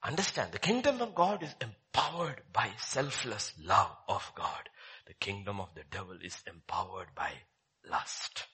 Understand, 0.04 0.52
the 0.54 0.60
kingdom 0.60 1.02
of 1.02 1.14
God 1.14 1.44
is 1.44 1.54
empowered 1.60 2.42
by 2.54 2.70
selfless 2.78 3.54
love 3.62 3.92
of 4.08 4.32
God. 4.34 4.70
The 5.08 5.14
kingdom 5.14 5.60
of 5.60 5.74
the 5.76 5.84
devil 5.92 6.18
is 6.24 6.38
empowered 6.48 7.10
by 7.16 7.32
lust. 7.90 8.46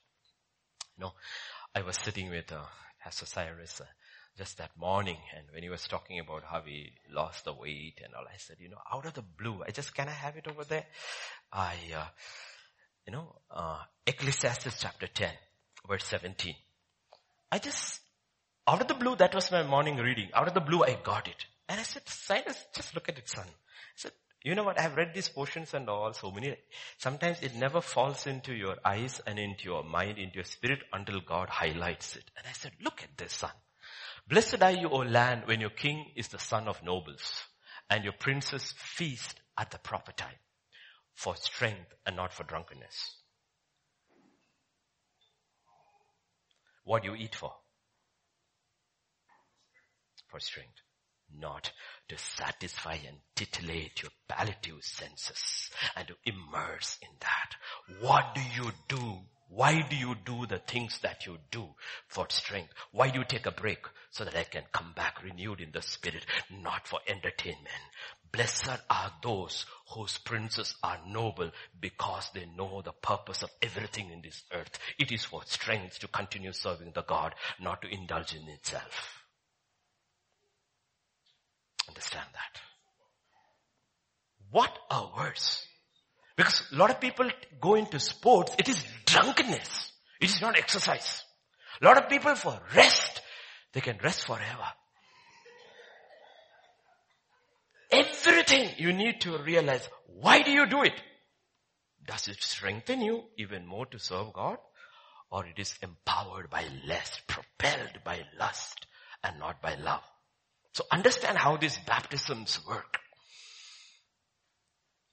You 0.97 1.03
know, 1.05 1.11
I 1.75 1.83
was 1.83 1.97
sitting 1.97 2.29
with 2.29 2.51
uh, 2.51 2.63
Pastor 3.03 3.27
Cyrus 3.27 3.79
uh, 3.79 3.85
just 4.37 4.57
that 4.57 4.71
morning 4.75 5.17
and 5.35 5.45
when 5.53 5.61
he 5.61 5.69
was 5.69 5.87
talking 5.87 6.19
about 6.19 6.43
how 6.43 6.61
he 6.61 6.93
lost 7.13 7.45
the 7.45 7.53
weight 7.53 8.01
and 8.03 8.13
all, 8.15 8.25
I 8.25 8.37
said, 8.37 8.57
you 8.59 8.69
know, 8.69 8.81
out 8.91 9.05
of 9.05 9.13
the 9.13 9.21
blue, 9.21 9.61
I 9.65 9.71
just, 9.71 9.93
can 9.93 10.07
I 10.07 10.11
have 10.11 10.35
it 10.37 10.47
over 10.47 10.63
there? 10.63 10.85
I, 11.53 11.75
uh, 11.95 12.07
you 13.05 13.13
know, 13.13 13.35
uh, 13.51 13.79
Ecclesiastes 14.07 14.81
chapter 14.81 15.07
10, 15.07 15.29
verse 15.87 16.05
17. 16.05 16.55
I 17.51 17.59
just, 17.59 18.01
out 18.67 18.81
of 18.81 18.87
the 18.87 18.93
blue, 18.93 19.15
that 19.17 19.35
was 19.35 19.51
my 19.51 19.63
morning 19.63 19.97
reading. 19.97 20.29
Out 20.33 20.47
of 20.47 20.53
the 20.53 20.61
blue, 20.61 20.83
I 20.83 20.97
got 21.03 21.27
it. 21.27 21.45
And 21.69 21.79
I 21.79 21.83
said, 21.83 22.07
Silas, 22.07 22.65
just 22.75 22.95
look 22.95 23.09
at 23.09 23.17
it, 23.17 23.29
son. 23.29 23.45
I 23.47 23.95
said, 23.95 24.11
you 24.43 24.55
know 24.55 24.63
what? 24.63 24.79
I've 24.79 24.95
read 24.95 25.13
these 25.13 25.29
portions 25.29 25.73
and 25.73 25.89
all 25.89 26.13
so 26.13 26.31
many. 26.31 26.55
Sometimes 26.97 27.41
it 27.41 27.55
never 27.55 27.81
falls 27.81 28.27
into 28.27 28.53
your 28.53 28.75
eyes 28.85 29.21
and 29.25 29.39
into 29.39 29.65
your 29.65 29.83
mind, 29.83 30.17
into 30.17 30.35
your 30.35 30.43
spirit 30.43 30.79
until 30.93 31.19
God 31.21 31.49
highlights 31.49 32.15
it. 32.15 32.23
And 32.37 32.45
I 32.47 32.53
said, 32.53 32.71
look 32.83 33.01
at 33.03 33.17
this, 33.17 33.33
son. 33.33 33.51
Blessed 34.27 34.61
are 34.61 34.71
you, 34.71 34.89
O 34.89 34.97
land, 34.97 35.43
when 35.45 35.61
your 35.61 35.69
king 35.69 36.11
is 36.15 36.27
the 36.29 36.39
son 36.39 36.67
of 36.67 36.83
nobles 36.83 37.43
and 37.89 38.03
your 38.03 38.13
princes 38.13 38.73
feast 38.77 39.39
at 39.57 39.71
the 39.71 39.77
proper 39.77 40.11
time 40.11 40.37
for 41.13 41.35
strength 41.35 41.93
and 42.05 42.15
not 42.15 42.33
for 42.33 42.43
drunkenness. 42.43 43.15
What 46.83 47.03
do 47.03 47.09
you 47.09 47.15
eat 47.15 47.35
for? 47.35 47.51
For 50.35 50.41
strength. 50.41 50.81
Not 51.33 51.71
to 52.09 52.17
satisfy 52.17 52.95
and 53.07 53.19
titillate 53.37 54.01
your 54.01 54.11
palliative 54.27 54.83
senses 54.83 55.69
and 55.95 56.09
to 56.09 56.15
immerse 56.25 56.97
in 57.01 57.07
that. 57.21 57.55
What 58.01 58.35
do 58.35 58.41
you 58.41 58.73
do 58.89 59.19
why 59.47 59.81
do 59.83 59.95
you 59.95 60.15
do 60.25 60.45
the 60.45 60.57
things 60.57 60.99
that 61.03 61.25
you 61.25 61.37
do 61.51 61.69
for 62.09 62.25
strength? 62.29 62.73
Why 62.91 63.09
do 63.11 63.19
you 63.19 63.25
take 63.25 63.45
a 63.45 63.51
break? 63.51 63.87
So 64.11 64.25
that 64.25 64.35
I 64.35 64.43
can 64.43 64.63
come 64.73 64.91
back 64.93 65.23
renewed 65.23 65.61
in 65.61 65.71
the 65.71 65.81
spirit, 65.81 66.25
not 66.49 66.85
for 66.87 66.99
entertainment. 67.07 67.69
Blessed 68.31 68.81
are 68.89 69.13
those 69.23 69.65
whose 69.93 70.17
princes 70.17 70.75
are 70.83 70.99
noble 71.07 71.51
because 71.79 72.29
they 72.33 72.47
know 72.57 72.81
the 72.81 72.91
purpose 72.91 73.43
of 73.43 73.51
everything 73.61 74.09
in 74.09 74.21
this 74.21 74.43
earth. 74.51 74.77
It 74.99 75.13
is 75.13 75.23
for 75.23 75.43
strength 75.45 75.99
to 75.99 76.09
continue 76.09 76.51
serving 76.51 76.91
the 76.93 77.03
God, 77.03 77.35
not 77.61 77.81
to 77.83 77.87
indulge 77.87 78.33
in 78.33 78.49
itself. 78.49 79.24
Understand 81.87 82.27
that. 82.33 82.61
What 84.51 84.77
a 84.89 85.03
verse. 85.17 85.65
Because 86.35 86.63
a 86.71 86.75
lot 86.75 86.89
of 86.91 86.99
people 86.99 87.29
go 87.61 87.75
into 87.75 87.99
sports, 87.99 88.53
it 88.59 88.67
is 88.67 88.83
drunkenness. 89.05 89.91
It 90.19 90.29
is 90.29 90.41
not 90.41 90.57
exercise. 90.57 91.23
A 91.81 91.85
lot 91.85 92.01
of 92.01 92.09
people 92.09 92.35
for 92.35 92.59
rest, 92.75 93.21
they 93.73 93.81
can 93.81 93.97
rest 94.03 94.25
forever. 94.25 94.67
Everything 97.91 98.69
you 98.77 98.93
need 98.93 99.21
to 99.21 99.37
realize, 99.37 99.87
why 100.07 100.41
do 100.41 100.51
you 100.51 100.67
do 100.67 100.83
it? 100.83 100.99
Does 102.05 102.27
it 102.27 102.41
strengthen 102.41 103.01
you 103.01 103.23
even 103.37 103.65
more 103.65 103.85
to 103.87 103.99
serve 103.99 104.33
God? 104.33 104.57
Or 105.31 105.45
it 105.45 105.57
is 105.57 105.77
empowered 105.81 106.49
by 106.49 106.65
lust, 106.85 107.21
propelled 107.27 108.03
by 108.03 108.21
lust 108.39 108.85
and 109.23 109.39
not 109.39 109.61
by 109.61 109.75
love. 109.75 110.03
So 110.75 110.83
understand 110.91 111.37
how 111.37 111.55
these 111.55 111.77
baptisms 111.87 112.59
work. 112.67 112.97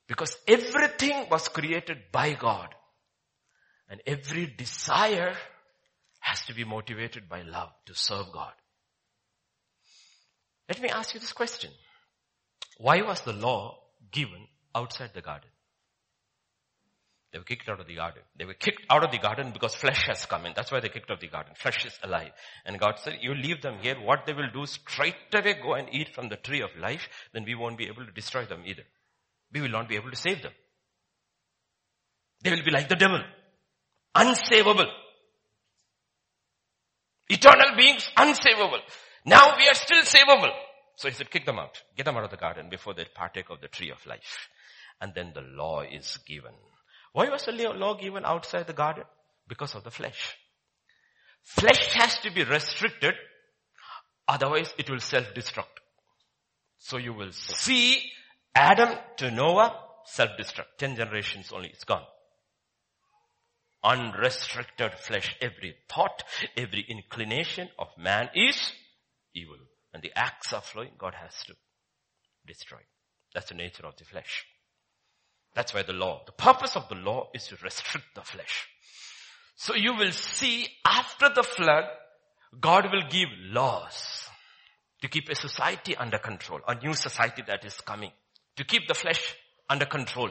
Because 0.09 0.37
everything 0.49 1.29
was 1.31 1.47
created 1.47 1.99
by 2.11 2.33
God. 2.33 2.75
And 3.89 4.01
every 4.05 4.47
desire 4.47 5.37
has 6.19 6.45
to 6.47 6.55
be 6.55 6.65
motivated 6.65 7.29
by 7.29 7.43
love 7.43 7.69
to 7.87 7.95
serve 7.95 8.33
God. 8.33 8.53
Let 10.69 10.83
me 10.83 10.89
ask 10.89 11.15
you 11.15 11.21
this 11.21 11.33
question. 11.33 11.71
Why 12.79 13.03
was 13.03 13.21
the 13.21 13.33
law 13.33 13.79
given 14.11 14.49
outside 14.75 15.11
the 15.15 15.23
garden? 15.23 15.52
They 17.33 17.39
were 17.39 17.45
kicked 17.45 17.69
out 17.69 17.81
of 17.81 17.87
the 17.87 17.97
garden. 17.97 18.23
They 18.37 18.45
were 18.45 18.55
kicked 18.55 18.83
out 18.91 19.05
of 19.05 19.11
the 19.11 19.19
garden 19.19 19.53
because 19.53 19.75
flesh 19.75 20.05
has 20.07 20.27
come 20.27 20.45
in. 20.45 20.53
That's 20.55 20.71
why 20.71 20.81
they 20.81 20.91
kicked 20.91 21.11
out 21.11 21.17
of 21.17 21.21
the 21.21 21.29
garden. 21.29 21.55
Flesh 21.57 21.87
is 21.87 21.99
alive. 22.03 22.31
And 22.67 22.79
God 22.79 22.99
said, 22.99 23.19
you 23.23 23.35
leave 23.35 23.63
them 23.63 23.77
here. 23.81 23.95
What 23.95 24.27
they 24.27 24.35
will 24.35 24.51
do 24.53 24.67
straight 24.67 25.15
away 25.35 25.55
go 25.55 25.75
and 25.75 25.89
eat 25.93 26.15
from 26.15 26.29
the 26.29 26.37
tree 26.37 26.61
of 26.61 26.71
life. 26.79 27.09
Then 27.33 27.45
we 27.45 27.55
won't 27.55 27.79
be 27.79 27.87
able 27.87 28.05
to 28.05 28.13
destroy 28.13 28.45
them 28.45 28.63
either 28.67 28.85
we 29.53 29.61
will 29.61 29.69
not 29.69 29.89
be 29.89 29.97
able 29.97 30.11
to 30.11 30.17
save 30.17 30.43
them. 30.43 30.53
They 32.43 32.51
will 32.51 32.65
be 32.65 32.71
like 32.71 32.89
the 32.89 32.97
devil. 32.97 33.21
Unsavable. 34.17 34.91
Eternal 37.29 37.77
beings, 37.77 38.11
unsavable. 38.17 38.81
Now 39.25 39.57
we 39.57 39.69
are 39.69 39.75
still 39.75 40.03
savable. 40.03 40.51
So 40.97 41.09
he 41.09 41.15
said, 41.15 41.31
kick 41.31 41.47
them 41.47 41.59
out. 41.59 41.81
Get 41.97 42.07
them 42.07 42.17
out 42.17 42.25
of 42.25 42.31
the 42.31 42.37
garden 42.37 42.69
before 42.69 42.95
they 42.95 43.05
partake 43.15 43.51
of 43.51 43.61
the 43.61 43.69
tree 43.69 43.91
of 43.91 44.05
life. 44.07 44.49
And 45.01 45.15
then 45.15 45.33
the 45.35 45.41
law 45.41 45.83
is 45.83 46.19
given. 46.27 46.53
Why 47.13 47.29
was 47.29 47.45
the 47.45 47.53
law 47.53 47.95
given 47.95 48.25
outside 48.25 48.67
the 48.67 48.73
garden? 48.73 49.05
Because 49.49 49.75
of 49.75 49.85
the 49.85 49.91
flesh. 49.91 50.37
Flesh 51.43 51.95
has 51.95 52.19
to 52.21 52.31
be 52.31 52.45
restricted, 52.45 53.15
otherwise 54.29 54.73
it 54.79 54.89
will 54.89 55.01
self-destruct. 55.01 55.81
So 56.79 56.97
you 56.97 57.13
will 57.13 57.33
see 57.33 58.03
Adam 58.55 58.97
to 59.19 59.31
Noah, 59.31 59.77
self-destruct. 60.05 60.79
Ten 60.79 60.97
generations 60.97 61.53
only, 61.53 61.69
it's 61.69 61.85
gone. 61.85 62.05
Unrestricted 63.85 64.95
flesh, 64.95 65.37
every 65.41 65.75
thought, 65.89 66.23
every 66.57 66.85
inclination 66.89 67.69
of 67.79 67.89
man 67.99 68.29
is 68.35 68.73
evil. 69.35 69.57
And 69.93 70.03
the 70.03 70.13
acts 70.17 70.53
are 70.53 70.63
flowing, 70.63 70.93
God 70.97 71.15
has 71.15 71.35
to 71.47 71.55
destroy. 72.47 72.79
That's 73.35 73.49
the 73.49 73.55
nature 73.55 73.87
of 73.87 73.97
the 73.97 74.05
flesh. 74.05 74.45
That's 75.55 75.75
why 75.75 75.83
the 75.83 75.93
law, 75.93 76.23
the 76.27 76.33
purpose 76.33 76.77
of 76.77 76.89
the 76.89 76.95
law 76.95 77.29
is 77.35 77.47
to 77.49 77.57
restrict 77.63 78.07
the 78.15 78.23
flesh. 78.23 78.69
So 79.57 79.75
you 79.75 79.95
will 79.95 80.13
see 80.13 80.67
after 80.85 81.29
the 81.35 81.43
flood, 81.43 81.85
God 82.61 82.87
will 82.93 83.09
give 83.09 83.29
laws. 83.51 84.23
to 85.03 85.09
keep 85.09 85.29
a 85.29 85.35
society 85.35 85.97
under 85.97 86.19
control, 86.19 86.61
a 86.67 86.77
new 86.77 86.95
society 86.95 87.43
that 87.47 87.65
is 87.65 87.75
coming, 87.81 88.13
to 88.57 88.65
keep 88.65 88.87
the 88.87 88.95
flesh 88.95 89.35
under 89.69 89.85
control. 89.85 90.31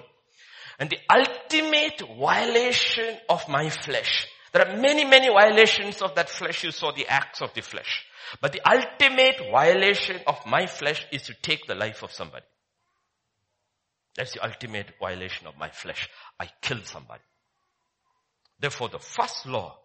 And 0.80 0.89
the 0.89 0.97
ultimate 1.09 2.01
violation 2.17 3.17
of 3.30 3.47
my 3.49 3.69
flesh, 3.69 4.28
there 4.53 4.67
are 4.67 4.78
many, 4.78 5.05
many 5.05 5.28
violations 5.28 6.01
of 6.01 6.15
that 6.15 6.30
flesh. 6.30 6.63
You 6.63 6.72
saw 6.72 6.91
the 6.91 7.07
acts 7.07 7.41
of 7.41 7.53
the 7.53 7.61
flesh. 7.61 8.05
But 8.39 8.53
the 8.53 8.61
ultimate 8.65 9.51
violation 9.51 10.22
of 10.26 10.45
my 10.45 10.65
flesh 10.65 11.05
is 11.11 11.24
to 11.24 11.34
take 11.41 11.67
the 11.67 11.76
life 11.76 12.01
of 12.01 12.11
somebody. 12.11 12.45
That's 14.16 14.34
the 14.34 14.43
ultimate 14.43 14.93
violation 14.99 15.47
of 15.47 15.57
my 15.57 15.70
flesh. 15.70 16.09
I 16.39 16.49
kill 16.62 16.84
somebody. 16.84 17.24
Therefore, 18.59 18.89
the 18.89 18.99
first 18.99 19.45
law 19.45 19.80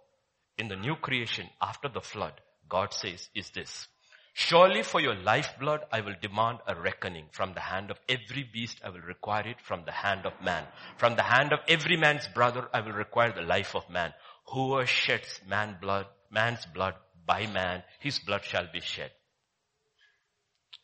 in 0.58 0.68
the 0.68 0.76
new 0.76 0.96
creation 0.96 1.48
after 1.60 1.88
the 1.88 2.00
flood, 2.00 2.34
God 2.68 2.92
says, 2.92 3.28
is 3.34 3.50
this. 3.50 3.88
Surely 4.34 4.82
for 4.82 5.00
your 5.00 5.14
lifeblood 5.14 5.80
I 5.90 6.02
will 6.02 6.14
demand 6.20 6.58
a 6.66 6.74
reckoning. 6.74 7.24
From 7.32 7.54
the 7.54 7.60
hand 7.60 7.90
of 7.90 7.98
every 8.06 8.42
beast 8.42 8.78
I 8.84 8.90
will 8.90 9.00
require 9.00 9.48
it 9.48 9.62
from 9.62 9.84
the 9.86 9.92
hand 9.92 10.26
of 10.26 10.34
man. 10.44 10.64
From 10.98 11.16
the 11.16 11.22
hand 11.22 11.54
of 11.54 11.60
every 11.68 11.96
man's 11.96 12.28
brother 12.28 12.68
I 12.74 12.82
will 12.82 12.92
require 12.92 13.32
the 13.32 13.40
life 13.40 13.74
of 13.74 13.88
man. 13.88 14.12
Whoever 14.52 14.84
sheds 14.84 15.40
man 15.48 15.78
blood, 15.80 16.06
man's 16.30 16.66
blood 16.66 16.96
by 17.24 17.46
man, 17.46 17.82
his 17.98 18.18
blood 18.18 18.44
shall 18.44 18.68
be 18.70 18.80
shed. 18.80 19.10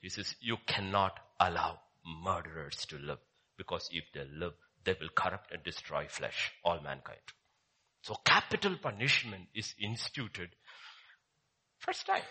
He 0.00 0.08
says, 0.08 0.34
you 0.40 0.56
cannot 0.66 1.20
allow 1.38 1.78
murderers 2.24 2.86
to 2.86 2.96
live 2.96 3.18
because 3.62 3.88
if 3.92 4.04
they 4.12 4.24
live, 4.36 4.54
they 4.84 4.96
will 5.00 5.10
corrupt 5.14 5.52
and 5.52 5.62
destroy 5.62 6.06
flesh, 6.08 6.52
all 6.64 6.80
mankind. 6.82 7.20
So 8.02 8.16
capital 8.24 8.76
punishment 8.82 9.44
is 9.54 9.74
instituted 9.78 10.50
first 11.78 12.04
time. 12.06 12.26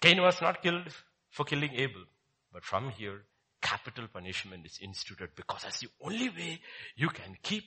Cain 0.00 0.22
was 0.22 0.40
not 0.40 0.62
killed 0.62 0.88
for 1.30 1.44
killing 1.44 1.72
Abel, 1.74 2.04
but 2.50 2.64
from 2.64 2.88
here, 2.90 3.24
capital 3.60 4.06
punishment 4.10 4.64
is 4.64 4.78
instituted 4.80 5.30
because 5.36 5.62
that's 5.62 5.80
the 5.80 5.88
only 6.02 6.30
way 6.30 6.60
you 6.96 7.08
can 7.08 7.36
keep 7.42 7.64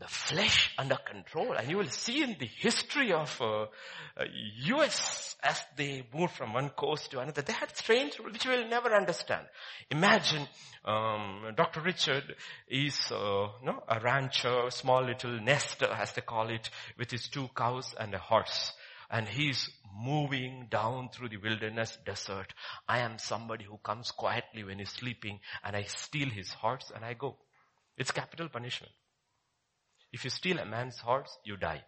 the 0.00 0.08
flesh 0.08 0.74
under 0.78 0.96
control. 0.96 1.52
And 1.52 1.68
you 1.70 1.76
will 1.76 1.90
see 1.90 2.22
in 2.22 2.36
the 2.38 2.46
history 2.46 3.12
of 3.12 3.38
uh, 3.40 3.62
uh, 3.62 4.24
US 4.64 5.36
as 5.42 5.60
they 5.76 6.06
moved 6.14 6.34
from 6.34 6.54
one 6.54 6.70
coast 6.70 7.10
to 7.10 7.20
another, 7.20 7.42
they 7.42 7.52
had 7.52 7.76
strange 7.76 8.16
which 8.16 8.46
we'll 8.46 8.68
never 8.68 8.94
understand. 8.94 9.46
Imagine 9.90 10.48
um, 10.84 11.52
Dr. 11.54 11.80
Richard 11.80 12.34
is 12.68 12.98
uh, 13.12 13.48
no, 13.62 13.82
a 13.88 14.00
rancher, 14.00 14.70
small 14.70 15.04
little 15.04 15.38
nester 15.40 15.86
as 15.86 16.12
they 16.12 16.22
call 16.22 16.48
it, 16.48 16.70
with 16.98 17.10
his 17.10 17.28
two 17.28 17.48
cows 17.54 17.94
and 17.98 18.14
a 18.14 18.18
horse. 18.18 18.72
And 19.10 19.28
he's 19.28 19.68
moving 19.94 20.68
down 20.70 21.10
through 21.10 21.28
the 21.28 21.36
wilderness 21.36 21.98
desert. 22.06 22.54
I 22.88 23.00
am 23.00 23.18
somebody 23.18 23.64
who 23.64 23.76
comes 23.78 24.12
quietly 24.12 24.64
when 24.64 24.78
he's 24.78 24.90
sleeping 24.90 25.40
and 25.62 25.76
I 25.76 25.82
steal 25.82 26.30
his 26.30 26.52
horse 26.52 26.90
and 26.94 27.04
I 27.04 27.14
go. 27.14 27.36
It's 27.98 28.12
capital 28.12 28.48
punishment. 28.48 28.92
If 30.12 30.24
you 30.24 30.30
steal 30.30 30.58
a 30.58 30.64
man's 30.64 30.98
horse, 30.98 31.38
you 31.44 31.56
die. 31.56 31.84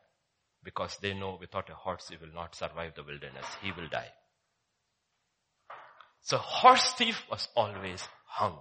Because 0.64 0.96
they 1.02 1.12
know 1.12 1.38
without 1.40 1.68
a 1.70 1.74
horse 1.74 2.08
he 2.08 2.16
will 2.16 2.32
not 2.32 2.54
survive 2.54 2.94
the 2.94 3.02
wilderness. 3.02 3.46
He 3.62 3.72
will 3.72 3.88
die. 3.88 4.10
So 6.22 6.38
horse 6.38 6.92
thief 6.92 7.24
was 7.30 7.48
always 7.56 8.06
hung. 8.26 8.58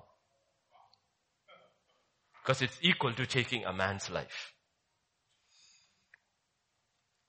Because 2.42 2.64
it's 2.64 2.78
equal 2.82 3.14
to 3.14 3.26
taking 3.28 3.66
a 3.66 3.74
man's 3.74 4.10
life. 4.10 4.54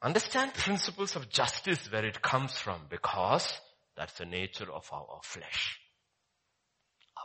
Understand 0.00 0.54
principles 0.54 1.14
of 1.16 1.28
justice 1.28 1.90
where 1.92 2.04
it 2.04 2.22
comes 2.22 2.52
from 2.58 2.80
because 2.88 3.60
that's 3.96 4.18
the 4.18 4.24
nature 4.24 4.72
of 4.72 4.88
our 4.90 5.20
flesh. 5.22 5.78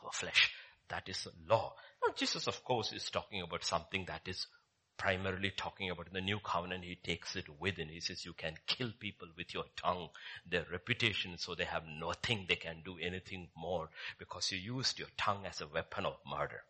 Our 0.04 0.12
flesh. 0.12 0.52
That 0.90 1.08
is 1.08 1.28
law. 1.50 1.74
Now 2.06 2.14
Jesus 2.14 2.46
of 2.48 2.64
course 2.64 2.92
is 2.92 3.10
talking 3.10 3.42
about 3.42 3.64
something 3.64 4.06
that 4.08 4.22
is 4.28 4.46
primarily 4.98 5.52
talking 5.56 5.90
about 5.90 6.08
in 6.08 6.14
the 6.14 6.22
new 6.22 6.40
covenant, 6.40 6.84
he 6.84 6.96
takes 6.96 7.36
it 7.36 7.46
within. 7.60 7.90
He 7.90 8.00
says 8.00 8.26
you 8.26 8.34
can 8.34 8.56
kill 8.66 8.92
people 9.00 9.28
with 9.38 9.54
your 9.54 9.66
tongue, 9.76 10.10
their 10.50 10.66
reputation, 10.72 11.38
so 11.38 11.56
they 11.56 11.66
have 11.66 11.84
nothing 11.88 12.46
they 12.48 12.56
can 12.56 12.82
do 12.84 12.98
anything 13.02 13.48
more 13.56 13.90
because 14.18 14.52
you 14.52 14.58
used 14.58 15.00
your 15.00 15.10
tongue 15.18 15.46
as 15.46 15.62
a 15.62 15.68
weapon 15.68 16.06
of 16.06 16.16
murder. 16.30 16.62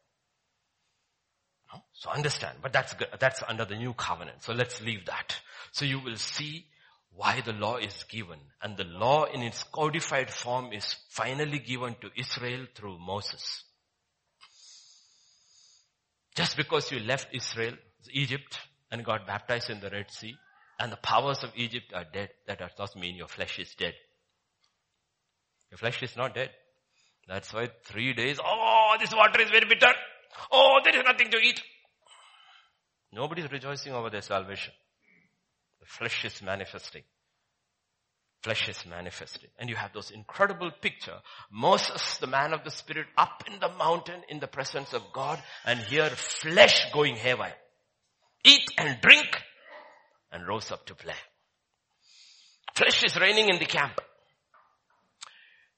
No? 1.74 1.82
So 1.94 2.10
understand, 2.10 2.60
but 2.62 2.74
that's 2.74 2.96
that's 3.20 3.44
under 3.48 3.66
the 3.66 3.76
new 3.76 3.94
covenant. 3.94 4.44
So 4.44 4.54
let's 4.54 4.82
leave 4.82 5.06
that. 5.06 5.36
So 5.72 5.86
you 5.86 6.00
will 6.00 6.18
see 6.18 6.66
why 7.12 7.42
the 7.42 7.54
law 7.54 7.78
is 7.78 8.04
given 8.04 8.40
and 8.62 8.78
the 8.78 8.84
law 8.84 9.26
in 9.26 9.42
its 9.42 9.64
codified 9.64 10.30
form 10.30 10.72
is 10.72 10.96
finally 11.10 11.60
given 11.60 11.96
to 12.02 12.10
Israel 12.16 12.68
through 12.76 13.00
Moses. 13.00 13.64
Just 16.36 16.56
because 16.56 16.92
you 16.92 17.00
left 17.00 17.34
Israel 17.34 17.74
Egypt 18.12 18.58
and 18.92 19.04
got 19.04 19.28
baptized 19.28 19.70
in 19.70 19.80
the 19.80 19.90
Red 19.90 20.12
Sea 20.12 20.36
and 20.80 20.92
the 20.92 20.98
powers 20.98 21.44
of 21.44 21.52
Egypt 21.56 21.92
are 21.94 22.06
dead, 22.12 22.30
that 22.48 22.60
does 22.60 22.72
not 22.78 22.96
mean 22.96 23.16
your 23.16 23.28
flesh 23.28 23.60
is 23.60 23.74
dead. 23.76 23.94
Your 25.72 25.78
flesh 25.78 26.02
is 26.04 26.16
not 26.16 26.36
dead. 26.36 26.52
That's 27.28 27.54
why 27.54 27.70
three 27.86 28.14
days, 28.14 28.40
oh, 28.44 28.96
this 29.00 29.14
water 29.14 29.42
is 29.42 29.50
very 29.50 29.66
bitter. 29.68 29.92
Oh, 30.52 30.80
there 30.84 30.96
is 30.96 31.04
nothing 31.06 31.30
to 31.32 31.38
eat. 31.38 31.62
Nobody 33.12 33.42
is 33.42 33.52
rejoicing 33.52 33.94
over 33.94 34.10
their 34.10 34.22
salvation. 34.22 34.74
The 35.80 35.88
flesh 35.88 36.24
is 36.26 36.42
manifesting. 36.42 37.04
Flesh 38.44 38.70
is 38.70 38.86
manifesting. 38.86 39.50
And 39.58 39.70
you 39.70 39.76
have 39.76 39.94
those 39.94 40.12
incredible 40.12 40.72
picture. 40.80 41.18
Moses, 41.52 42.18
the 42.20 42.28
man 42.28 42.54
of 42.54 42.64
the 42.64 42.72
spirit, 42.72 43.08
up 43.18 43.44
in 43.52 43.60
the 43.60 43.70
mountain 43.70 44.22
in 44.30 44.40
the 44.40 44.48
presence 44.48 44.94
of 44.94 45.02
God 45.12 45.42
and 45.66 45.80
here 45.80 46.10
flesh 46.10 46.92
going 46.94 47.16
haywire 47.16 47.56
eat 48.48 48.72
and 48.78 49.00
drink, 49.02 49.28
and 50.32 50.48
rose 50.48 50.72
up 50.72 50.86
to 50.86 50.96
play. 50.96 51.14
Flesh 52.76 53.04
is 53.04 53.20
reigning 53.20 53.50
in 53.50 53.60
the 53.60 53.66
camp. 53.66 54.00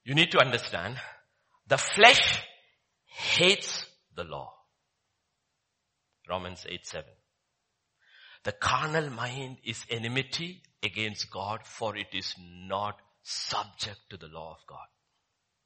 You 0.03 0.15
need 0.15 0.31
to 0.31 0.39
understand, 0.39 0.97
the 1.67 1.77
flesh 1.77 2.43
hates 3.05 3.85
the 4.15 4.23
law. 4.23 4.53
Romans 6.29 6.65
8, 6.67 6.85
7. 6.85 7.05
The 8.43 8.51
carnal 8.53 9.09
mind 9.09 9.57
is 9.65 9.83
enmity 9.89 10.61
against 10.83 11.29
God 11.29 11.61
for 11.65 11.95
it 11.97 12.07
is 12.13 12.35
not 12.39 12.95
subject 13.23 13.99
to 14.09 14.17
the 14.17 14.27
law 14.27 14.51
of 14.51 14.65
God. 14.67 14.87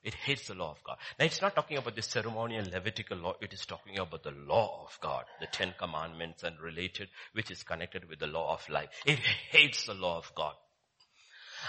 It 0.03 0.15
hates 0.15 0.47
the 0.47 0.53
law 0.53 0.71
of 0.71 0.83
God. 0.83 0.97
Now 1.17 1.25
it's 1.25 1.41
not 1.41 1.55
talking 1.55 1.77
about 1.77 1.95
the 1.95 2.01
ceremonial 2.01 2.65
Levitical 2.65 3.17
law. 3.17 3.33
It 3.41 3.53
is 3.53 3.65
talking 3.65 3.97
about 3.97 4.23
the 4.23 4.31
law 4.31 4.85
of 4.85 4.99
God, 4.99 5.23
the 5.39 5.47
Ten 5.47 5.73
Commandments 5.79 6.43
and 6.43 6.59
related, 6.59 7.07
which 7.31 7.49
is 7.49 7.63
connected 7.63 8.09
with 8.09 8.19
the 8.19 8.27
law 8.27 8.53
of 8.53 8.67
life. 8.67 8.89
It 9.05 9.19
hates 9.19 9.85
the 9.85 9.93
law 9.93 10.17
of 10.17 10.29
God. 10.35 10.53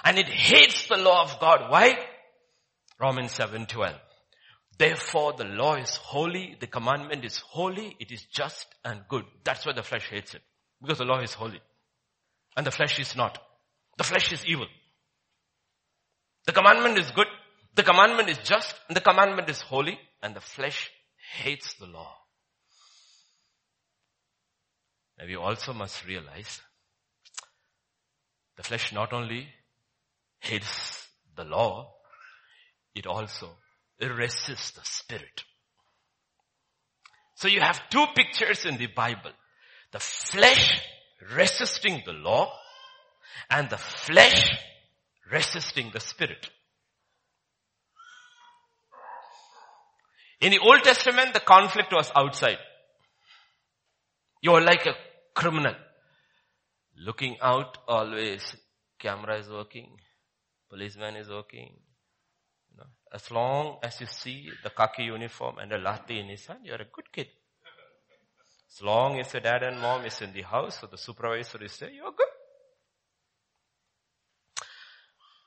And 0.04 0.18
it 0.18 0.28
hates 0.28 0.88
the 0.88 0.96
law 0.96 1.22
of 1.22 1.38
God. 1.38 1.70
Why? 1.70 1.96
Romans 2.98 3.32
7, 3.32 3.66
12. 3.66 3.94
Therefore 4.76 5.34
the 5.34 5.44
law 5.44 5.76
is 5.76 5.94
holy, 5.94 6.56
the 6.58 6.66
commandment 6.66 7.24
is 7.24 7.38
holy, 7.38 7.96
it 8.00 8.10
is 8.10 8.24
just 8.24 8.66
and 8.84 9.02
good. 9.08 9.24
That's 9.44 9.64
why 9.64 9.72
the 9.72 9.84
flesh 9.84 10.08
hates 10.10 10.34
it. 10.34 10.42
Because 10.82 10.98
the 10.98 11.04
law 11.04 11.20
is 11.20 11.32
holy. 11.32 11.60
And 12.56 12.66
the 12.66 12.72
flesh 12.72 12.98
is 12.98 13.14
not. 13.14 13.38
The 13.96 14.04
flesh 14.04 14.32
is 14.32 14.44
evil. 14.44 14.66
The 16.46 16.52
commandment 16.52 16.98
is 16.98 17.10
good, 17.12 17.26
the 17.74 17.82
commandment 17.82 18.28
is 18.28 18.38
just, 18.38 18.74
and 18.88 18.96
the 18.96 19.00
commandment 19.00 19.48
is 19.48 19.60
holy, 19.60 19.98
and 20.22 20.34
the 20.34 20.40
flesh 20.40 20.90
hates 21.42 21.74
the 21.74 21.86
law. 21.86 22.12
Now 25.18 25.26
we 25.26 25.36
also 25.36 25.72
must 25.72 26.06
realize 26.06 26.60
the 28.56 28.62
flesh 28.62 28.92
not 28.92 29.12
only 29.12 29.48
hates 30.40 31.08
the 31.36 31.44
law, 31.44 31.92
it 32.94 33.06
also 33.06 33.50
resists 34.00 34.72
the 34.72 34.84
spirit. 34.84 35.44
So 37.34 37.48
you 37.48 37.60
have 37.60 37.88
two 37.90 38.04
pictures 38.14 38.64
in 38.64 38.76
the 38.76 38.86
Bible. 38.86 39.32
The 39.92 39.98
flesh 39.98 40.80
resisting 41.36 42.02
the 42.04 42.12
law 42.12 42.52
and 43.50 43.68
the 43.68 43.78
flesh 43.78 44.50
resisting 45.30 45.90
the 45.92 46.00
spirit. 46.00 46.48
In 50.40 50.50
the 50.50 50.58
Old 50.58 50.82
Testament, 50.82 51.32
the 51.32 51.40
conflict 51.40 51.92
was 51.92 52.10
outside. 52.14 52.58
You 54.42 54.52
are 54.52 54.60
like 54.60 54.86
a 54.86 54.94
criminal. 55.34 55.74
Looking 56.96 57.36
out 57.40 57.78
always. 57.88 58.56
Camera 58.98 59.38
is 59.38 59.48
working. 59.48 59.96
Policeman 60.68 61.16
is 61.16 61.28
working. 61.28 61.76
As 63.12 63.30
long 63.30 63.78
as 63.82 64.00
you 64.00 64.06
see 64.06 64.50
the 64.62 64.70
khaki 64.70 65.04
uniform 65.04 65.58
and 65.58 65.72
a 65.72 65.78
lathi 65.78 66.20
in 66.20 66.28
his 66.28 66.44
hand, 66.46 66.60
you're 66.64 66.82
a 66.82 66.90
good 66.92 67.12
kid. 67.12 67.28
As 68.72 68.82
long 68.82 69.20
as 69.20 69.32
your 69.32 69.40
dad 69.40 69.62
and 69.62 69.80
mom 69.80 70.04
is 70.04 70.20
in 70.20 70.32
the 70.32 70.42
house 70.42 70.82
or 70.82 70.88
the 70.88 70.98
supervisor 70.98 71.62
is 71.62 71.78
there, 71.78 71.90
you're 71.90 72.10
good. 72.10 72.26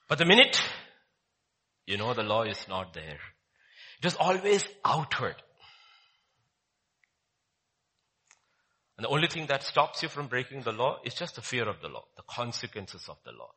But 0.08 0.18
the 0.18 0.24
minute 0.24 0.58
You 1.88 1.96
know 1.96 2.12
the 2.12 2.22
law 2.22 2.42
is 2.42 2.68
not 2.68 2.92
there. 2.92 3.18
It 3.98 4.04
was 4.04 4.14
always 4.16 4.64
outward. 4.84 5.36
And 8.96 9.04
the 9.04 9.10
only 9.10 9.28
thing 9.28 9.46
that 9.46 9.62
stops 9.62 10.02
you 10.02 10.08
from 10.08 10.26
breaking 10.26 10.62
the 10.62 10.72
law 10.72 10.98
is 11.04 11.14
just 11.14 11.36
the 11.36 11.42
fear 11.42 11.68
of 11.68 11.80
the 11.80 11.88
law, 11.88 12.04
the 12.16 12.24
consequences 12.28 13.08
of 13.08 13.16
the 13.24 13.30
law. 13.30 13.50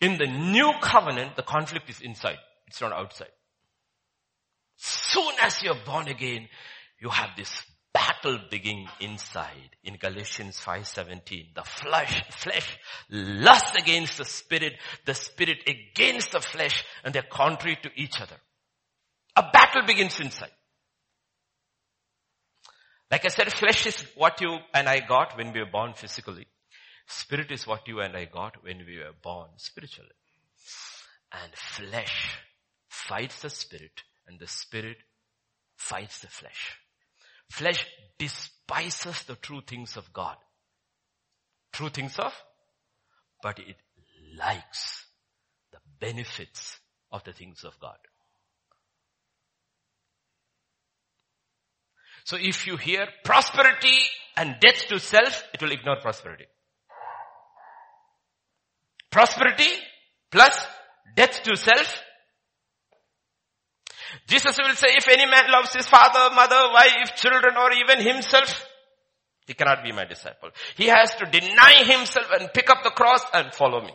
In 0.00 0.18
the 0.18 0.26
new 0.26 0.72
covenant, 0.82 1.36
the 1.36 1.42
conflict 1.42 1.88
is 1.88 2.02
inside. 2.02 2.38
It's 2.66 2.82
not 2.82 2.92
outside. 2.92 3.32
Soon 4.76 5.32
as 5.40 5.62
you're 5.62 5.82
born 5.86 6.08
again, 6.08 6.48
you 7.00 7.08
have 7.08 7.30
this 7.36 7.62
battle 7.94 8.38
beginning 8.50 8.88
inside. 9.00 9.70
In 9.84 9.96
Galatians 9.96 10.58
5:17, 10.58 11.54
the 11.54 11.62
flesh, 11.62 12.22
flesh 12.30 12.78
lusts 13.08 13.76
against 13.78 14.18
the 14.18 14.24
spirit, 14.24 14.74
the 15.06 15.14
spirit 15.14 15.58
against 15.66 16.32
the 16.32 16.40
flesh, 16.40 16.84
and 17.04 17.14
they're 17.14 17.22
contrary 17.22 17.78
to 17.82 17.90
each 17.94 18.20
other. 18.20 18.36
A 19.36 19.42
battle 19.52 19.82
begins 19.86 20.20
inside. 20.20 20.50
Like 23.10 23.24
I 23.24 23.28
said, 23.28 23.52
flesh 23.52 23.86
is 23.86 24.04
what 24.16 24.40
you 24.40 24.58
and 24.72 24.88
I 24.88 25.00
got 25.00 25.36
when 25.36 25.52
we 25.52 25.60
were 25.60 25.70
born 25.70 25.94
physically. 25.94 26.46
Spirit 27.06 27.50
is 27.50 27.66
what 27.66 27.86
you 27.86 28.00
and 28.00 28.16
I 28.16 28.24
got 28.24 28.62
when 28.64 28.78
we 28.78 28.98
were 28.98 29.12
born 29.22 29.50
spiritually. 29.56 30.10
And 31.32 31.52
flesh 31.54 32.38
fights 32.88 33.42
the 33.42 33.50
spirit 33.50 34.02
and 34.26 34.38
the 34.38 34.46
spirit 34.46 34.96
fights 35.76 36.20
the 36.20 36.28
flesh. 36.28 36.78
Flesh 37.50 37.86
despises 38.18 39.22
the 39.24 39.36
true 39.36 39.60
things 39.66 39.96
of 39.96 40.12
God. 40.12 40.36
True 41.72 41.90
things 41.90 42.18
of, 42.18 42.32
but 43.42 43.58
it 43.58 43.76
likes 44.36 45.04
the 45.72 45.78
benefits 46.00 46.78
of 47.12 47.22
the 47.24 47.32
things 47.32 47.64
of 47.64 47.78
God. 47.80 47.98
So 52.24 52.36
if 52.40 52.66
you 52.66 52.76
hear 52.76 53.06
prosperity 53.22 53.98
and 54.36 54.56
death 54.60 54.86
to 54.88 54.98
self, 54.98 55.44
it 55.52 55.62
will 55.62 55.72
ignore 55.72 56.00
prosperity. 56.00 56.46
Prosperity 59.10 59.70
plus 60.30 60.66
death 61.14 61.42
to 61.44 61.56
self. 61.56 62.02
Jesus 64.26 64.58
will 64.58 64.74
say, 64.74 64.88
if 64.96 65.08
any 65.08 65.26
man 65.26 65.50
loves 65.52 65.74
his 65.74 65.86
father, 65.86 66.34
mother, 66.34 66.72
wife, 66.72 67.14
children, 67.16 67.56
or 67.56 67.72
even 67.72 68.00
himself, 68.04 68.66
he 69.46 69.54
cannot 69.54 69.84
be 69.84 69.92
my 69.92 70.04
disciple. 70.04 70.50
He 70.76 70.86
has 70.86 71.14
to 71.16 71.26
deny 71.26 71.84
himself 71.84 72.26
and 72.38 72.52
pick 72.52 72.70
up 72.70 72.82
the 72.82 72.90
cross 72.90 73.22
and 73.34 73.52
follow 73.52 73.82
me. 73.82 73.92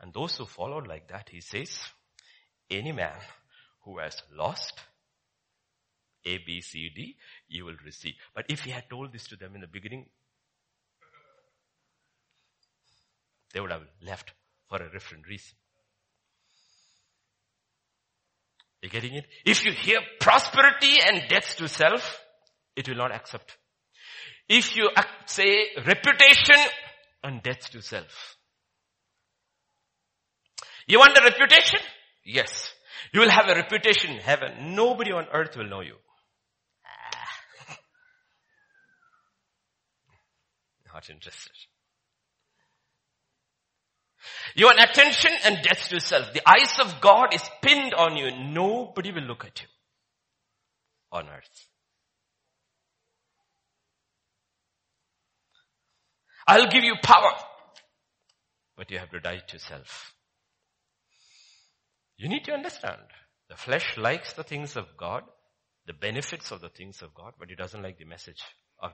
And 0.00 0.12
those 0.12 0.36
who 0.36 0.44
followed 0.44 0.86
like 0.86 1.08
that, 1.08 1.30
he 1.30 1.40
says, 1.40 1.80
any 2.70 2.92
man 2.92 3.16
who 3.84 3.98
has 3.98 4.20
lost 4.36 4.78
a, 6.26 6.38
B, 6.38 6.60
C, 6.60 6.90
D, 6.94 7.16
you 7.48 7.64
will 7.64 7.76
receive. 7.84 8.14
But 8.34 8.46
if 8.48 8.60
he 8.60 8.70
had 8.70 8.90
told 8.90 9.12
this 9.12 9.28
to 9.28 9.36
them 9.36 9.54
in 9.54 9.60
the 9.60 9.66
beginning, 9.66 10.06
they 13.54 13.60
would 13.60 13.70
have 13.70 13.82
left 14.02 14.32
for 14.68 14.82
a 14.82 14.92
different 14.92 15.26
reason. 15.28 15.54
You 18.82 18.90
getting 18.90 19.14
it? 19.14 19.26
If 19.44 19.64
you 19.64 19.72
hear 19.72 19.98
prosperity 20.20 20.96
and 21.06 21.22
death 21.28 21.56
to 21.56 21.68
self, 21.68 22.20
it 22.76 22.88
will 22.88 22.96
not 22.96 23.12
accept. 23.12 23.56
If 24.48 24.76
you 24.76 24.90
say 25.26 25.70
reputation 25.84 26.56
and 27.24 27.42
death 27.42 27.70
to 27.70 27.82
self. 27.82 28.36
You 30.86 30.98
want 30.98 31.18
a 31.18 31.22
reputation? 31.24 31.80
Yes. 32.24 32.72
You 33.12 33.20
will 33.20 33.30
have 33.30 33.48
a 33.48 33.54
reputation 33.54 34.12
in 34.12 34.18
heaven. 34.18 34.74
Nobody 34.76 35.12
on 35.12 35.26
earth 35.32 35.56
will 35.56 35.68
know 35.68 35.80
you. 35.80 35.96
Not 40.96 41.10
interested. 41.10 41.52
You 44.54 44.66
want 44.66 44.80
attention 44.80 45.30
and 45.44 45.62
death 45.62 45.88
to 45.90 46.00
self. 46.00 46.32
The 46.32 46.48
eyes 46.48 46.78
of 46.80 47.00
God 47.02 47.34
is 47.34 47.42
pinned 47.60 47.92
on 47.92 48.16
you. 48.16 48.30
Nobody 48.30 49.12
will 49.12 49.22
look 49.22 49.44
at 49.44 49.60
you 49.60 49.68
on 51.12 51.28
earth. 51.28 51.68
I'll 56.48 56.70
give 56.70 56.82
you 56.82 56.94
power. 57.02 57.32
But 58.76 58.90
you 58.90 58.98
have 58.98 59.10
to 59.10 59.20
die 59.20 59.42
to 59.48 59.58
self. 59.58 60.14
You 62.16 62.30
need 62.30 62.44
to 62.44 62.52
understand. 62.52 63.02
The 63.50 63.56
flesh 63.56 63.98
likes 63.98 64.32
the 64.32 64.44
things 64.44 64.76
of 64.76 64.96
God, 64.96 65.24
the 65.86 65.92
benefits 65.92 66.50
of 66.50 66.62
the 66.62 66.70
things 66.70 67.02
of 67.02 67.14
God, 67.14 67.34
but 67.38 67.50
it 67.50 67.58
doesn't 67.58 67.82
like 67.82 67.98
the 67.98 68.06
message 68.06 68.42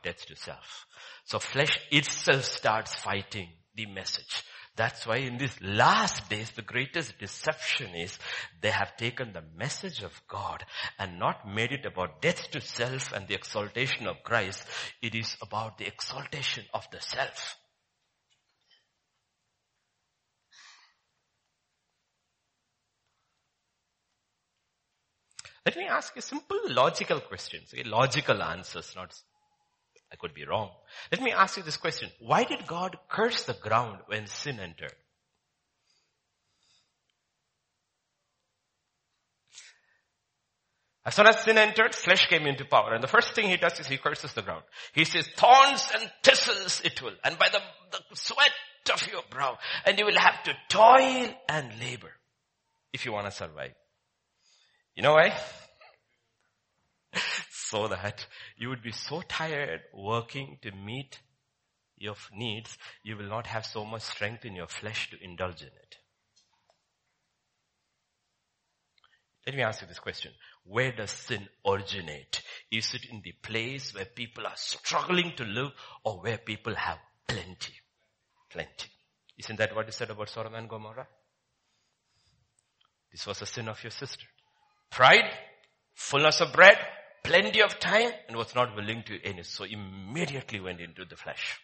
death 0.01 0.25
to 0.27 0.37
self. 0.37 0.87
So 1.25 1.39
flesh 1.39 1.79
itself 1.91 2.45
starts 2.45 2.95
fighting 2.95 3.49
the 3.75 3.87
message. 3.87 4.45
That's 4.75 5.07
why 5.07 5.17
in 5.19 5.37
these 5.37 5.61
last 5.61 6.31
days, 6.31 6.51
the 6.51 6.63
greatest 6.63 7.19
deception 7.19 7.95
is 7.95 8.19
they 8.63 8.71
have 8.71 8.97
taken 8.97 9.33
the 9.33 9.45
message 9.57 10.03
of 10.03 10.23
God 10.29 10.65
and 10.99 11.19
not 11.19 11.47
made 11.47 11.73
it 11.73 11.85
about 11.85 12.23
death 12.23 12.51
to 12.53 12.61
self 12.61 13.13
and 13.13 13.29
the 13.29 13.35
exaltation 13.35 14.07
of 14.07 14.23
Christ. 14.23 14.65
It 15.03 15.15
is 15.15 15.37
about 15.43 15.77
the 15.77 15.87
exaltation 15.87 16.65
of 16.73 16.87
the 16.91 17.01
self. 17.01 17.59
Let 25.67 25.77
me 25.77 25.85
ask 25.85 26.17
you 26.17 26.23
simple 26.23 26.59
logical 26.67 27.21
questions, 27.21 27.73
okay? 27.73 27.85
logical 27.85 28.43
answers, 28.43 28.95
not 28.97 29.15
I 30.13 30.17
could 30.17 30.35
be 30.35 30.45
wrong. 30.45 30.71
Let 31.11 31.23
me 31.23 31.33
ask 31.33 31.57
you 31.57 31.63
this 31.63 31.79
question. 31.79 32.11
Why 32.21 32.45
did 32.45 32.67
God 32.67 32.99
curse 33.09 33.45
the 33.45 33.55
ground 33.55 34.01
when 34.07 34.27
sin 34.27 34.61
entered? 34.61 34.93
As 41.05 41.17
soon 41.17 41.27
as 41.27 41.41
sin 41.41 41.59
entered, 41.59 41.95
flesh 41.95 42.29
came 42.29 42.47
into 42.47 42.65
power. 42.65 42.95
And 42.95 43.03
the 43.03 43.09
first 43.09 43.35
thing 43.35 43.49
he 43.49 43.57
does 43.57 43.81
is 43.81 43.87
he 43.87 43.97
curses 43.97 44.33
the 44.35 44.43
ground. 44.43 44.63
He 44.93 45.05
says, 45.05 45.27
thorns 45.37 45.89
and 45.99 46.09
thistles 46.23 46.81
it 46.85 47.03
will. 47.03 47.15
And 47.25 47.39
by 47.39 47.49
the, 47.51 47.59
the 47.91 48.01
sweat 48.15 48.53
of 48.93 49.05
your 49.11 49.23
brow. 49.31 49.59
And 49.85 49.99
you 49.99 50.05
will 50.05 50.19
have 50.19 50.43
to 50.45 50.55
toil 50.69 51.35
and 51.49 51.81
labor. 51.81 52.13
If 52.93 53.05
you 53.05 53.13
want 53.13 53.27
to 53.27 53.33
survive. 53.33 53.73
You 54.95 55.03
know 55.03 55.15
why? 55.15 55.35
So 57.73 57.89
that 57.89 58.27
you 58.59 58.69
would 58.69 58.83
be 58.83 58.93
so 58.93 59.23
tired 59.27 59.81
working 59.95 60.59
to 60.61 60.71
meet 60.73 61.19
your 61.97 62.15
needs, 62.35 62.77
you 63.03 63.17
will 63.17 63.31
not 63.31 63.47
have 63.47 63.65
so 63.65 63.83
much 63.83 64.03
strength 64.03 64.45
in 64.45 64.55
your 64.55 64.67
flesh 64.67 65.09
to 65.09 65.17
indulge 65.25 65.63
in 65.63 65.69
it. 65.69 65.97
Let 69.47 69.57
me 69.57 69.63
ask 69.63 69.81
you 69.81 69.89
this 69.89 69.99
question. 69.99 70.33
Where 70.65 70.93
does 70.93 71.11
sin 71.11 71.49
originate? 71.67 72.43
Is 72.71 72.93
it 72.93 73.07
in 73.11 73.23
the 73.25 73.33
place 73.43 73.95
where 73.95 74.05
people 74.05 74.47
are 74.47 74.57
struggling 74.57 75.33
to 75.37 75.45
live 75.45 75.71
or 76.05 76.21
where 76.21 76.39
people 76.39 76.75
have 76.75 76.99
plenty? 77.27 77.73
Plenty. 78.51 78.91
Isn't 79.39 79.57
that 79.57 79.75
what 79.75 79.89
is 79.89 79.97
said 79.97 80.11
about 80.11 80.29
Sodom 80.29 80.55
and 80.55 80.69
Gomorrah? 80.69 81.09
This 83.11 83.27
was 83.27 83.41
a 83.41 83.47
sin 83.47 83.69
of 83.69 83.83
your 83.83 83.91
sister. 83.91 84.27
Pride, 84.91 85.31
fullness 85.95 86.43
of 86.43 86.53
bread, 86.53 86.79
plenty 87.23 87.63
of 87.63 87.79
time 87.79 88.11
and 88.29 88.37
was 88.37 88.55
not 88.55 88.75
willing 88.75 89.03
to 89.05 89.15
it. 89.15 89.47
So 89.47 89.65
immediately 89.65 90.61
went 90.61 90.81
into 90.81 91.05
the 91.05 91.17
flesh. 91.17 91.61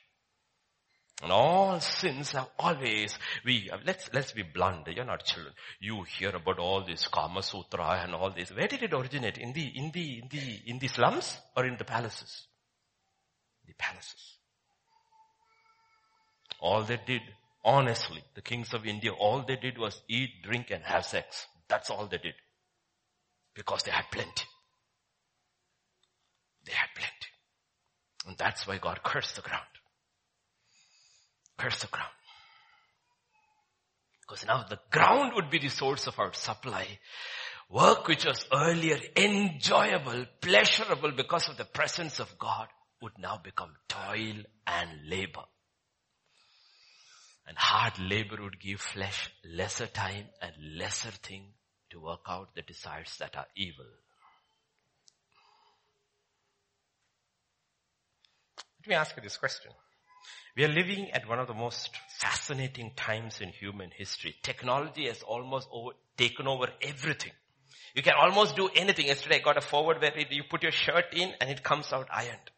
And 1.20 1.32
all 1.32 1.80
sins 1.80 2.32
are 2.34 2.46
always, 2.60 3.18
we, 3.44 3.68
let's, 3.84 4.08
let's 4.12 4.30
be 4.30 4.44
blunt, 4.44 4.86
you're 4.94 5.04
not 5.04 5.24
children. 5.24 5.52
You 5.80 6.04
hear 6.04 6.30
about 6.30 6.60
all 6.60 6.84
this 6.84 7.08
Kama 7.08 7.42
Sutra 7.42 8.02
and 8.04 8.14
all 8.14 8.30
this. 8.30 8.52
Where 8.52 8.68
did 8.68 8.84
it 8.84 8.94
originate? 8.94 9.36
In 9.38 9.52
the, 9.52 9.66
in 9.74 9.90
the, 9.90 10.18
in 10.20 10.28
the, 10.30 10.60
in 10.66 10.78
the 10.78 10.86
slums 10.86 11.36
or 11.56 11.66
in 11.66 11.76
the 11.76 11.84
palaces? 11.84 12.46
The 13.66 13.74
palaces. 13.76 14.36
All 16.60 16.84
they 16.84 17.00
did, 17.04 17.22
honestly, 17.64 18.22
the 18.36 18.40
kings 18.40 18.72
of 18.72 18.86
India, 18.86 19.10
all 19.12 19.44
they 19.46 19.56
did 19.56 19.76
was 19.76 20.00
eat, 20.08 20.30
drink 20.44 20.70
and 20.70 20.84
have 20.84 21.04
sex. 21.04 21.48
That's 21.68 21.90
all 21.90 22.06
they 22.06 22.18
did. 22.18 22.34
Because 23.54 23.82
they 23.82 23.90
had 23.90 24.04
plenty. 24.12 24.44
They 26.68 26.74
had 26.74 26.90
plenty. 26.94 27.30
And 28.26 28.36
that's 28.36 28.66
why 28.66 28.76
God 28.76 29.02
cursed 29.02 29.36
the 29.36 29.40
ground. 29.40 29.64
Cursed 31.56 31.80
the 31.80 31.86
ground. 31.86 32.12
Because 34.20 34.44
now 34.44 34.66
the 34.68 34.78
ground 34.90 35.32
would 35.34 35.48
be 35.48 35.60
the 35.60 35.70
source 35.70 36.06
of 36.06 36.18
our 36.18 36.34
supply. 36.34 36.86
Work 37.70 38.06
which 38.06 38.26
was 38.26 38.44
earlier 38.52 38.98
enjoyable, 39.16 40.26
pleasurable 40.42 41.12
because 41.12 41.48
of 41.48 41.56
the 41.56 41.64
presence 41.64 42.20
of 42.20 42.38
God 42.38 42.68
would 43.00 43.18
now 43.18 43.40
become 43.42 43.72
toil 43.88 44.42
and 44.66 44.90
labor. 45.08 45.44
And 47.46 47.56
hard 47.56 47.98
labor 47.98 48.42
would 48.42 48.60
give 48.60 48.80
flesh 48.80 49.32
lesser 49.42 49.86
time 49.86 50.26
and 50.42 50.52
lesser 50.76 51.12
thing 51.12 51.46
to 51.90 52.00
work 52.00 52.26
out 52.28 52.54
the 52.54 52.60
desires 52.60 53.16
that 53.20 53.36
are 53.36 53.46
evil. 53.56 53.86
Let 58.80 58.88
me 58.88 58.94
ask 58.94 59.16
you 59.16 59.22
this 59.22 59.36
question. 59.36 59.72
We 60.56 60.64
are 60.64 60.68
living 60.68 61.10
at 61.12 61.28
one 61.28 61.38
of 61.38 61.46
the 61.46 61.54
most 61.54 61.90
fascinating 62.18 62.92
times 62.96 63.40
in 63.40 63.50
human 63.50 63.90
history. 63.90 64.36
Technology 64.42 65.06
has 65.06 65.22
almost 65.22 65.68
over, 65.72 65.92
taken 66.16 66.46
over 66.46 66.68
everything. 66.82 67.32
You 67.94 68.02
can 68.02 68.14
almost 68.14 68.56
do 68.56 68.68
anything. 68.74 69.06
Yesterday 69.06 69.36
I 69.36 69.38
got 69.40 69.56
a 69.56 69.60
forward 69.60 70.00
where 70.00 70.12
you 70.30 70.44
put 70.48 70.62
your 70.62 70.72
shirt 70.72 71.06
in 71.12 71.32
and 71.40 71.50
it 71.50 71.62
comes 71.62 71.92
out 71.92 72.08
ironed. 72.12 72.50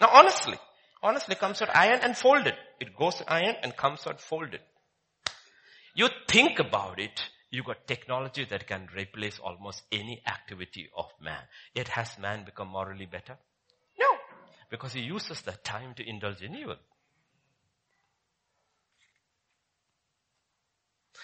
Now 0.00 0.10
honestly, 0.12 0.58
honestly 1.02 1.34
comes 1.34 1.60
out 1.62 1.74
ironed 1.74 2.04
and 2.04 2.16
folded. 2.16 2.54
It 2.80 2.96
goes 2.96 3.22
ironed 3.26 3.58
and 3.62 3.76
comes 3.76 4.06
out 4.06 4.20
folded. 4.20 4.60
You 5.94 6.08
think 6.28 6.58
about 6.58 6.98
it, 6.98 7.20
you 7.50 7.62
got 7.62 7.86
technology 7.86 8.44
that 8.50 8.66
can 8.66 8.88
replace 8.96 9.38
almost 9.38 9.82
any 9.92 10.22
activity 10.26 10.90
of 10.96 11.06
man. 11.20 11.42
Yet 11.74 11.88
has 11.88 12.18
man 12.18 12.44
become 12.44 12.68
morally 12.68 13.06
better? 13.06 13.38
Because 14.74 14.94
he 14.94 15.02
uses 15.02 15.40
that 15.42 15.62
time 15.62 15.94
to 15.94 16.02
indulge 16.08 16.42
in 16.42 16.52
evil. 16.56 16.74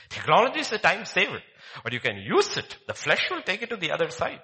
Technology 0.09 0.61
is 0.61 0.71
a 0.71 0.79
time 0.79 1.05
saver, 1.05 1.41
but 1.83 1.93
you 1.93 1.99
can 1.99 2.17
use 2.19 2.57
it. 2.57 2.77
The 2.87 2.95
flesh 2.95 3.29
will 3.29 3.43
take 3.43 3.63
it 3.63 3.71
to 3.71 3.77
the 3.77 3.91
other 3.91 4.09
side. 4.11 4.41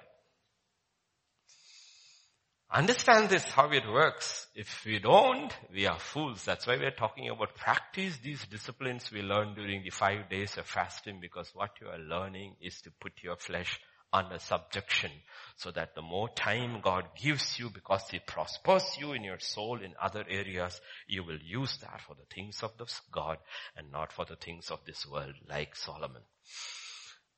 Understand 2.69 3.29
this, 3.29 3.45
how 3.45 3.71
it 3.71 3.87
works. 3.89 4.47
If 4.53 4.83
we 4.85 4.99
don't, 4.99 5.53
we 5.73 5.87
are 5.87 5.97
fools. 5.97 6.43
That's 6.43 6.67
why 6.67 6.75
we're 6.75 6.91
talking 6.91 7.29
about 7.29 7.55
practice 7.55 8.17
these 8.21 8.45
disciplines 8.45 9.09
we 9.09 9.21
learn 9.21 9.55
during 9.55 9.83
the 9.83 9.89
five 9.89 10.29
days 10.29 10.57
of 10.57 10.65
fasting 10.65 11.19
because 11.21 11.49
what 11.53 11.71
you 11.79 11.87
are 11.87 11.97
learning 11.97 12.55
is 12.61 12.81
to 12.81 12.91
put 12.99 13.13
your 13.23 13.37
flesh 13.37 13.79
under 14.13 14.39
subjection 14.39 15.11
so 15.57 15.71
that 15.71 15.95
the 15.95 16.01
more 16.01 16.29
time 16.29 16.81
God 16.81 17.05
gives 17.21 17.59
you 17.59 17.69
because 17.69 18.03
He 18.09 18.19
prospers 18.19 18.83
you 18.99 19.13
in 19.13 19.23
your 19.23 19.39
soul 19.39 19.81
in 19.81 19.93
other 20.01 20.23
areas, 20.29 20.79
you 21.07 21.23
will 21.23 21.39
use 21.43 21.77
that 21.77 22.01
for 22.01 22.15
the 22.15 22.25
things 22.33 22.61
of 22.63 22.71
this 22.77 23.01
God 23.11 23.37
and 23.75 23.91
not 23.91 24.11
for 24.11 24.25
the 24.25 24.35
things 24.35 24.69
of 24.69 24.79
this 24.85 25.05
world 25.09 25.33
like 25.49 25.75
Solomon. 25.75 26.21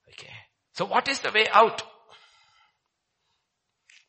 Okay. 0.09 0.33
So 0.73 0.85
what 0.85 1.07
is 1.07 1.19
the 1.19 1.31
way 1.33 1.45
out? 1.51 1.81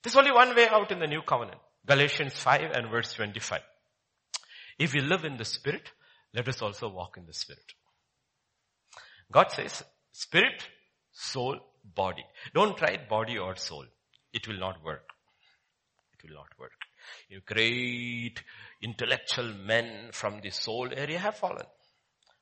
There's 0.03 0.17
only 0.17 0.33
one 0.33 0.55
way 0.55 0.69
out 0.69 0.91
in 0.91 0.99
the 0.99 1.07
new 1.07 1.23
covenant. 1.23 1.59
Galatians 1.87 2.35
5 2.35 2.71
and 2.73 2.91
verse 2.91 3.13
25. 3.15 3.61
If 4.79 4.95
we 4.95 5.01
live 5.01 5.25
in 5.25 5.37
the 5.37 5.45
spirit, 5.45 5.91
let 6.35 6.49
us 6.49 6.63
also 6.63 6.89
walk 6.89 7.17
in 7.17 7.27
the 7.27 7.35
spirit. 7.35 7.65
God 9.31 9.51
says, 9.53 9.83
spirit, 10.13 10.67
soul, 11.13 11.61
body. 11.85 12.25
Don't 12.55 12.77
try 12.77 12.99
body 13.09 13.39
or 13.39 13.57
soul. 13.57 13.85
It 14.33 14.47
will 14.47 14.59
not 14.59 14.85
work. 14.85 15.09
It 16.15 16.29
will 16.29 16.37
not 16.37 16.49
work. 16.59 16.73
You 17.29 17.41
great 17.45 18.43
intellectual 18.83 19.53
men 19.55 20.11
from 20.13 20.41
the 20.43 20.51
soul 20.51 20.89
area 20.95 21.19
have 21.19 21.37
fallen. 21.37 21.67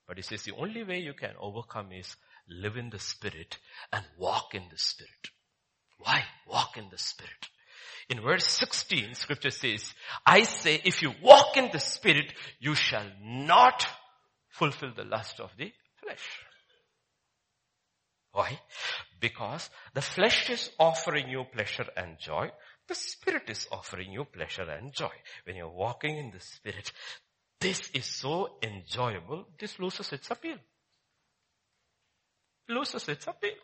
But 0.07 0.16
he 0.16 0.22
says 0.22 0.43
the 0.43 0.57
only 0.57 0.84
way 0.84 1.01
you 1.01 1.14
can 1.14 1.34
overcome 1.39 1.93
is 1.93 2.16
live 2.49 2.76
in 2.76 2.91
the 2.91 2.99
spirit 2.99 3.59
and 3.93 4.05
walk 4.18 4.55
in 4.55 4.62
the 4.70 4.78
spirit. 4.78 5.30
Why? 5.99 6.24
Walk 6.47 6.76
in 6.76 6.89
the 6.91 6.99
spirit. 6.99 7.49
In 8.09 8.22
verse 8.22 8.47
16, 8.47 9.14
scripture 9.14 9.51
says, 9.51 9.93
I 10.24 10.45
say, 10.45 10.80
if 10.84 11.03
you 11.03 11.12
walk 11.22 11.57
in 11.57 11.68
the 11.70 11.80
spirit, 11.80 12.32
you 12.59 12.74
shall 12.74 13.05
not 13.20 13.86
fulfill 14.49 14.93
the 14.95 15.05
lust 15.05 15.41
of 15.41 15.51
the 15.59 15.72
flesh. 16.03 16.48
Why? 18.39 18.57
Because 19.18 19.68
the 19.95 20.01
flesh 20.01 20.49
is 20.49 20.70
offering 20.78 21.28
you 21.28 21.43
pleasure 21.53 21.86
and 21.97 22.16
joy. 22.20 22.53
The 22.86 22.95
spirit 22.95 23.51
is 23.51 23.66
offering 23.72 24.12
you 24.12 24.26
pleasure 24.26 24.70
and 24.70 24.93
joy. 24.93 25.11
When 25.43 25.57
you're 25.57 25.68
walking 25.68 26.18
in 26.18 26.30
the 26.30 26.39
spirit, 26.39 26.93
this 27.61 27.91
is 27.93 28.05
so 28.05 28.59
enjoyable, 28.62 29.49
this 29.59 29.80
loses 29.80 30.12
its 30.12 30.30
appeal. 30.30 30.59
Loses 32.68 33.09
its 33.09 33.26
appeal. 33.26 33.59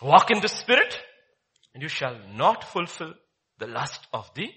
Walk 0.00 0.30
in 0.30 0.40
the 0.40 0.48
Spirit 0.48 0.96
and 1.72 1.82
you 1.82 1.88
shall 1.88 2.16
not 2.36 2.62
fulfill 2.62 3.14
the 3.58 3.66
lust 3.66 4.06
of 4.12 4.30
the 4.34 4.48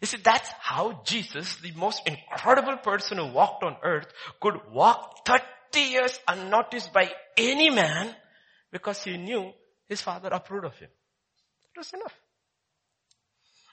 you 0.00 0.06
see, 0.06 0.18
that's 0.18 0.48
how 0.60 1.02
Jesus, 1.04 1.56
the 1.56 1.72
most 1.72 2.06
incredible 2.06 2.76
person 2.76 3.18
who 3.18 3.26
walked 3.26 3.64
on 3.64 3.76
earth, 3.82 4.06
could 4.40 4.54
walk 4.70 5.26
30 5.26 5.42
years 5.76 6.18
unnoticed 6.26 6.92
by 6.92 7.10
any 7.36 7.70
man 7.70 8.14
because 8.70 9.02
he 9.02 9.16
knew 9.16 9.52
his 9.88 10.00
father 10.00 10.28
approved 10.28 10.66
of 10.66 10.76
him. 10.78 10.88
It 11.74 11.78
was 11.78 11.92
enough. 11.92 12.14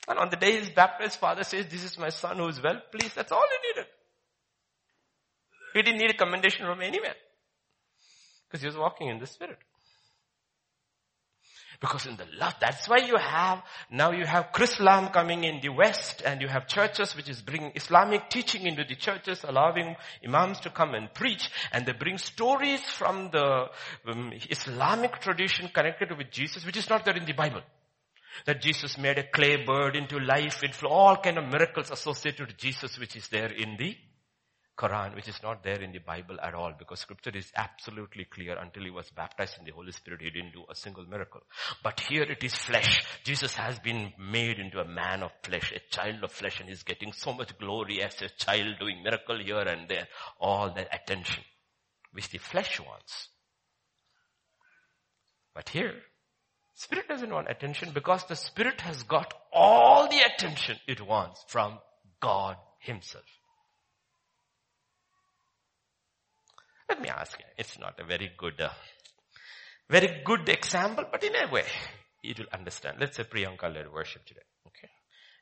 And 0.08 0.20
on 0.20 0.30
the 0.30 0.36
day 0.36 0.60
he's 0.60 0.70
baptized, 0.70 1.20
father 1.20 1.44
says, 1.44 1.66
this 1.68 1.84
is 1.84 1.98
my 1.98 2.10
son 2.10 2.38
who 2.38 2.48
is 2.48 2.62
well 2.62 2.82
pleased. 2.92 3.16
That's 3.16 3.32
all 3.32 3.44
he 3.50 3.70
needed. 3.70 3.90
He 5.74 5.82
didn't 5.82 6.00
need 6.00 6.12
a 6.12 6.18
commendation 6.18 6.66
from 6.66 6.82
any 6.82 7.00
man. 7.00 7.16
Because 8.48 8.62
he 8.62 8.68
was 8.68 8.78
walking 8.78 9.10
in 9.10 9.20
the 9.20 9.28
spirit. 9.28 9.58
Because 11.80 12.06
in 12.06 12.16
the 12.16 12.26
love, 12.40 12.56
that's 12.60 12.88
why 12.88 12.98
you 12.98 13.18
have, 13.18 13.62
now 13.92 14.12
you 14.12 14.26
have 14.26 14.52
Chrislam 14.54 15.12
coming 15.12 15.44
in 15.44 15.60
the 15.62 15.70
West 15.70 16.22
and 16.26 16.42
you 16.42 16.48
have 16.48 16.68
churches 16.68 17.16
which 17.16 17.30
is 17.30 17.42
bringing 17.42 17.72
Islamic 17.76 18.30
teaching 18.30 18.66
into 18.66 18.84
the 18.84 18.96
churches, 18.96 19.44
allowing 19.44 19.96
imams 20.26 20.60
to 20.62 20.70
come 20.70 20.94
and 20.94 21.14
preach 21.14 21.50
and 21.72 21.86
they 21.86 21.94
bring 21.94 22.18
stories 22.18 22.82
from 22.82 23.30
the 23.32 23.66
um, 24.08 24.32
Islamic 24.50 25.20
tradition 25.20 25.70
connected 25.74 26.16
with 26.18 26.32
Jesus 26.32 26.66
which 26.66 26.78
is 26.78 26.90
not 26.90 27.06
there 27.06 27.18
in 27.18 27.26
the 27.26 27.34
Bible. 27.34 27.62
That 28.46 28.62
Jesus 28.62 28.98
made 28.98 29.18
a 29.18 29.28
clay 29.28 29.64
bird 29.64 29.96
into 29.96 30.20
life, 30.20 30.62
with 30.62 30.84
all 30.84 31.16
kind 31.18 31.38
of 31.38 31.46
miracles 31.46 31.90
associated 31.90 32.48
with 32.48 32.58
Jesus 32.58 33.00
which 33.00 33.16
is 33.16 33.28
there 33.30 33.52
in 33.52 33.78
the 33.78 33.96
Quran, 34.78 35.16
which 35.16 35.30
is 35.30 35.42
not 35.42 35.64
there 35.64 35.82
in 35.82 35.92
the 35.94 36.00
Bible 36.00 36.38
at 36.42 36.54
all, 36.54 36.74
because 36.78 37.00
scripture 37.00 37.32
is 37.34 37.52
absolutely 37.56 38.26
clear 38.26 38.58
until 38.58 38.84
he 38.84 38.90
was 38.90 39.10
baptized 39.10 39.58
in 39.58 39.66
the 39.66 39.72
Holy 39.72 39.94
Spirit, 39.94 40.22
he 40.22 40.30
didn't 40.30 40.52
do 40.52 40.66
a 40.70 40.76
single 40.76 41.06
miracle. 41.06 41.42
But 41.82 42.02
here 42.02 42.24
it 42.24 42.44
is 42.44 42.56
flesh. 42.56 43.04
Jesus 43.24 43.56
has 43.56 43.80
been 43.80 44.12
made 44.20 44.60
into 44.60 44.80
a 44.80 44.88
man 44.88 45.24
of 45.24 45.32
flesh, 45.44 45.72
a 45.72 45.80
child 45.96 46.24
of 46.24 46.32
flesh, 46.32 46.60
and 46.60 46.68
he's 46.68 46.84
getting 46.84 47.14
so 47.14 47.34
much 47.34 47.58
glory 47.58 48.02
as 48.04 48.22
a 48.22 48.30
child 48.30 48.76
doing 48.80 49.02
miracle 49.02 49.40
here 49.40 49.60
and 49.60 49.88
there. 49.88 50.08
All 50.40 50.74
that 50.74 50.94
attention, 50.94 51.44
which 52.12 52.30
the 52.30 52.40
flesh 52.40 52.80
wants. 52.82 53.30
But 55.54 55.70
here, 55.70 55.96
spirit 56.74 57.08
doesn't 57.08 57.34
want 57.34 57.50
attention 57.50 57.92
because 57.94 58.26
the 58.26 58.36
spirit 58.36 58.82
has 58.82 59.04
got 59.04 59.34
all 59.54 60.10
the 60.10 60.20
attention 60.20 60.78
it 60.86 61.00
wants 61.00 61.46
from 61.48 61.80
God 62.20 62.58
himself. 62.80 63.24
Let 66.90 67.02
me 67.02 67.10
ask 67.10 67.40
you, 67.40 67.46
it's 67.58 67.80
not 67.80 68.00
a 68.00 68.06
very 68.06 68.32
good, 68.38 68.62
uh, 68.62 68.70
very 69.90 70.22
good 70.24 70.48
example, 70.50 71.06
but 71.12 71.24
in 71.24 71.36
a 71.36 71.52
way, 71.52 71.66
you 72.22 72.36
will 72.38 72.46
understand. 72.54 72.98
Let's 73.00 73.18
say 73.18 73.24
Priyanka 73.24 73.74
led 73.74 73.92
worship 73.92 74.26
today, 74.26 74.46
okay? 74.68 74.90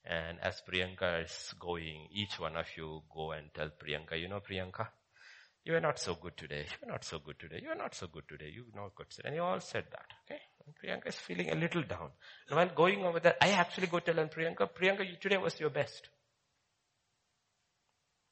And 0.06 0.40
as 0.42 0.62
Priyanka 0.68 1.26
is 1.26 1.54
going, 1.60 2.08
each 2.12 2.40
one 2.40 2.56
of 2.56 2.68
you 2.78 3.02
go 3.14 3.32
and 3.32 3.54
tell 3.54 3.70
Priyanka, 3.70 4.20
you 4.20 4.28
know 4.30 4.40
Priyanka, 4.40 4.88
you 5.66 5.76
are 5.76 5.82
not 5.82 5.98
so 5.98 6.16
good 6.16 6.36
today. 6.36 6.66
You 6.82 6.90
are 6.90 6.92
not 6.92 7.06
so 7.06 7.20
good 7.20 7.40
today. 7.40 7.60
You 7.64 7.70
are 7.70 7.76
not 7.76 7.96
so 7.96 8.08
good 8.08 8.28
today. 8.28 8.52
You 8.54 8.66
not 8.76 8.96
good. 8.96 9.08
And 9.24 9.34
you 9.34 9.42
all 9.42 9.62
said 9.62 9.86
that. 9.92 10.08
Okay. 10.26 10.42
And 10.66 10.76
Priyanka 10.76 11.08
is 11.08 11.16
feeling 11.16 11.52
a 11.52 11.56
little 11.56 11.84
down. 11.84 12.10
And 12.50 12.58
while 12.58 12.76
going 12.76 13.06
over 13.06 13.22
there, 13.22 13.36
I 13.42 13.52
actually 13.52 13.88
go 13.88 14.00
tell 14.00 14.16
Priyanka, 14.16 14.70
Priyanka, 14.78 15.08
you, 15.08 15.16
today 15.22 15.38
was 15.38 15.58
your 15.62 15.70
best. 15.70 16.10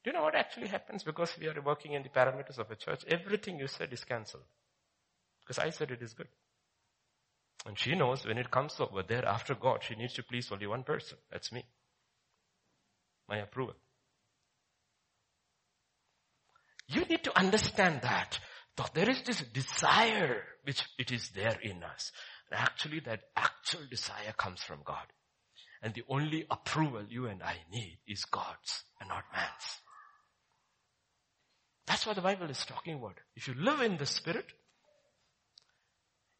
Do 0.02 0.10
you 0.10 0.12
know 0.14 0.22
what 0.22 0.34
actually 0.34 0.68
happens? 0.68 1.04
Because 1.04 1.32
we 1.40 1.48
are 1.48 1.60
working 1.60 1.92
in 1.92 2.02
the 2.02 2.08
parameters 2.08 2.58
of 2.58 2.70
a 2.70 2.76
church, 2.76 3.04
everything 3.06 3.58
you 3.58 3.68
said 3.68 3.92
is 3.92 4.04
cancelled. 4.04 4.42
Because 5.40 5.58
I 5.58 5.70
said 5.70 5.90
it 5.90 6.02
is 6.02 6.12
good. 6.12 6.28
And 7.66 7.78
she 7.78 7.94
knows 7.94 8.26
when 8.26 8.38
it 8.38 8.50
comes 8.50 8.80
over 8.80 9.02
there 9.02 9.24
after 9.24 9.54
God, 9.54 9.84
she 9.84 9.94
needs 9.94 10.14
to 10.14 10.24
please 10.24 10.50
only 10.50 10.66
one 10.66 10.82
person. 10.82 11.18
That's 11.30 11.52
me. 11.52 11.64
My 13.28 13.38
approval. 13.38 13.74
You 16.88 17.04
need 17.04 17.22
to 17.24 17.38
understand 17.38 18.00
that. 18.02 18.40
There 18.94 19.08
is 19.08 19.22
this 19.22 19.42
desire 19.42 20.42
which 20.64 20.82
it 20.98 21.12
is 21.12 21.28
there 21.30 21.58
in 21.62 21.84
us. 21.84 22.10
And 22.50 22.60
actually 22.60 23.00
that 23.00 23.20
actual 23.36 23.82
desire 23.88 24.32
comes 24.36 24.60
from 24.62 24.80
God. 24.84 25.06
And 25.82 25.94
the 25.94 26.02
only 26.08 26.46
approval 26.50 27.04
you 27.08 27.26
and 27.26 27.42
I 27.42 27.56
need 27.70 27.98
is 28.08 28.24
God's 28.24 28.82
and 29.00 29.08
not 29.08 29.24
man's. 29.32 29.81
That's 31.86 32.06
what 32.06 32.16
the 32.16 32.22
Bible 32.22 32.48
is 32.50 32.64
talking 32.64 32.94
about. 32.94 33.14
If 33.34 33.48
you 33.48 33.54
live 33.54 33.80
in 33.80 33.96
the 33.96 34.06
Spirit, 34.06 34.46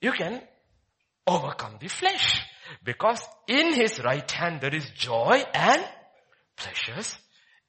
you 0.01 0.13
can 0.13 0.41
overcome 1.27 1.79
the 1.81 1.89
flesh. 1.89 2.43
Because 2.85 3.23
in 3.49 3.75
His 3.75 4.01
right 4.03 4.31
hand 4.31 4.61
there 4.61 4.75
is 4.75 4.89
joy 4.91 5.43
and 5.53 5.85
pleasures 6.57 7.17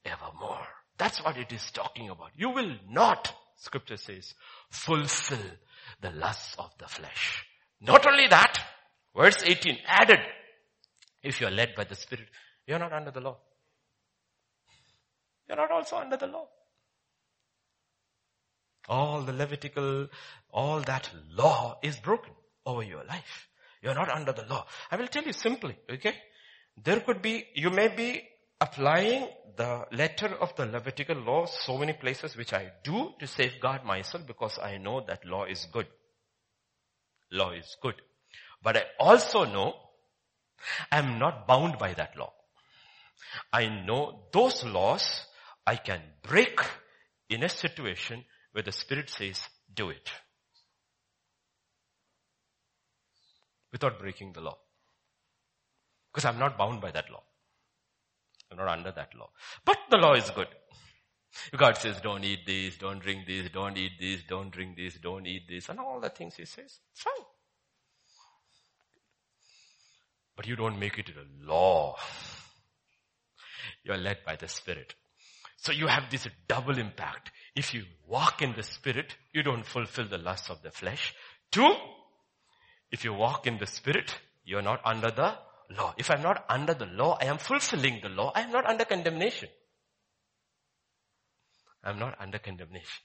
evermore. 0.04 0.66
That's 0.96 1.22
what 1.24 1.36
it 1.36 1.52
is 1.52 1.70
talking 1.72 2.10
about. 2.10 2.30
You 2.36 2.50
will 2.50 2.76
not 2.88 3.34
scripture 3.56 3.96
says, 3.96 4.34
fulfill 4.70 5.50
the 6.00 6.10
lusts 6.10 6.54
of 6.58 6.70
the 6.78 6.86
flesh. 6.86 7.44
Not 7.80 8.06
only 8.06 8.28
that, 8.28 8.58
verse 9.16 9.42
18 9.44 9.78
added, 9.86 10.20
if 11.22 11.40
you 11.40 11.46
are 11.46 11.50
led 11.50 11.74
by 11.74 11.84
the 11.84 11.94
Spirit, 11.94 12.28
you're 12.66 12.78
not 12.78 12.92
under 12.92 13.10
the 13.10 13.20
law. 13.20 13.38
You're 15.48 15.56
not 15.56 15.70
also 15.70 15.96
under 15.96 16.16
the 16.16 16.26
law. 16.26 16.46
All 18.88 19.22
the 19.22 19.32
Levitical, 19.32 20.08
all 20.52 20.80
that 20.80 21.10
law 21.30 21.78
is 21.82 21.96
broken 21.96 22.32
over 22.66 22.82
your 22.82 23.04
life. 23.04 23.48
You're 23.82 23.94
not 23.94 24.10
under 24.10 24.32
the 24.32 24.46
law. 24.46 24.66
I 24.90 24.96
will 24.96 25.08
tell 25.08 25.24
you 25.24 25.32
simply, 25.32 25.76
okay? 25.90 26.14
There 26.82 27.00
could 27.00 27.22
be, 27.22 27.44
you 27.54 27.70
may 27.70 27.88
be 27.88 28.22
applying 28.60 29.28
the 29.56 29.86
letter 29.92 30.28
of 30.28 30.54
the 30.56 30.66
Levitical 30.66 31.16
law 31.16 31.46
so 31.46 31.78
many 31.78 31.92
places 31.92 32.36
which 32.36 32.52
I 32.52 32.72
do 32.82 33.10
to 33.20 33.26
safeguard 33.26 33.84
myself 33.84 34.26
because 34.26 34.58
I 34.58 34.78
know 34.78 35.02
that 35.06 35.24
law 35.24 35.44
is 35.44 35.66
good. 35.72 35.86
Law 37.30 37.50
is 37.52 37.76
good. 37.80 37.94
But 38.62 38.76
I 38.78 38.82
also 38.98 39.44
know 39.44 39.74
I'm 40.90 41.18
not 41.18 41.46
bound 41.46 41.78
by 41.78 41.92
that 41.94 42.16
law. 42.16 42.32
I 43.52 43.68
know 43.68 44.24
those 44.32 44.64
laws 44.64 45.26
I 45.66 45.76
can 45.76 46.00
break 46.22 46.60
in 47.28 47.42
a 47.42 47.48
situation 47.48 48.24
where 48.54 48.62
the 48.62 48.72
Spirit 48.72 49.10
says, 49.10 49.48
do 49.74 49.90
it. 49.90 50.12
Without 53.72 53.98
breaking 53.98 54.32
the 54.32 54.40
law. 54.40 54.56
Because 56.12 56.24
I'm 56.24 56.38
not 56.38 56.56
bound 56.56 56.80
by 56.80 56.92
that 56.92 57.10
law. 57.10 57.24
I'm 58.50 58.58
not 58.58 58.68
under 58.68 58.92
that 58.92 59.12
law. 59.18 59.28
But 59.64 59.78
the 59.90 59.96
law 59.96 60.14
is 60.14 60.30
good. 60.30 60.46
God 61.56 61.76
says, 61.76 62.00
don't 62.00 62.22
eat 62.22 62.46
this, 62.46 62.76
don't 62.78 63.00
drink 63.00 63.26
this, 63.26 63.50
don't 63.52 63.76
eat 63.76 63.98
this, 63.98 64.20
don't 64.28 64.52
drink 64.52 64.76
this, 64.76 64.94
don't 65.02 65.26
eat 65.26 65.48
this, 65.48 65.68
and 65.68 65.80
all 65.80 65.98
the 65.98 66.10
things 66.10 66.36
He 66.36 66.44
says. 66.44 66.78
It's 66.92 67.02
fine. 67.02 67.26
But 70.36 70.46
you 70.46 70.54
don't 70.54 70.78
make 70.78 70.96
it 70.96 71.08
a 71.08 71.44
law. 71.44 71.96
You 73.82 73.94
are 73.94 73.98
led 73.98 74.18
by 74.24 74.36
the 74.36 74.46
Spirit. 74.46 74.94
So 75.64 75.72
you 75.72 75.86
have 75.86 76.10
this 76.10 76.28
double 76.46 76.76
impact. 76.78 77.30
If 77.56 77.72
you 77.72 77.84
walk 78.06 78.42
in 78.42 78.52
the 78.54 78.62
Spirit, 78.62 79.16
you 79.32 79.42
don't 79.42 79.64
fulfill 79.64 80.06
the 80.06 80.18
lusts 80.18 80.50
of 80.50 80.60
the 80.62 80.70
flesh. 80.70 81.14
Two, 81.50 81.74
if 82.92 83.02
you 83.02 83.14
walk 83.14 83.46
in 83.46 83.56
the 83.56 83.66
Spirit, 83.66 84.14
you're 84.44 84.60
not 84.60 84.82
under 84.84 85.10
the 85.10 85.38
law. 85.74 85.94
If 85.96 86.10
I'm 86.10 86.20
not 86.20 86.44
under 86.50 86.74
the 86.74 86.84
law, 86.84 87.16
I 87.18 87.24
am 87.24 87.38
fulfilling 87.38 88.00
the 88.02 88.10
law. 88.10 88.30
I 88.34 88.42
am 88.42 88.52
not 88.52 88.66
under 88.66 88.84
condemnation. 88.84 89.48
I'm 91.82 91.98
not 91.98 92.20
under 92.20 92.38
condemnation. 92.38 93.02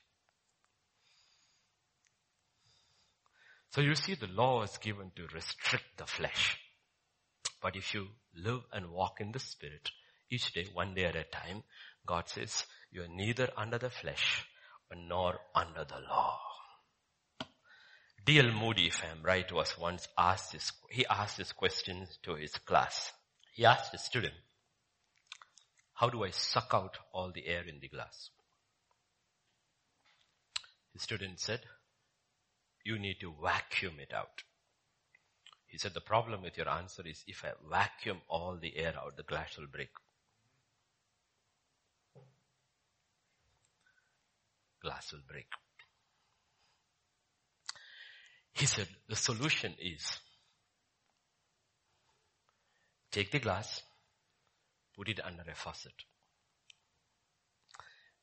So 3.69 3.79
you 3.79 3.95
see 3.95 4.15
the 4.15 4.27
law 4.27 4.63
is 4.63 4.77
given 4.79 5.13
to 5.15 5.33
restrict 5.33 5.85
the 5.95 6.05
flesh. 6.05 6.57
But 7.61 7.77
if 7.77 7.93
you 7.93 8.07
live 8.35 8.63
and 8.73 8.91
walk 8.91 9.21
in 9.21 9.31
the 9.31 9.39
Spirit, 9.39 9.91
each 10.29 10.53
day, 10.53 10.67
one 10.73 10.93
day 10.93 11.05
at 11.05 11.15
a 11.15 11.23
time, 11.23 11.63
God 12.09 12.27
says, 12.27 12.65
you 12.91 13.03
are 13.03 13.07
neither 13.07 13.49
under 13.55 13.77
the 13.77 13.91
flesh 13.91 14.43
nor 14.97 15.35
under 15.53 15.85
the 15.85 15.99
law. 16.09 16.39
D.L. 18.25 18.51
Moody, 18.51 18.87
if 18.87 19.03
I 19.03 19.11
am 19.11 19.21
right, 19.21 19.51
was 19.51 19.77
once 19.77 20.07
asked 20.17 20.53
this, 20.53 20.71
he 20.89 21.05
asked 21.05 21.37
this 21.37 21.51
question 21.51 22.07
to 22.23 22.33
his 22.33 22.57
class. 22.57 23.11
He 23.53 23.63
asked 23.63 23.93
a 23.93 23.99
student, 23.99 24.33
how 25.93 26.09
do 26.09 26.23
I 26.23 26.31
suck 26.31 26.71
out 26.73 26.97
all 27.13 27.31
the 27.31 27.45
air 27.45 27.61
in 27.67 27.79
the 27.79 27.89
glass? 27.89 28.31
The 30.95 30.99
student 30.99 31.39
said, 31.39 31.59
you 32.83 32.97
need 32.97 33.17
to 33.21 33.35
vacuum 33.39 33.99
it 33.99 34.15
out. 34.15 34.41
He 35.67 35.77
said, 35.77 35.93
the 35.93 36.01
problem 36.01 36.41
with 36.41 36.57
your 36.57 36.69
answer 36.69 37.03
is 37.05 37.23
if 37.27 37.45
I 37.45 37.51
vacuum 37.69 38.21
all 38.27 38.57
the 38.59 38.77
air 38.77 38.95
out, 38.97 39.15
the 39.15 39.21
glass 39.21 39.59
will 39.59 39.67
break. 39.67 39.91
Glass 44.81 45.11
will 45.11 45.21
break. 45.27 45.47
He 48.53 48.65
said, 48.65 48.87
the 49.07 49.15
solution 49.15 49.73
is 49.79 50.19
take 53.11 53.31
the 53.31 53.39
glass, 53.39 53.83
put 54.95 55.09
it 55.09 55.19
under 55.23 55.43
a 55.49 55.55
faucet. 55.55 55.93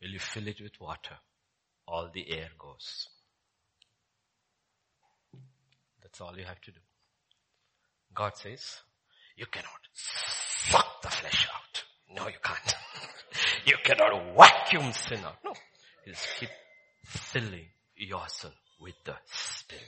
Will 0.02 0.10
you 0.10 0.18
fill 0.18 0.46
it 0.46 0.60
with 0.60 0.78
water? 0.80 1.16
All 1.88 2.10
the 2.12 2.30
air 2.30 2.48
goes. 2.58 3.08
That's 6.02 6.20
all 6.20 6.36
you 6.36 6.44
have 6.44 6.60
to 6.60 6.70
do. 6.70 6.80
God 8.14 8.36
says, 8.36 8.80
you 9.36 9.46
cannot 9.46 9.80
suck 9.94 11.02
the 11.02 11.08
flesh 11.08 11.48
out. 11.54 11.84
No, 12.14 12.28
you 12.28 12.38
can't. 12.42 12.74
you 13.66 13.76
cannot 13.82 14.36
vacuum 14.36 14.92
sin 14.92 15.20
out. 15.24 15.36
No 15.44 15.52
is 16.06 16.26
keep 16.38 16.50
filling 17.04 17.66
yourself 17.96 18.54
with 18.80 18.94
the 19.04 19.16
Spirit. 19.26 19.82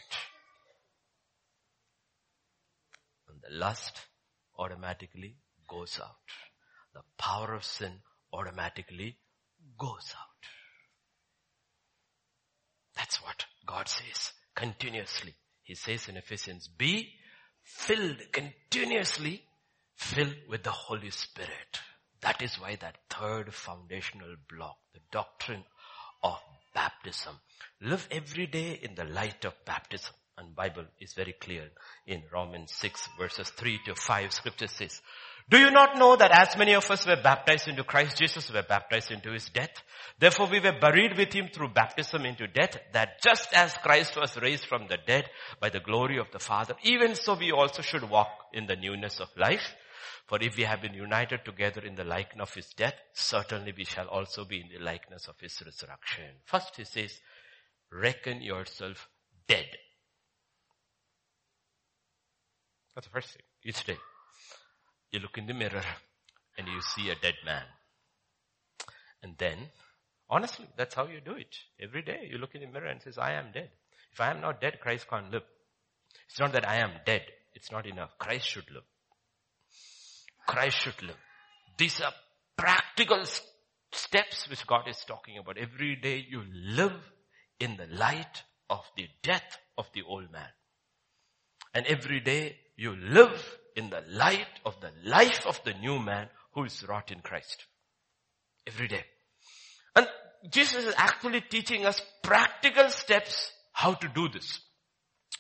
And 3.29 3.41
the 3.43 3.59
lust 3.59 4.01
automatically 4.59 5.37
goes 5.69 6.01
out. 6.03 6.17
The 6.95 7.03
power 7.19 7.55
of 7.55 7.65
sin 7.65 7.93
automatically 8.33 9.17
goes 9.79 10.15
out. 10.19 10.29
That's 12.97 13.23
what 13.23 13.45
God 13.67 13.89
says 13.89 14.33
continuously. 14.55 15.35
He 15.63 15.75
says 15.75 16.09
in 16.09 16.17
Ephesians, 16.17 16.69
be 16.69 17.13
filled 17.63 18.17
continuously, 18.33 19.43
filled 19.95 20.35
with 20.49 20.65
the 20.65 20.71
Holy 20.71 21.11
Spirit. 21.11 21.81
That 22.23 22.43
is 22.43 22.59
why 22.59 22.77
that 22.77 22.97
third 23.09 23.55
foundational 23.55 24.35
block, 24.51 24.79
the 24.93 25.01
doctrine 25.13 25.65
of 26.23 26.39
baptism. 26.75 27.35
Live 27.81 28.09
every 28.11 28.47
day 28.47 28.79
in 28.83 28.95
the 28.95 29.05
light 29.05 29.45
of 29.45 29.55
baptism. 29.65 30.15
And 30.37 30.55
Bible 30.55 30.85
is 31.01 31.15
very 31.15 31.33
clear 31.33 31.69
in 32.07 32.23
Romans 32.33 32.73
6 32.73 33.09
verses 33.19 33.51
3 33.51 33.81
to 33.87 33.95
5 33.97 34.33
scripture 34.33 34.69
says, 34.69 35.01
do 35.51 35.59
you 35.59 35.71
not 35.71 35.97
know 35.97 36.15
that 36.15 36.31
as 36.31 36.59
many 36.59 36.75
of 36.75 36.91
us 36.91 37.07
were 37.07 37.17
baptized 37.17 37.69
into 37.69 37.83
Christ 37.83 38.19
Jesus 38.19 38.53
were 38.53 38.63
baptized 38.63 39.11
into 39.11 39.33
his 39.33 39.49
death? 39.49 39.83
Therefore 40.19 40.47
we 40.47 40.61
were 40.61 40.79
buried 40.79 41.17
with 41.17 41.33
him 41.33 41.49
through 41.51 41.71
baptism 41.71 42.27
into 42.27 42.47
death 42.47 42.77
that 42.93 43.23
just 43.23 43.55
as 43.55 43.73
Christ 43.73 44.15
was 44.21 44.37
raised 44.37 44.67
from 44.67 44.89
the 44.89 44.99
dead 45.07 45.25
by 45.59 45.71
the 45.71 45.81
glory 45.81 46.19
of 46.19 46.27
the 46.33 46.39
Father, 46.39 46.75
even 46.83 47.15
so 47.15 47.35
we 47.35 47.51
also 47.51 47.81
should 47.81 48.11
walk 48.11 48.29
in 48.53 48.67
the 48.67 48.77
newness 48.77 49.21
of 49.21 49.29
life. 49.39 49.75
For 50.29 50.39
if 50.43 50.59
we 50.59 50.65
have 50.65 50.83
been 50.83 50.93
united 50.93 51.43
together 51.47 51.81
in 51.81 51.95
the 51.95 52.05
likeness 52.05 52.51
of 52.51 52.55
his 52.55 52.67
death, 52.75 52.95
certainly 53.15 53.73
we 53.75 53.87
shall 53.87 54.09
also 54.09 54.45
be 54.45 54.61
in 54.61 54.69
the 54.69 54.85
likeness 54.85 55.27
of 55.27 55.41
his 55.41 55.59
resurrection. 55.65 56.27
First 56.45 56.77
he 56.77 56.85
says, 56.85 57.19
reckon 57.91 58.43
yourself 58.43 59.09
dead. 59.49 59.67
That's 62.95 63.07
the 63.07 63.13
first 63.13 63.31
thing. 63.31 63.43
Each 63.65 63.83
day. 63.85 63.97
You 65.13 65.21
look 65.21 65.39
in 65.39 65.47
the 65.47 65.55
mirror 65.55 65.85
and 66.59 66.69
you 66.69 66.83
see 66.83 67.09
a 67.09 67.15
dead 67.15 67.37
man. 67.47 67.65
And 69.23 69.35
then, 69.39 69.57
honestly, 70.29 70.67
that's 70.77 70.95
how 70.95 71.07
you 71.07 71.21
do 71.25 71.33
it. 71.33 71.57
Every 71.81 72.03
day 72.03 72.29
you 72.31 72.37
look 72.37 72.55
in 72.55 72.61
the 72.61 72.67
mirror 72.67 72.89
and 72.89 73.01
says, 73.01 73.17
I 73.17 73.33
am 73.33 73.47
dead. 73.55 73.71
If 74.13 74.21
I 74.21 74.31
am 74.31 74.43
not 74.43 74.61
dead, 74.61 74.79
Christ 74.81 75.09
can't 75.09 75.31
live. 75.31 75.45
It's 76.29 76.39
not 76.39 76.53
that 76.53 76.69
I 76.69 76.81
am 76.81 76.91
dead. 77.07 77.23
It's 77.55 77.73
not 77.73 77.87
enough. 77.87 78.11
Christ 78.19 78.47
should 78.47 78.71
live. 78.71 78.85
Christ 80.49 80.79
should 80.79 81.03
live. 81.03 81.17
These 81.77 82.01
are 82.01 82.13
practical 82.57 83.23
steps 83.93 84.49
which 84.49 84.67
God 84.67 84.89
is 84.89 85.05
talking 85.07 85.37
about. 85.39 85.59
Every 85.59 85.95
day 85.95 86.27
you 86.29 86.43
live 86.53 86.97
in 87.61 87.77
the 87.77 87.87
light 87.95 88.43
of 88.71 88.81
the 88.97 89.07
death 89.23 89.59
of 89.77 89.87
the 89.93 90.03
old 90.09 90.33
man. 90.33 90.49
And 91.75 91.87
every 91.87 92.21
day 92.21 92.57
you 92.77 92.97
live 92.97 93.59
in 93.77 93.91
the 93.91 94.03
light 94.09 94.49
of 94.65 94.81
the 94.81 94.91
life 95.05 95.47
of 95.47 95.61
the 95.65 95.75
new 95.75 95.99
man 95.99 96.29
who 96.55 96.65
is 96.65 96.85
wrought 96.89 97.13
in 97.13 97.21
Christ. 97.21 97.67
Every 98.67 98.89
day. 98.89 99.05
And 99.95 100.09
Jesus 100.51 100.85
is 100.85 100.95
actually 100.97 101.43
teaching 101.43 101.85
us 101.85 102.01
practical 102.23 102.89
steps 102.89 103.53
how 103.73 103.93
to 103.95 104.09
do 104.09 104.29
this. 104.29 104.61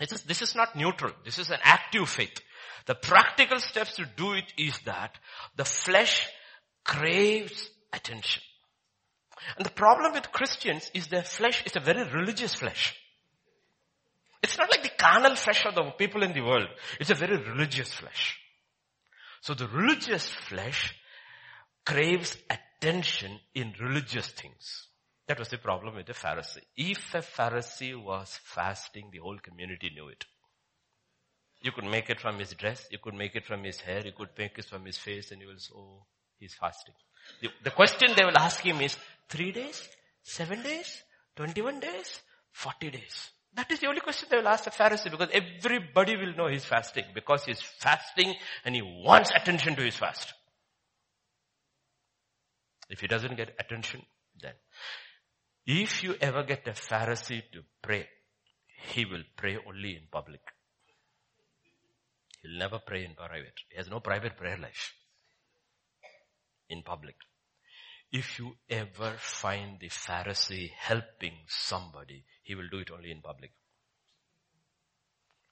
Is, 0.00 0.22
this 0.22 0.42
is 0.42 0.54
not 0.54 0.76
neutral. 0.76 1.12
This 1.24 1.38
is 1.38 1.50
an 1.50 1.58
active 1.62 2.08
faith. 2.08 2.40
The 2.88 2.94
practical 2.94 3.60
steps 3.60 3.96
to 3.96 4.06
do 4.16 4.32
it 4.32 4.50
is 4.56 4.78
that 4.86 5.14
the 5.56 5.66
flesh 5.66 6.26
craves 6.84 7.68
attention. 7.92 8.42
And 9.58 9.66
the 9.66 9.70
problem 9.70 10.14
with 10.14 10.32
Christians 10.32 10.90
is 10.94 11.06
their 11.06 11.22
flesh 11.22 11.62
is 11.66 11.76
a 11.76 11.80
very 11.80 12.02
religious 12.10 12.54
flesh. 12.54 12.96
It's 14.42 14.56
not 14.56 14.70
like 14.70 14.82
the 14.82 14.96
carnal 14.96 15.36
flesh 15.36 15.66
of 15.66 15.74
the 15.74 15.82
people 15.98 16.22
in 16.22 16.32
the 16.32 16.40
world. 16.40 16.68
It's 16.98 17.10
a 17.10 17.14
very 17.14 17.36
religious 17.36 17.92
flesh. 17.92 18.38
So 19.42 19.52
the 19.52 19.68
religious 19.68 20.26
flesh 20.26 20.94
craves 21.84 22.38
attention 22.48 23.38
in 23.54 23.74
religious 23.82 24.28
things. 24.28 24.86
That 25.26 25.38
was 25.38 25.50
the 25.50 25.58
problem 25.58 25.96
with 25.96 26.06
the 26.06 26.14
Pharisee. 26.14 26.64
If 26.74 27.14
a 27.14 27.18
Pharisee 27.18 28.02
was 28.02 28.40
fasting, 28.44 29.10
the 29.12 29.18
whole 29.18 29.38
community 29.38 29.90
knew 29.94 30.08
it. 30.08 30.24
You 31.60 31.72
could 31.72 31.84
make 31.84 32.08
it 32.08 32.20
from 32.20 32.38
his 32.38 32.52
dress, 32.54 32.86
you 32.90 32.98
could 32.98 33.14
make 33.14 33.34
it 33.34 33.44
from 33.44 33.64
his 33.64 33.80
hair, 33.80 34.02
you 34.04 34.12
could 34.12 34.28
make 34.38 34.58
it 34.58 34.64
from 34.64 34.84
his 34.84 34.96
face 34.96 35.32
and 35.32 35.40
you 35.40 35.48
will 35.48 35.58
say, 35.58 35.72
oh, 35.76 36.04
he's 36.38 36.54
fasting. 36.54 36.94
The, 37.42 37.48
the 37.64 37.70
question 37.70 38.10
they 38.16 38.24
will 38.24 38.38
ask 38.38 38.60
him 38.60 38.80
is, 38.80 38.96
three 39.28 39.52
days, 39.52 39.88
seven 40.22 40.62
days, 40.62 41.02
21 41.36 41.80
days, 41.80 42.20
40 42.52 42.90
days. 42.90 43.30
That 43.54 43.70
is 43.72 43.80
the 43.80 43.88
only 43.88 44.00
question 44.00 44.28
they 44.30 44.36
will 44.36 44.48
ask 44.48 44.64
the 44.64 44.70
Pharisee 44.70 45.10
because 45.10 45.30
everybody 45.32 46.16
will 46.16 46.34
know 46.36 46.46
he's 46.46 46.64
fasting 46.64 47.04
because 47.14 47.44
he's 47.44 47.60
fasting 47.60 48.34
and 48.64 48.74
he 48.74 48.82
wants 48.82 49.32
attention 49.34 49.74
to 49.76 49.82
his 49.82 49.96
fast. 49.96 50.32
If 52.88 53.00
he 53.00 53.06
doesn't 53.06 53.36
get 53.36 53.54
attention, 53.58 54.02
then 54.40 54.52
if 55.66 56.02
you 56.02 56.14
ever 56.20 56.42
get 56.44 56.66
a 56.68 56.72
Pharisee 56.72 57.42
to 57.52 57.62
pray, 57.82 58.06
he 58.92 59.04
will 59.04 59.24
pray 59.36 59.58
only 59.66 59.96
in 59.96 60.02
public. 60.10 60.40
He'll 62.42 62.58
never 62.58 62.78
pray 62.78 63.04
in 63.04 63.14
private. 63.14 63.54
He 63.70 63.76
has 63.76 63.90
no 63.90 64.00
private 64.00 64.36
prayer 64.36 64.58
life 64.58 64.94
in 66.68 66.82
public. 66.82 67.16
If 68.10 68.38
you 68.38 68.54
ever 68.70 69.14
find 69.18 69.78
the 69.80 69.88
Pharisee 69.88 70.70
helping 70.70 71.34
somebody, 71.46 72.24
he 72.42 72.54
will 72.54 72.68
do 72.70 72.78
it 72.78 72.90
only 72.90 73.10
in 73.10 73.20
public. 73.20 73.52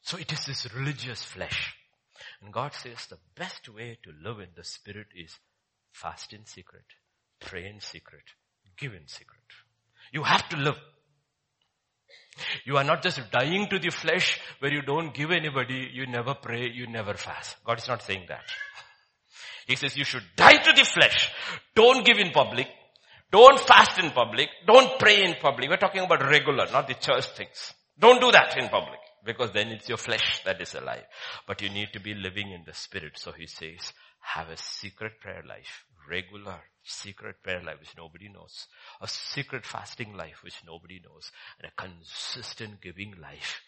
So 0.03 0.17
it 0.17 0.33
is 0.33 0.47
this 0.47 0.73
religious 0.75 1.23
flesh. 1.23 1.75
And 2.41 2.53
God 2.53 2.73
says 2.73 3.07
the 3.07 3.19
best 3.35 3.69
way 3.69 3.99
to 4.05 4.29
live 4.29 4.41
in 4.41 4.51
the 4.57 4.65
spirit 4.65 5.09
is 5.15 5.39
fast 5.93 6.33
in 6.33 6.47
secret, 6.47 6.85
pray 7.41 7.67
in 7.67 7.81
secret, 7.81 8.23
give 8.79 8.95
in 8.95 9.07
secret. 9.07 9.41
You 10.13 10.23
have 10.23 10.49
to 10.51 10.57
live. 10.57 10.77
You 12.65 12.77
are 12.77 12.85
not 12.85 13.03
just 13.03 13.21
dying 13.31 13.67
to 13.69 13.79
the 13.79 13.91
flesh 13.91 14.41
where 14.59 14.73
you 14.73 14.83
don't 14.83 15.15
give 15.15 15.31
anybody, 15.31 15.89
you 15.93 16.07
never 16.07 16.35
pray, 16.35 16.71
you 16.71 16.87
never 16.87 17.15
fast. 17.15 17.57
God 17.65 17.79
is 17.79 17.89
not 17.89 18.03
saying 18.03 18.27
that. 18.29 18.45
He 19.67 19.77
says 19.77 19.97
you 19.97 20.05
should 20.05 20.25
die 20.37 20.57
to 20.57 20.73
the 20.73 20.85
flesh. 20.85 21.33
Don't 21.75 22.05
give 22.05 22.19
in 22.19 22.31
public. 22.31 22.69
Don't 23.33 23.59
fast 23.59 23.99
in 23.99 24.11
public. 24.11 24.49
Don't 24.67 24.99
pray 24.99 25.25
in 25.25 25.35
public. 25.41 25.69
We're 25.69 25.77
talking 25.77 26.05
about 26.05 26.29
regular, 26.29 26.67
not 26.71 26.87
the 26.87 26.95
church 26.95 27.27
things. 27.37 27.75
Don't 27.99 28.21
do 28.21 28.31
that 28.31 28.57
in 28.57 28.69
public 28.69 29.01
because 29.25 29.51
then 29.53 29.69
it's 29.69 29.89
your 29.89 29.99
flesh 29.99 30.43
that 30.45 30.61
is 30.61 30.75
alive. 30.75 31.05
But 31.47 31.63
you 31.63 31.71
need 31.71 31.89
to 31.95 32.01
be 32.01 32.15
living 32.15 32.53
in 32.53 32.63
the 32.65 32.75
spirit. 32.75 33.19
So 33.19 33.33
he 33.33 33.47
says, 33.47 33.93
have 34.21 34.51
a 34.51 34.57
secret 34.57 35.21
prayer 35.21 35.43
life, 35.49 35.85
regular 36.09 36.61
secret 36.87 37.43
prayer 37.43 37.63
life 37.63 37.81
which 37.81 37.97
nobody 37.97 38.29
knows, 38.29 38.67
a 39.01 39.09
secret 39.09 39.67
fasting 39.67 40.17
life 40.17 40.43
which 40.43 40.63
nobody 40.67 41.01
knows, 41.05 41.31
and 41.61 41.71
a 41.71 41.83
consistent 41.83 42.81
giving 42.81 43.15
life 43.21 43.61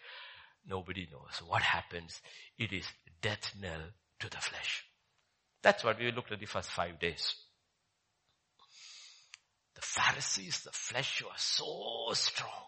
nobody 0.66 1.08
knows. 1.10 1.42
What 1.46 1.62
happens? 1.62 2.20
It 2.58 2.72
is 2.72 2.86
death 3.20 3.54
knell 3.60 3.82
to 4.20 4.30
the 4.30 4.38
flesh. 4.38 4.84
That's 5.62 5.84
what 5.84 5.98
we 5.98 6.12
looked 6.12 6.32
at 6.32 6.40
the 6.40 6.46
first 6.46 6.70
five 6.70 6.98
days. 7.00 7.34
The 9.74 9.82
Pharisees, 9.82 10.62
the 10.62 10.72
flesh 10.72 11.22
was 11.22 11.40
so 11.40 12.12
strong. 12.14 12.64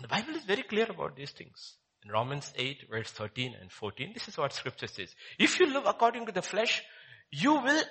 The 0.00 0.08
Bible 0.08 0.36
is 0.36 0.44
very 0.44 0.62
clear 0.62 0.86
about 0.88 1.16
these 1.16 1.32
things. 1.32 1.74
Romans 2.08 2.52
8 2.56 2.88
verse 2.90 3.10
13 3.10 3.54
and 3.60 3.70
14, 3.70 4.12
this 4.14 4.28
is 4.28 4.38
what 4.38 4.52
scripture 4.52 4.86
says. 4.86 5.14
If 5.38 5.60
you 5.60 5.66
live 5.66 5.84
according 5.86 6.26
to 6.26 6.32
the 6.32 6.42
flesh, 6.42 6.82
you 7.30 7.54
will 7.54 7.82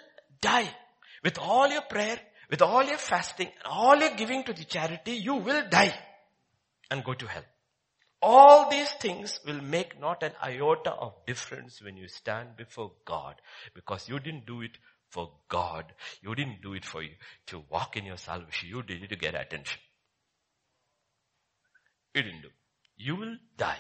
die. 0.42 0.70
With 1.24 1.38
all 1.38 1.68
your 1.70 1.82
prayer, 1.82 2.20
with 2.50 2.62
all 2.62 2.84
your 2.84 2.98
fasting, 2.98 3.48
and 3.48 3.66
all 3.66 3.98
your 3.98 4.16
giving 4.16 4.44
to 4.44 4.54
the 4.54 4.64
charity, 4.64 5.14
you 5.14 5.36
will 5.36 5.68
die 5.70 5.94
and 6.90 7.04
go 7.04 7.14
to 7.14 7.28
hell. 7.28 7.44
All 8.22 8.70
these 8.70 8.92
things 8.94 9.40
will 9.46 9.62
make 9.62 10.00
not 10.00 10.24
an 10.24 10.32
iota 10.44 10.92
of 10.92 11.26
difference 11.28 11.82
when 11.82 11.98
you 11.98 12.08
stand 12.08 12.58
before 12.58 12.92
God 13.06 13.36
because 13.76 14.10
you 14.10 14.20
didn't 14.20 14.48
do 14.48 14.62
it 14.62 14.78
for 15.10 15.32
God. 15.50 15.86
You 16.22 16.34
didn't 16.34 16.62
do 16.62 16.74
it 16.74 16.84
for 16.84 17.04
you 17.04 17.14
to 17.48 17.64
walk 17.70 17.96
in 17.96 18.06
your 18.06 18.18
salvation. 18.18 18.70
You 18.70 18.82
did 18.82 19.04
it 19.04 19.10
to 19.10 19.16
get 19.16 19.36
attention. 19.36 19.80
You 22.16 22.24
didn't 22.24 22.42
do. 22.42 22.50
You 22.98 23.16
will 23.16 23.36
die. 23.58 23.78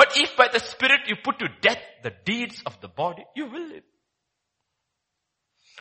But 0.00 0.16
if 0.16 0.34
by 0.34 0.48
the 0.50 0.60
Spirit 0.60 1.00
you 1.08 1.16
put 1.22 1.40
to 1.40 1.48
death 1.60 1.76
the 2.02 2.14
deeds 2.24 2.62
of 2.64 2.80
the 2.80 2.88
body, 2.88 3.22
you 3.36 3.44
will 3.44 3.68
live. 3.68 3.82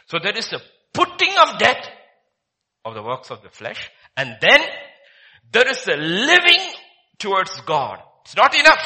So 0.08 0.20
there 0.22 0.38
is 0.38 0.52
a 0.52 0.60
putting 0.94 1.34
of 1.38 1.58
death 1.58 1.88
of 2.84 2.96
the 2.96 3.02
works 3.02 3.32
of 3.32 3.42
the 3.44 3.50
flesh 3.50 3.90
and 4.18 4.36
then 4.42 4.60
there 5.54 5.70
is 5.70 5.88
a 5.88 5.96
living 5.96 6.60
towards 7.18 7.62
God. 7.62 8.00
It's 8.26 8.36
not 8.36 8.54
enough. 8.60 8.86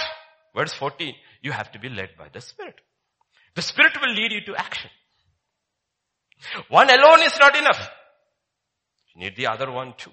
Verse 0.56 0.74
14, 0.74 1.16
you 1.42 1.52
have 1.52 1.72
to 1.72 1.80
be 1.80 1.90
led 1.90 2.10
by 2.16 2.28
the 2.32 2.40
Spirit. 2.40 2.76
The 3.56 3.64
Spirit 3.64 3.98
will 4.00 4.14
lead 4.14 4.34
you 4.34 4.46
to 4.54 4.56
action. 4.56 4.92
One 6.70 6.92
alone 6.92 7.24
is 7.24 7.36
not 7.40 7.58
enough. 7.58 7.90
You 9.16 9.22
need 9.24 9.36
the 9.36 9.48
other 9.48 9.72
one 9.72 9.96
too. 9.98 10.12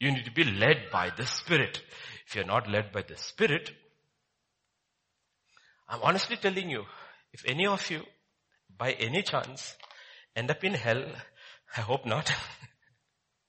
You 0.00 0.10
need 0.10 0.24
to 0.24 0.32
be 0.32 0.44
led 0.44 0.86
by 0.90 1.10
the 1.14 1.26
Spirit. 1.26 1.82
If 2.26 2.34
you're 2.34 2.46
not 2.46 2.66
led 2.66 2.92
by 2.92 3.02
the 3.02 3.18
Spirit, 3.18 3.72
I'm 5.88 6.02
honestly 6.02 6.36
telling 6.36 6.70
you, 6.70 6.84
if 7.32 7.44
any 7.46 7.66
of 7.66 7.90
you, 7.90 8.02
by 8.76 8.92
any 8.92 9.22
chance, 9.22 9.76
end 10.36 10.50
up 10.50 10.62
in 10.62 10.74
hell, 10.74 11.04
I 11.76 11.80
hope 11.80 12.06
not, 12.06 12.32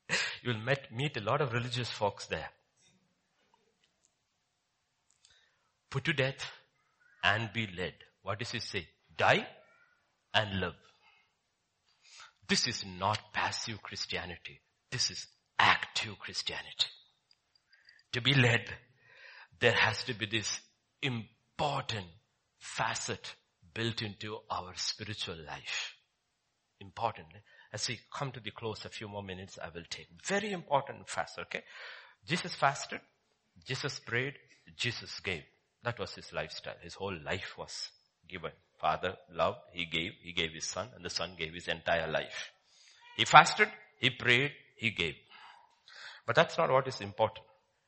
You'll 0.42 0.58
met, 0.58 0.92
meet 0.92 1.18
a 1.18 1.22
lot 1.22 1.42
of 1.42 1.54
religious 1.54 1.90
folks 1.90 2.26
there. 2.28 2.50
Put 5.90 6.06
to 6.06 6.14
death 6.14 6.52
and 7.24 7.52
be 7.54 7.68
led. 7.78 7.94
What 8.22 8.40
does 8.40 8.52
he 8.52 8.60
say? 8.60 8.88
Die 9.18 9.46
and 10.34 10.60
live. 10.60 10.76
This 12.48 12.68
is 12.68 12.86
not 12.86 13.34
passive 13.34 13.82
Christianity. 13.82 14.62
This 14.92 15.12
is 15.12 15.28
active 15.58 16.18
Christianity. 16.20 16.88
To 18.14 18.22
be 18.22 18.34
led, 18.34 18.66
there 19.60 19.74
has 19.74 20.04
to 20.06 20.14
be 20.14 20.26
this 20.26 20.60
important 21.02 22.08
facet 22.60 23.36
built 23.74 24.02
into 24.02 24.38
our 24.50 24.74
spiritual 24.76 25.38
life. 25.48 25.96
Importantly, 26.80 27.38
eh? 27.38 27.74
as 27.74 27.88
we 27.88 28.00
come 28.14 28.32
to 28.32 28.40
the 28.40 28.52
close, 28.52 28.86
a 28.86 28.90
few 28.90 29.08
more 29.08 29.24
minutes 29.24 29.58
I 29.62 29.70
will 29.74 29.84
take. 29.90 30.08
Very 30.26 30.52
important 30.52 31.08
fast, 31.10 31.38
okay? 31.40 31.64
Jesus 32.26 32.56
fasted, 32.56 33.02
Jesus 33.66 34.00
prayed, 34.00 34.34
Jesus 34.78 35.20
gave. 35.20 35.44
That 35.84 36.00
was 36.00 36.14
his 36.16 36.32
lifestyle. 36.34 36.76
His 36.82 36.94
whole 36.96 37.18
life 37.24 37.58
was 37.58 37.90
given. 38.28 38.52
Father 38.80 39.16
loved, 39.34 39.60
he 39.74 39.86
gave, 39.86 40.12
he 40.22 40.34
gave 40.34 40.52
his 40.54 40.66
son, 40.66 40.90
and 40.96 41.04
the 41.04 41.10
son 41.10 41.36
gave 41.38 41.54
his 41.54 41.68
entire 41.68 42.10
life. 42.10 42.52
He 43.18 43.26
fasted, 43.26 43.70
he 44.00 44.10
prayed, 44.10 44.52
he 44.78 44.92
gave. 44.92 45.16
But 46.26 46.36
that's 46.36 46.58
not 46.58 46.72
what 46.72 46.88
is 46.88 47.02
important. 47.02 47.46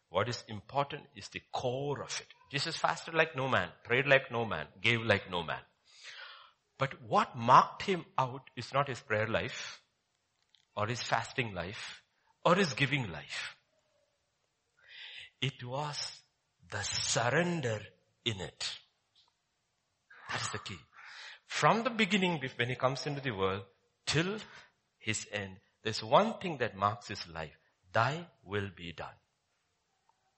What 0.09 0.27
is 0.27 0.43
important 0.47 1.03
is 1.15 1.29
the 1.29 1.41
core 1.53 2.01
of 2.01 2.19
it. 2.19 2.27
Jesus 2.51 2.75
fasted 2.75 3.13
like 3.13 3.33
no 3.35 3.47
man, 3.47 3.69
prayed 3.85 4.05
like 4.07 4.29
no 4.29 4.43
man, 4.43 4.67
gave 4.81 5.01
like 5.01 5.31
no 5.31 5.41
man. 5.41 5.61
But 6.77 7.01
what 7.07 7.37
marked 7.37 7.83
him 7.83 8.03
out 8.17 8.49
is 8.57 8.73
not 8.73 8.89
his 8.89 8.99
prayer 8.99 9.27
life 9.27 9.79
or 10.75 10.87
his 10.87 11.01
fasting 11.01 11.53
life 11.53 12.01
or 12.43 12.55
his 12.55 12.73
giving 12.73 13.09
life. 13.09 13.55
It 15.41 15.63
was 15.63 16.11
the 16.69 16.81
surrender 16.81 17.79
in 18.25 18.41
it. 18.41 18.69
That's 20.29 20.49
the 20.49 20.59
key. 20.59 20.77
From 21.47 21.83
the 21.83 21.89
beginning, 21.89 22.41
when 22.57 22.69
he 22.69 22.75
comes 22.75 23.05
into 23.07 23.21
the 23.21 23.31
world, 23.31 23.63
till 24.05 24.37
his 24.97 25.25
end, 25.31 25.57
there's 25.83 26.03
one 26.03 26.33
thing 26.39 26.57
that 26.57 26.75
marks 26.75 27.07
his 27.07 27.25
life. 27.33 27.57
Thy 27.93 28.27
will 28.43 28.69
be 28.75 28.91
done. 28.91 29.15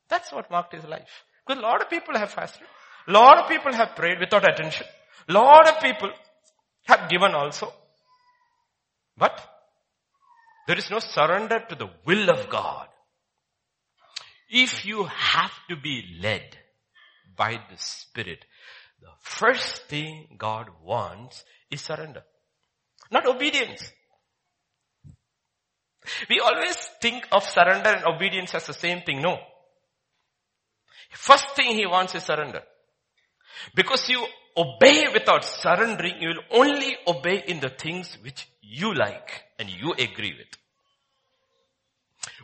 That's 0.10 0.32
what 0.32 0.52
marked 0.52 0.74
his 0.74 0.86
life. 0.86 1.24
Because 1.46 1.60
a 1.60 1.66
lot 1.66 1.82
of 1.82 1.90
people 1.90 2.18
have 2.18 2.32
fasted. 2.32 2.68
A 3.08 3.12
lot 3.12 3.38
of 3.38 3.50
people 3.50 3.74
have 3.74 3.96
prayed 3.96 4.20
without 4.20 4.50
attention. 4.50 4.88
A 5.28 5.34
lot 5.34 5.68
of 5.68 5.82
people 5.82 6.10
have 6.86 7.10
given 7.10 7.34
also. 7.34 7.74
But 9.18 9.40
there 10.68 10.78
is 10.78 10.90
no 10.90 11.00
surrender 11.00 11.64
to 11.70 11.76
the 11.76 11.90
will 12.06 12.30
of 12.30 12.50
God. 12.50 12.88
If 14.50 14.86
you 14.86 15.06
have 15.06 15.52
to 15.70 15.76
be 15.76 16.18
led 16.22 16.58
by 17.36 17.54
the 17.54 17.78
Spirit, 17.78 18.46
the 19.02 19.10
first 19.20 19.88
thing 19.88 20.36
God 20.38 20.68
wants 20.84 21.44
is 21.70 21.82
surrender. 21.82 22.24
Not 23.12 23.28
obedience. 23.28 23.84
We 26.30 26.40
always 26.40 26.78
think 27.02 27.28
of 27.32 27.44
surrender 27.44 27.90
and 27.90 28.06
obedience 28.06 28.54
as 28.56 28.68
the 28.68 28.74
same 28.74 29.02
thing. 29.02 29.22
No. 29.22 29.40
First 31.14 31.56
thing 31.56 31.76
He 31.76 31.86
wants 31.86 32.16
is 32.16 32.24
surrender. 32.24 32.62
Because 33.76 34.10
you 34.10 34.26
obey 34.58 35.06
without 35.14 35.44
surrendering, 35.44 36.16
you 36.20 36.30
will 36.30 36.62
only 36.62 36.96
obey 37.08 37.44
in 37.48 37.60
the 37.60 37.70
things 37.70 38.18
which 38.22 38.48
you 38.62 38.94
like 38.94 39.44
and 39.60 39.70
you 39.70 39.94
agree 39.94 40.34
with. 40.38 40.48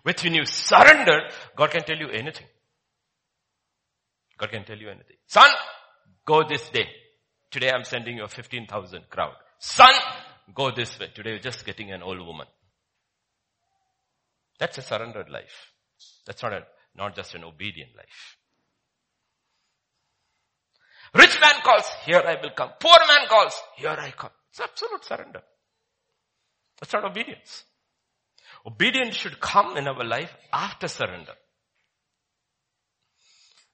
When 0.04 0.34
you 0.34 0.46
surrender, 0.46 1.20
God 1.56 1.72
can 1.72 1.84
tell 1.84 1.98
you 1.98 2.10
anything. 2.10 2.48
God 4.38 4.52
can 4.52 4.64
tell 4.64 4.78
you 4.78 4.90
anything. 4.90 5.18
Son, 5.28 5.50
go 6.26 6.44
this 6.48 6.70
day. 6.70 6.88
Today 7.52 7.72
I'm 7.72 7.84
sending 7.84 8.18
you 8.18 8.24
a 8.24 8.28
15,000 8.28 9.10
crowd. 9.10 9.34
Son, 9.60 9.92
go 10.54 10.72
this 10.72 10.98
way. 11.00 11.08
Today 11.14 11.32
you're 11.32 11.40
just 11.40 11.66
getting 11.66 11.92
an 11.92 12.02
old 12.02 12.20
woman. 12.20 12.48
That's 14.60 14.78
a 14.78 14.82
surrendered 14.82 15.30
life. 15.30 15.72
That's 16.26 16.42
not 16.44 16.54
a, 16.54 16.62
not 16.96 17.16
just 17.16 17.36
an 17.36 17.44
obedient 17.44 17.92
life. 17.96 18.38
Rich 21.14 21.40
man 21.42 21.62
calls, 21.64 21.86
here 22.06 22.24
I 22.26 22.38
will 22.42 22.52
come. 22.56 22.72
Poor 22.80 22.98
man 23.08 23.28
calls, 23.28 23.60
here 23.78 23.98
I 23.98 24.12
come. 24.12 24.32
It's 24.52 24.60
absolute 24.60 25.04
surrender. 25.06 25.42
That's 26.80 26.94
not 26.94 27.06
obedience. 27.06 27.66
Obedience 28.66 29.16
should 29.16 29.40
come 29.40 29.78
in 29.78 29.88
our 29.88 30.04
life 30.04 30.36
after 30.52 30.88
surrender. 30.88 31.34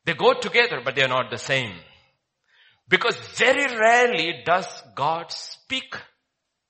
They 0.05 0.13
go 0.13 0.33
together, 0.39 0.81
but 0.83 0.95
they 0.95 1.03
are 1.03 1.09
not 1.09 1.31
the 1.31 1.37
same. 1.37 1.73
Because 2.87 3.17
very 3.35 3.65
rarely 3.75 4.43
does 4.45 4.83
God 4.95 5.31
speak 5.31 5.95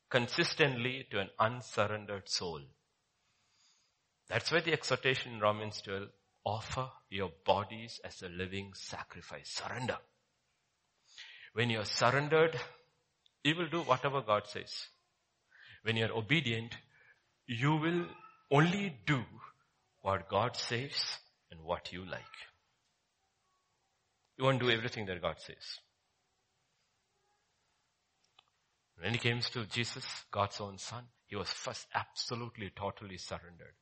consistently 0.10 1.06
to 1.12 1.20
an 1.20 1.30
unsurrendered 1.38 2.30
soul. 2.30 2.62
That's 4.30 4.52
why 4.52 4.62
the 4.62 4.72
exhortation 4.72 5.34
in 5.34 5.40
Romans 5.40 5.82
12, 5.82 6.08
offer 6.46 6.90
your 7.10 7.32
bodies 7.46 8.00
as 8.06 8.22
a 8.22 8.30
living 8.30 8.72
sacrifice. 8.74 9.50
Surrender. 9.50 9.98
When 11.56 11.70
you're 11.70 11.86
surrendered, 11.86 12.60
you 13.46 13.56
will 13.56 13.70
do 13.70 13.80
whatever 13.80 14.22
God 14.22 14.44
says. 14.46 14.88
When 15.84 15.96
you're 15.96 16.12
obedient, 16.12 16.76
you 17.48 17.78
will 17.78 18.08
only 18.52 18.94
do 19.08 19.24
what 20.02 20.28
God 20.28 20.58
says 20.58 20.92
and 21.50 21.62
what 21.62 21.94
you 21.94 22.04
like. 22.06 22.36
You 24.38 24.44
won't 24.44 24.60
do 24.60 24.70
everything 24.70 25.06
that 25.06 25.22
God 25.22 25.38
says. 25.40 25.80
When 29.00 29.14
he 29.14 29.20
came 29.20 29.40
to 29.40 29.66
Jesus, 29.66 30.06
God's 30.32 30.60
own 30.60 30.78
son, 30.78 31.06
he 31.26 31.38
was 31.38 31.48
first 31.48 31.88
absolutely, 31.96 32.70
totally 32.76 33.18
surrendered. 33.18 33.76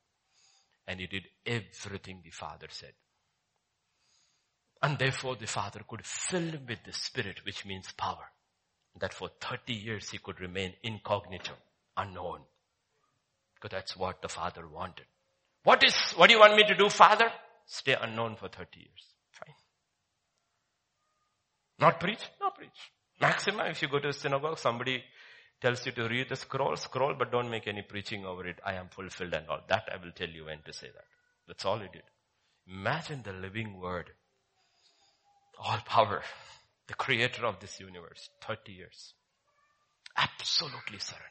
And 0.88 1.00
he 1.00 1.08
did 1.08 1.24
everything 1.44 2.22
the 2.24 2.30
Father 2.30 2.68
said. 2.70 2.94
And 4.84 5.00
therefore 5.00 5.38
the 5.38 5.48
Father 5.48 5.80
could 5.88 6.06
fill 6.06 6.42
him 6.42 6.66
with 6.68 6.84
the 6.86 6.92
Spirit, 6.92 7.40
which 7.46 7.66
means 7.66 7.92
power. 7.94 8.30
That 9.00 9.14
for 9.14 9.30
30 9.40 9.74
years 9.74 10.10
he 10.10 10.18
could 10.18 10.42
remain 10.42 10.74
incognito, 10.84 11.54
unknown. 11.96 12.42
Because 13.56 13.72
that's 13.72 13.98
what 13.98 14.22
the 14.22 14.28
Father 14.28 14.68
wanted. 14.68 15.06
What 15.64 15.84
is, 15.84 15.96
what 16.18 16.28
do 16.28 16.34
you 16.34 16.40
want 16.42 16.58
me 16.58 16.66
to 16.68 16.76
do, 16.76 16.90
Father? 16.90 17.32
Stay 17.66 17.96
unknown 18.00 18.36
for 18.36 18.50
30 18.50 18.68
years. 18.78 19.08
Fine. 19.32 19.56
Not 21.80 22.00
preach? 22.02 22.20
Not 22.42 22.56
preach. 22.56 22.92
Maxima, 23.22 23.64
if 23.70 23.82
you 23.82 23.88
go 23.88 24.00
to 24.00 24.10
a 24.10 24.14
synagogue, 24.14 24.60
somebody 24.60 25.02
tells 25.62 25.86
you 25.86 25.94
to 25.94 26.10
read 26.10 26.28
the 26.28 26.36
scroll, 26.36 26.76
scroll, 26.76 27.16
but 27.18 27.32
don't 27.32 27.50
make 27.50 27.68
any 27.68 27.84
preaching 27.84 28.26
over 28.26 28.46
it. 28.46 28.60
I 28.66 28.74
am 28.74 28.90
fulfilled 28.90 29.34
and 29.34 29.48
all. 29.48 29.62
That 29.70 29.88
I 29.94 30.04
will 30.04 30.12
tell 30.12 30.28
you 30.28 30.46
when 30.46 30.62
to 30.66 30.74
say 30.74 30.88
that. 30.88 31.06
That's 31.48 31.64
all 31.64 31.80
he 31.80 31.88
did. 31.88 32.04
Imagine 32.68 33.22
the 33.24 33.32
living 33.32 33.80
word. 33.80 34.10
All 35.60 35.78
power. 35.86 36.24
The 36.88 36.94
creator 36.94 37.46
of 37.46 37.60
this 37.60 37.80
universe. 37.80 38.30
30 38.46 38.72
years. 38.72 39.14
Absolutely 40.18 41.00
surrendered. 41.00 41.30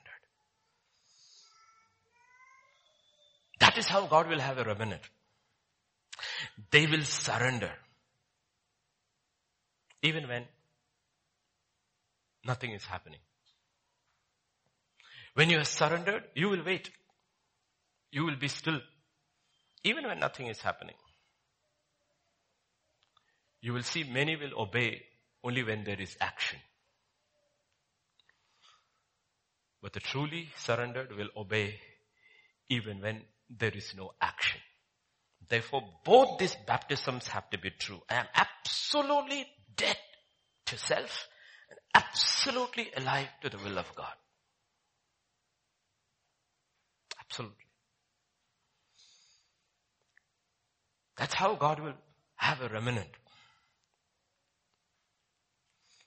That 3.60 3.78
is 3.78 3.86
how 3.86 4.06
God 4.06 4.28
will 4.28 4.40
have 4.40 4.58
a 4.58 4.64
remnant. 4.64 5.02
They 6.70 6.86
will 6.86 7.04
surrender. 7.04 7.70
Even 10.02 10.26
when 10.26 10.46
nothing 12.44 12.72
is 12.72 12.84
happening. 12.84 13.20
When 15.34 15.48
you 15.48 15.58
are 15.58 15.64
surrendered, 15.64 16.24
you 16.34 16.48
will 16.48 16.64
wait. 16.64 16.90
You 18.10 18.24
will 18.24 18.36
be 18.36 18.48
still. 18.48 18.80
Even 19.84 20.06
when 20.06 20.18
nothing 20.18 20.48
is 20.48 20.60
happening. 20.60 20.96
You 23.62 23.72
will 23.72 23.84
see 23.84 24.02
many 24.04 24.36
will 24.36 24.60
obey 24.60 25.02
only 25.44 25.62
when 25.62 25.84
there 25.84 26.00
is 26.00 26.16
action. 26.20 26.58
But 29.80 29.92
the 29.92 30.00
truly 30.00 30.48
surrendered 30.56 31.16
will 31.16 31.30
obey 31.36 31.80
even 32.68 33.00
when 33.00 33.22
there 33.48 33.70
is 33.74 33.94
no 33.96 34.12
action. 34.20 34.60
Therefore, 35.48 35.82
both 36.04 36.38
these 36.38 36.56
baptisms 36.66 37.28
have 37.28 37.48
to 37.50 37.58
be 37.58 37.70
true. 37.70 38.00
I 38.08 38.16
am 38.16 38.26
absolutely 38.34 39.46
dead 39.76 39.96
to 40.66 40.78
self 40.78 41.28
and 41.70 41.78
absolutely 41.94 42.90
alive 42.96 43.28
to 43.42 43.50
the 43.50 43.58
will 43.58 43.78
of 43.78 43.94
God. 43.94 44.14
Absolutely. 47.20 47.56
That's 51.16 51.34
how 51.34 51.54
God 51.54 51.80
will 51.80 51.94
have 52.36 52.60
a 52.60 52.68
remnant. 52.68 53.10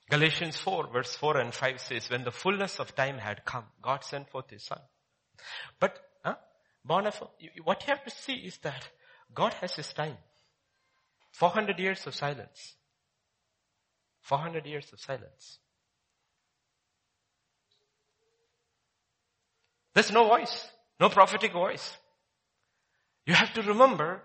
Galatians 0.10 0.58
4 0.58 0.88
verse 0.94 1.16
4 1.16 1.38
and 1.38 1.54
5 1.54 1.82
says, 1.82 2.10
when 2.10 2.24
the 2.24 2.32
fullness 2.32 2.80
of 2.80 2.96
time 2.96 3.18
had 3.18 3.44
come, 3.44 3.66
God 3.82 4.04
sent 4.04 4.30
forth 4.30 4.50
His 4.50 4.64
Son. 4.64 4.80
But, 5.80 6.00
huh? 6.24 6.36
What 6.86 7.84
you 7.84 7.88
have 7.88 8.04
to 8.04 8.12
see 8.12 8.34
is 8.34 8.58
that 8.60 8.88
God 9.34 9.54
has 9.56 9.76
His 9.76 9.92
time. 9.94 10.18
400 11.32 11.80
years 11.80 12.06
of 12.06 12.16
silence. 12.16 12.76
400 14.22 14.66
years 14.66 14.92
of 14.94 15.00
silence. 15.00 15.60
There's 19.94 20.12
no 20.12 20.28
voice. 20.28 20.68
No 21.00 21.10
prophetic 21.10 21.52
voice. 21.52 21.98
You 23.26 23.34
have 23.34 23.54
to 23.54 23.64
remember 23.64 24.22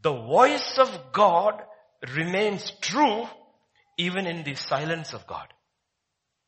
the 0.00 0.12
voice 0.12 0.78
of 0.78 1.12
God 1.12 1.60
remains 2.14 2.72
true 2.80 3.26
even 3.96 4.26
in 4.26 4.42
the 4.42 4.54
silence 4.54 5.12
of 5.12 5.26
God. 5.26 5.48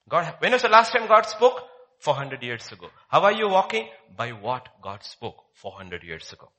God, 0.08 0.34
when 0.38 0.52
was 0.52 0.62
the 0.62 0.68
last 0.68 0.92
time 0.92 1.06
God 1.06 1.26
spoke? 1.26 1.62
400 2.00 2.42
years 2.42 2.70
ago. 2.70 2.88
How 3.08 3.22
are 3.22 3.32
you 3.32 3.48
walking? 3.48 3.88
By 4.14 4.32
what 4.32 4.68
God 4.82 5.02
spoke 5.02 5.36
400 5.54 6.02
years 6.02 6.32
ago. 6.32 6.50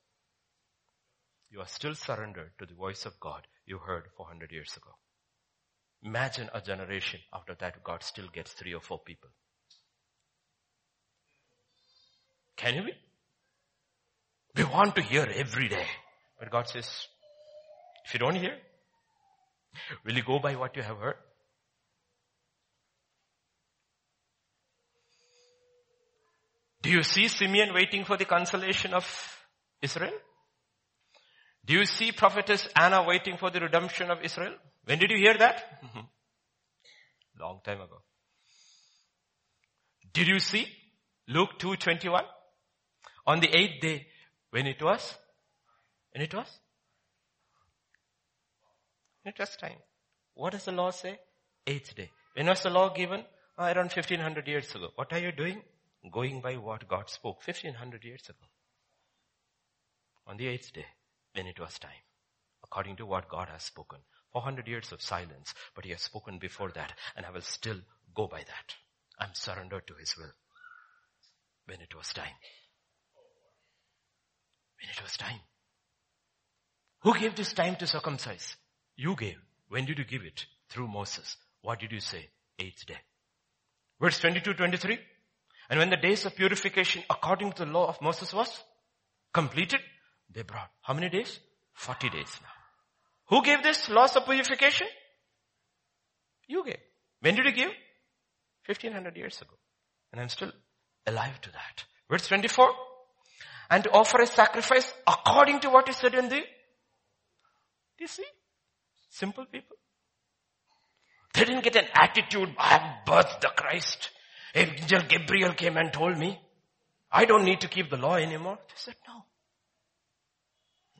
You 1.52 1.60
are 1.62 1.68
still 1.68 1.94
surrendered 1.94 2.52
to 2.60 2.66
the 2.66 2.74
voice 2.74 3.06
of 3.06 3.20
God 3.20 3.46
you 3.66 3.78
heard 3.78 4.06
400 4.18 4.52
years 4.52 4.76
ago. 4.76 4.92
Imagine 6.04 6.50
a 6.54 6.62
generation 6.62 7.20
after 7.34 7.56
that 7.60 7.84
God 7.84 8.04
still 8.04 8.28
gets 8.34 8.52
three 8.54 8.74
or 8.74 8.82
four 8.82 9.00
people. 9.00 9.30
Can 12.58 12.76
you 12.76 12.84
be? 12.84 12.94
We 14.56 14.64
want 14.64 14.96
to 14.96 15.02
hear 15.02 15.28
every 15.36 15.68
day. 15.68 15.86
But 16.40 16.52
God 16.52 16.68
says, 16.68 17.08
if 18.06 18.14
you 18.14 18.20
don't 18.20 18.36
hear, 18.36 18.58
will 20.06 20.14
you 20.14 20.24
go 20.24 20.40
by 20.40 20.56
what 20.56 20.76
you 20.76 20.84
have 20.84 20.98
heard? 20.98 21.16
Do 26.82 26.92
you 26.92 27.02
see 27.02 27.28
Simeon 27.28 27.74
waiting 27.74 28.06
for 28.06 28.16
the 28.16 28.26
consolation 28.26 28.94
of 28.94 29.06
Israel? 29.82 30.14
Do 31.66 31.74
you 31.74 31.86
see 31.86 32.12
prophetess 32.12 32.68
Anna 32.76 33.04
waiting 33.04 33.38
for 33.38 33.50
the 33.50 33.60
redemption 33.60 34.12
of 34.12 34.22
Israel? 34.24 34.54
When 34.84 35.00
did 35.00 35.10
you 35.10 35.18
hear 35.18 35.36
that? 35.36 35.82
Long 37.40 37.60
time 37.66 37.82
ago. 37.82 38.02
Did 40.14 40.28
you 40.28 40.40
see 40.40 40.68
Luke 41.28 41.58
2.21? 41.60 42.22
On 43.26 43.40
the 43.40 43.50
eighth 43.50 43.82
day, 43.82 44.06
when 44.52 44.68
it 44.68 44.82
was? 44.82 45.16
When 46.14 46.24
it 46.24 46.34
was? 46.34 46.48
It 49.26 49.40
was 49.40 49.56
time. 49.58 49.80
What 50.36 50.52
does 50.52 50.66
the 50.66 50.72
law 50.72 50.92
say? 50.92 51.20
Eighth 51.66 51.96
day. 51.96 52.12
When 52.34 52.46
was 52.46 52.62
the 52.62 52.70
law 52.70 52.94
given? 52.94 53.24
Oh, 53.58 53.66
around 53.66 53.92
1500 53.92 54.48
years 54.48 54.74
ago. 54.76 54.90
What 54.96 55.12
are 55.14 55.20
you 55.20 55.32
doing? 55.32 55.62
Going 56.12 56.42
by 56.42 56.56
what 56.58 56.88
God 56.88 57.10
spoke 57.10 57.42
1500 57.46 58.04
years 58.04 58.24
ago. 58.30 58.46
On 60.28 60.38
the 60.38 60.48
eighth 60.48 60.74
day, 60.74 60.86
when 61.34 61.48
it 61.48 61.60
was 61.60 61.80
time. 61.80 62.04
According 62.64 62.98
to 62.98 63.06
what 63.06 63.30
God 63.30 63.48
has 63.50 63.64
spoken. 63.64 64.00
400 64.34 64.68
years 64.68 64.92
of 64.92 65.02
silence, 65.02 65.54
but 65.76 65.86
He 65.86 65.92
has 65.92 66.02
spoken 66.02 66.38
before 66.38 66.72
that, 66.72 66.94
and 67.16 67.26
I 67.26 67.32
will 67.32 67.42
still 67.42 67.80
go 68.14 68.28
by 68.28 68.40
that. 68.40 68.76
I'm 69.20 69.34
surrendered 69.34 69.88
to 69.88 69.94
His 69.96 70.16
will. 70.18 70.34
When 71.66 71.80
it 71.82 71.96
was 71.96 72.12
time. 72.14 72.36
When 74.82 74.90
it 74.92 75.02
was 75.02 75.16
time. 75.18 75.40
Who 77.02 77.18
gave 77.18 77.36
this 77.36 77.54
time 77.54 77.78
to 77.78 77.88
circumcise? 77.88 78.56
You 78.96 79.16
gave. 79.16 79.38
When 79.70 79.86
did 79.86 79.98
you 80.00 80.06
give 80.06 80.24
it? 80.24 80.46
Through 80.70 80.88
Moses. 80.88 81.38
What 81.62 81.80
did 81.80 81.92
you 81.92 82.00
say? 82.00 82.30
Eighth 82.60 82.86
day. 82.86 83.00
Verse 84.00 84.20
22, 84.20 84.54
23. 84.54 85.00
And 85.70 85.80
when 85.80 85.90
the 85.90 85.98
days 85.98 86.26
of 86.26 86.36
purification 86.36 87.04
according 87.10 87.54
to 87.54 87.66
the 87.66 87.72
law 87.72 87.88
of 87.88 88.02
Moses 88.02 88.34
was 88.34 88.64
completed, 89.34 89.80
they 90.34 90.44
brought 90.44 90.70
how 90.82 90.94
many 90.94 91.10
days? 91.10 91.40
40 91.74 92.10
days 92.10 92.40
now. 92.42 93.36
Who 93.36 93.44
gave 93.44 93.64
this 93.64 93.90
laws 93.90 94.16
of 94.16 94.26
purification? 94.26 94.88
You 96.48 96.64
gave. 96.64 96.78
When 97.22 97.36
did 97.36 97.46
you 97.46 97.52
give? 97.52 97.72
1500 98.68 99.18
years 99.18 99.42
ago. 99.42 99.56
And 100.12 100.22
I'm 100.22 100.30
still 100.30 100.52
alive 101.08 101.42
to 101.42 101.52
that. 101.52 101.84
Verse 102.10 102.28
24. 102.28 102.70
And 103.70 103.84
to 103.84 103.92
offer 103.92 104.22
a 104.22 104.28
sacrifice 104.28 104.94
according 105.08 105.62
to 105.62 105.70
what 105.70 105.90
is 105.90 105.98
said 105.98 106.14
in 106.14 106.30
the, 106.30 106.36
do 106.38 108.02
you 108.02 108.08
see? 108.08 108.26
Simple 109.16 109.46
people. 109.46 109.78
They 111.34 111.46
didn't 111.46 111.64
get 111.64 111.78
an 111.78 111.86
attitude, 111.94 112.54
I 112.58 112.68
have 112.68 113.06
birthed 113.08 113.40
the 113.40 113.48
Christ. 113.56 114.10
Angel 114.54 115.04
Gabriel 115.08 115.54
came 115.54 115.78
and 115.78 115.94
told 115.94 116.18
me, 116.18 116.38
I 117.10 117.24
don't 117.24 117.46
need 117.46 117.62
to 117.62 117.70
keep 117.70 117.90
the 117.90 117.96
law 117.96 118.16
anymore. 118.16 118.58
They 118.68 118.74
said, 118.76 118.96
no. 119.08 119.26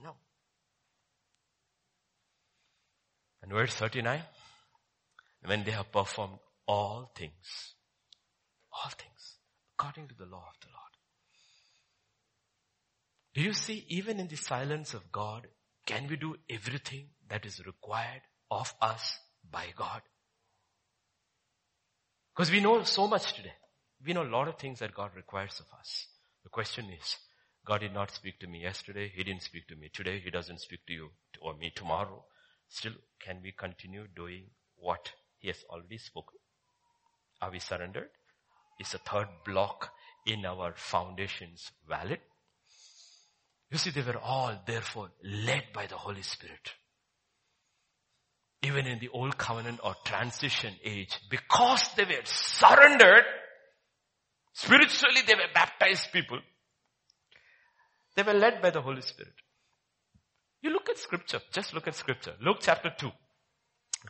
No. 0.02 0.16
And 3.44 3.52
verse 3.52 3.74
39, 3.74 4.22
when 5.44 5.66
they 5.66 5.72
have 5.72 5.92
performed 5.92 6.40
all 6.66 7.12
things, 7.18 7.74
all 8.72 8.92
things, 8.92 9.40
according 9.78 10.08
to 10.08 10.16
the 10.16 10.26
law 10.26 10.46
of 10.48 10.60
the 10.62 10.68
Lord. 10.68 10.94
Do 13.34 13.42
you 13.42 13.52
see, 13.52 13.86
even 13.90 14.22
in 14.22 14.30
the 14.30 14.38
silence 14.38 14.94
of 14.94 15.12
God, 15.12 15.48
can 15.86 16.08
we 16.08 16.16
do 16.16 16.38
everything 16.50 17.10
that 17.30 17.46
is 17.46 17.66
required 17.66 18.22
of 18.52 18.74
us 18.82 19.20
by 19.50 19.68
God? 19.76 20.02
Because 22.36 22.52
we 22.52 22.60
know 22.60 22.84
so 22.84 23.08
much 23.08 23.34
today. 23.34 23.54
We 24.06 24.14
know 24.14 24.24
a 24.24 24.30
lot 24.30 24.48
of 24.48 24.58
things 24.58 24.80
that 24.80 24.94
God 24.94 25.12
requires 25.16 25.60
of 25.60 25.80
us. 25.80 26.08
The 26.44 26.50
question 26.50 26.86
is, 26.90 27.16
God 27.66 27.80
did 27.80 27.94
not 27.94 28.12
speak 28.12 28.40
to 28.40 28.48
me 28.48 28.62
yesterday. 28.62 29.12
He 29.14 29.24
didn't 29.24 29.42
speak 29.42 29.68
to 29.68 29.76
me 29.76 29.90
today. 29.92 30.20
He 30.24 30.30
doesn't 30.30 30.62
speak 30.62 30.86
to 30.88 30.94
you 30.94 31.10
or 31.42 31.56
me 31.56 31.72
tomorrow. 31.74 32.26
Still, 32.68 32.94
can 33.20 33.40
we 33.42 33.52
continue 33.52 34.06
doing 34.16 34.46
what 34.76 35.12
He 35.40 35.48
has 35.48 35.64
already 35.70 35.98
spoken? 35.98 36.38
Are 37.42 37.52
we 37.52 37.60
surrendered? 37.60 38.10
Is 38.80 38.92
the 38.92 39.00
third 39.00 39.28
block 39.46 39.92
in 40.28 40.46
our 40.46 40.74
foundations 40.76 41.72
valid? 41.88 42.20
You 43.72 43.78
see, 43.78 43.90
they 43.90 44.02
were 44.02 44.20
all 44.20 44.62
therefore 44.68 45.10
led 45.24 45.64
by 45.74 45.88
the 45.88 45.96
Holy 45.96 46.22
Spirit. 46.22 46.74
Even 48.66 48.88
in 48.88 49.00
the 49.00 49.10
old 49.10 49.38
covenant 49.38 49.80
or 49.84 49.96
transition 50.04 50.74
age, 50.84 51.20
because 51.30 51.84
they 51.96 52.04
were 52.04 52.24
surrendered, 52.24 53.24
spiritually 54.54 55.22
they 55.28 55.36
were 55.36 55.54
baptized 55.54 56.12
people. 56.12 56.40
They 58.16 58.24
were 58.24 58.34
led 58.34 58.62
by 58.62 58.72
the 58.72 58.82
Holy 58.82 59.02
Spirit. 59.02 59.34
You 60.62 60.72
look 60.72 60.90
at 60.90 60.98
scripture, 60.98 61.42
just 61.52 61.74
look 61.74 61.88
at 61.88 61.96
scripture. 61.96 62.34
Luke 62.42 62.58
chapter 62.62 62.92
2. 62.98 63.12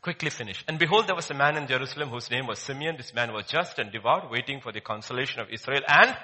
Quickly 0.02 0.30
finish. 0.30 0.64
And 0.68 0.80
behold, 0.80 1.08
there 1.08 1.16
was 1.16 1.30
a 1.30 1.34
man 1.34 1.58
in 1.58 1.68
Jerusalem 1.68 2.10
whose 2.10 2.30
name 2.32 2.48
was 2.48 2.60
Simeon. 2.60 2.96
This 2.98 3.14
man 3.14 3.34
was 3.34 3.48
just 3.48 3.80
and 3.80 3.92
devout, 3.92 4.32
waiting 4.32 4.62
for 4.62 4.72
the 4.72 4.82
consolation 4.82 5.42
of 5.42 5.50
Israel 5.50 5.82
and 5.88 6.16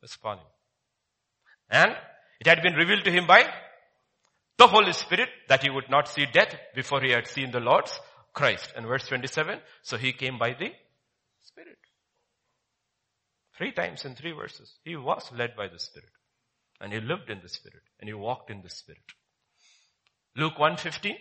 was 0.00 0.14
upon 0.14 0.38
him. 0.38 0.46
And 1.70 1.92
it 2.40 2.46
had 2.46 2.62
been 2.62 2.74
revealed 2.74 3.04
to 3.04 3.10
him 3.10 3.26
by 3.26 3.44
the 4.60 4.66
Holy 4.66 4.92
Spirit 4.92 5.30
that 5.48 5.62
he 5.62 5.70
would 5.70 5.88
not 5.88 6.06
see 6.06 6.26
death 6.26 6.54
before 6.74 7.00
he 7.00 7.12
had 7.12 7.26
seen 7.26 7.50
the 7.50 7.60
Lord's 7.60 7.98
Christ. 8.34 8.74
And 8.76 8.86
verse 8.86 9.08
27, 9.08 9.58
so 9.82 9.96
he 9.96 10.12
came 10.12 10.38
by 10.38 10.50
the 10.50 10.70
Spirit. 11.40 11.78
Three 13.56 13.72
times 13.72 14.04
in 14.04 14.14
three 14.14 14.32
verses. 14.32 14.74
He 14.84 14.96
was 14.96 15.32
led 15.34 15.56
by 15.56 15.68
the 15.68 15.78
Spirit. 15.78 16.10
And 16.78 16.92
he 16.92 17.00
lived 17.00 17.30
in 17.30 17.40
the 17.42 17.48
Spirit. 17.48 17.80
And 18.00 18.08
he 18.08 18.12
walked 18.12 18.50
in 18.50 18.60
the 18.60 18.68
Spirit. 18.68 19.00
Luke 20.36 20.58
115. 20.58 21.16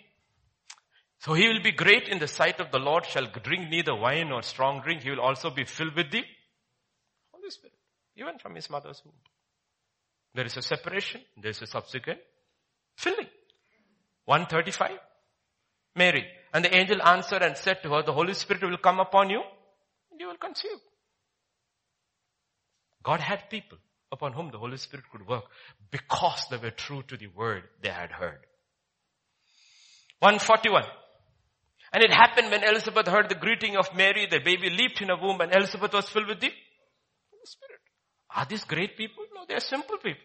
So 1.20 1.34
he 1.34 1.48
will 1.48 1.64
be 1.64 1.72
great 1.72 2.10
in 2.10 2.20
the 2.20 2.28
sight 2.28 2.60
of 2.60 2.72
the 2.72 2.80
Lord, 2.80 3.06
shall 3.06 3.26
drink 3.26 3.70
neither 3.70 3.96
wine 3.96 4.30
nor 4.30 4.42
strong 4.42 4.82
drink. 4.82 5.04
He 5.04 5.12
will 5.12 5.22
also 5.22 5.50
be 5.50 5.64
filled 5.64 5.96
with 5.96 6.12
the 6.12 6.24
Holy 7.32 7.50
Spirit. 7.50 7.78
Even 8.18 8.38
from 8.38 8.56
his 8.56 8.70
mother's 8.70 9.02
womb. 9.06 9.16
There 10.36 10.46
is 10.46 10.58
a 10.58 10.62
separation. 10.62 11.22
There 11.42 11.52
is 11.52 11.62
a 11.62 11.68
subsequent 11.68 12.20
filling. 13.00 13.28
135. 14.26 15.00
Mary. 15.96 16.26
And 16.54 16.66
the 16.66 16.76
angel 16.76 17.02
answered 17.02 17.42
and 17.42 17.56
said 17.58 17.82
to 17.84 17.90
her, 17.92 18.04
the 18.04 18.14
Holy 18.14 18.34
Spirit 18.34 18.64
will 18.64 18.78
come 18.78 19.00
upon 19.00 19.30
you 19.30 19.42
and 20.12 20.20
you 20.20 20.28
will 20.28 20.38
conceive. 20.38 20.80
God 23.04 23.20
had 23.20 23.50
people 23.50 23.78
upon 24.12 24.34
whom 24.34 24.52
the 24.52 24.58
Holy 24.58 24.78
Spirit 24.78 25.06
could 25.12 25.28
work 25.28 25.46
because 25.92 26.46
they 26.50 26.58
were 26.58 26.72
true 26.72 27.04
to 27.08 27.18
the 27.18 27.28
word 27.28 27.64
they 27.82 27.90
had 27.90 28.12
heard. 28.12 28.40
141. 30.20 30.84
And 31.94 32.04
it 32.04 32.12
happened 32.12 32.52
when 32.52 32.64
Elizabeth 32.64 33.08
heard 33.08 33.30
the 33.30 33.36
greeting 33.36 33.78
of 33.78 33.96
Mary, 33.96 34.28
the 34.30 34.40
baby 34.40 34.70
leaped 34.70 35.02
in 35.02 35.08
her 35.08 35.16
womb 35.16 35.40
and 35.42 35.56
Elizabeth 35.56 35.94
was 35.94 36.10
filled 36.10 36.28
with 36.28 36.40
the 36.40 36.52
Spirit. 37.46 37.82
Are 38.36 38.46
these 38.46 38.64
great 38.64 38.98
people? 38.98 39.24
No, 39.34 39.46
they 39.48 39.56
are 39.56 39.62
simple 39.62 39.98
people. 39.98 40.22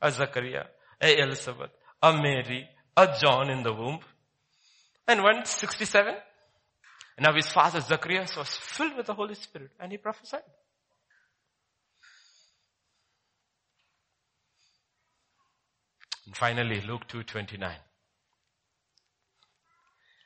A 0.00 0.10
Zachariah, 0.10 0.66
a 1.00 1.22
Elizabeth, 1.22 1.70
a 2.02 2.12
Mary, 2.12 2.68
a 2.96 3.16
John 3.20 3.50
in 3.50 3.62
the 3.62 3.72
womb. 3.72 4.00
And 5.06 5.20
167. 5.20 6.14
And 7.16 7.24
now 7.24 7.34
his 7.34 7.46
father 7.46 7.80
Zacharias 7.80 8.36
was 8.36 8.48
filled 8.48 8.96
with 8.96 9.06
the 9.06 9.14
Holy 9.14 9.34
Spirit 9.34 9.70
and 9.78 9.92
he 9.92 9.98
prophesied. 9.98 10.42
And 16.26 16.36
finally, 16.36 16.80
Luke 16.80 17.06
2.29. 17.08 17.74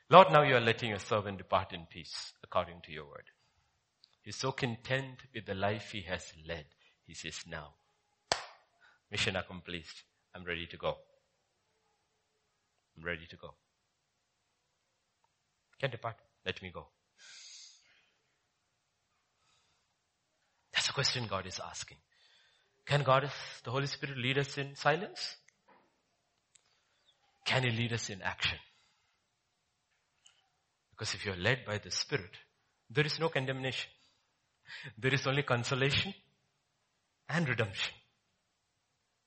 Lord, 0.09 0.31
now 0.31 0.43
you 0.43 0.55
are 0.55 0.61
letting 0.61 0.91
your 0.91 0.99
servant 0.99 1.37
depart 1.37 1.73
in 1.73 1.85
peace 1.89 2.31
according 2.43 2.81
to 2.85 2.93
your 2.93 3.05
word. 3.05 3.25
He's 4.21 4.37
so 4.37 4.53
content 4.53 5.19
with 5.33 5.45
the 5.45 5.53
life 5.53 5.91
he 5.91 6.01
has 6.01 6.31
led. 6.47 6.65
He 7.05 7.13
says, 7.13 7.39
now, 7.45 7.73
mission 9.11 9.35
accomplished. 9.35 10.03
I'm 10.33 10.45
ready 10.45 10.65
to 10.67 10.77
go. 10.77 10.97
I'm 12.97 13.03
ready 13.05 13.25
to 13.29 13.35
go. 13.35 13.53
Can 15.79 15.91
depart. 15.91 16.15
Let 16.45 16.61
me 16.61 16.71
go. 16.73 16.87
That's 20.73 20.89
a 20.89 20.93
question 20.93 21.27
God 21.27 21.45
is 21.45 21.59
asking. 21.59 21.97
Can 22.85 23.03
God, 23.03 23.29
the 23.63 23.71
Holy 23.71 23.87
Spirit 23.87 24.17
lead 24.17 24.37
us 24.37 24.57
in 24.57 24.75
silence? 24.75 25.35
Can 27.45 27.63
He 27.63 27.69
lead 27.71 27.93
us 27.93 28.09
in 28.09 28.21
action? 28.21 28.57
Because 30.91 31.13
if 31.13 31.25
you're 31.25 31.35
led 31.35 31.65
by 31.65 31.77
the 31.77 31.91
Spirit, 31.91 32.31
there 32.89 33.05
is 33.05 33.19
no 33.19 33.29
condemnation. 33.29 33.89
There 34.97 35.13
is 35.13 35.27
only 35.27 35.43
consolation 35.43 36.13
and 37.29 37.47
redemption. 37.47 37.93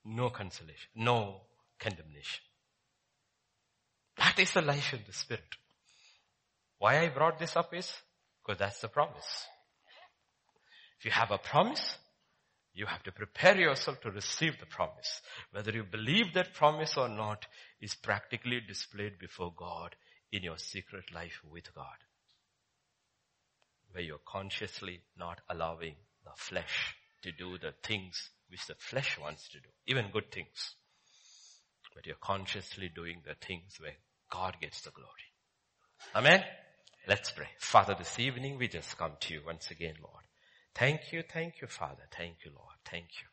No 0.05 0.29
consolation, 0.29 0.89
no 0.95 1.41
condemnation. 1.79 2.41
That 4.21 4.37
is 4.37 4.51
the 4.51 4.61
life 4.61 4.93
in 4.93 4.99
the 5.07 5.13
Spirit. 5.13 5.55
Why 6.77 6.99
I 6.99 7.09
brought 7.09 7.39
this 7.39 7.55
up 7.57 7.73
is 7.73 7.91
because 8.41 8.59
that's 8.59 8.79
the 8.79 8.87
promise. 8.87 9.47
If 10.99 11.05
you 11.05 11.11
have 11.11 11.31
a 11.31 11.39
promise, 11.39 11.97
you 12.75 12.85
have 12.85 13.01
to 13.03 13.11
prepare 13.11 13.59
yourself 13.59 13.99
to 14.01 14.11
receive 14.11 14.59
the 14.59 14.67
promise. 14.67 15.21
Whether 15.51 15.71
you 15.71 15.83
believe 15.83 16.35
that 16.35 16.53
promise 16.53 16.97
or 16.97 17.09
not 17.09 17.47
is 17.81 17.95
practically 17.95 18.59
displayed 18.61 19.17
before 19.17 19.53
God 19.57 19.95
in 20.31 20.43
your 20.43 20.59
secret 20.59 21.05
life 21.11 21.41
with 21.49 21.73
God. 21.73 21.97
Where 23.91 24.03
you're 24.03 24.19
consciously 24.23 25.01
not 25.17 25.41
allowing 25.49 25.95
the 26.23 26.31
flesh 26.35 26.95
to 27.23 27.31
do 27.31 27.57
the 27.57 27.73
things 27.81 28.29
which 28.49 28.67
the 28.67 28.75
flesh 28.75 29.17
wants 29.19 29.49
to 29.49 29.59
do, 29.59 29.69
even 29.87 30.11
good 30.11 30.31
things. 30.31 30.75
But 31.95 32.05
you're 32.05 32.15
consciously 32.21 32.89
doing 32.93 33.23
the 33.25 33.33
things 33.33 33.77
where 33.79 33.95
God 34.31 34.55
gets 34.59 34.81
the 34.81 34.91
glory. 34.91 35.09
Amen? 36.15 36.43
Let's 37.07 37.31
pray. 37.31 37.49
Father, 37.59 37.95
this 37.97 38.17
evening 38.17 38.57
we 38.57 38.67
just 38.67 38.97
come 38.97 39.11
to 39.19 39.33
you 39.33 39.41
once 39.45 39.69
again, 39.69 39.95
Lord. 40.01 40.23
Thank 40.73 41.11
you, 41.11 41.21
thank 41.21 41.61
you, 41.61 41.67
Father. 41.67 42.03
Thank 42.15 42.37
you, 42.45 42.51
Lord. 42.51 42.75
Thank 42.89 43.05
you. 43.21 43.27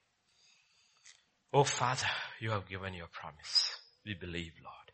Oh, 1.53 1.65
Father, 1.65 2.09
you 2.41 2.51
have 2.51 2.69
given 2.69 2.95
your 2.95 3.07
promise. 3.07 3.79
We 4.05 4.15
believe, 4.15 4.53
Lord. 4.63 4.93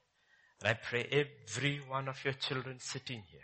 And 0.60 0.70
I 0.70 0.74
pray 0.74 1.08
every 1.10 1.80
one 1.88 2.08
of 2.08 2.22
your 2.24 2.34
children 2.34 2.78
sitting 2.80 3.22
here 3.30 3.40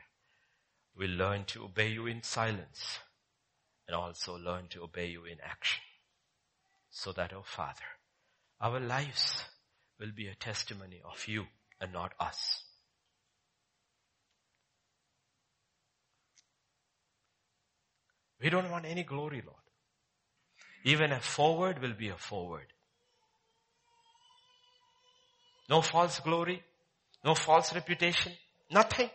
will 0.97 1.17
learn 1.17 1.45
to 1.47 1.65
obey 1.65 1.89
you 1.89 2.07
in 2.07 2.23
silence 2.23 2.99
and 3.89 3.97
also 3.97 4.37
learn 4.37 4.69
to 4.71 4.83
obey 4.83 5.07
you 5.07 5.25
in 5.25 5.39
action. 5.43 5.83
So 6.91 7.13
that, 7.13 7.33
oh 7.33 7.43
Father, 7.45 7.81
our 8.61 8.81
lives 8.81 9.45
will 9.99 10.13
be 10.15 10.29
a 10.29 10.35
testimony 10.35 11.01
of 11.05 11.27
you 11.27 11.47
and 11.81 11.93
not 11.93 12.13
us. 12.21 12.63
We 18.43 18.51
don't 18.51 18.71
want 18.71 18.87
any 18.87 19.03
glory, 19.03 19.43
Lord. 19.45 19.57
Even 20.85 21.13
a 21.13 21.21
forward 21.21 21.81
will 21.81 21.93
be 21.93 22.09
a 22.09 22.17
forward. 22.17 22.67
No 25.69 25.83
false 25.83 26.19
glory, 26.21 26.63
no 27.25 27.35
false 27.35 27.75
reputation, 27.75 28.33
nothing. 28.71 29.11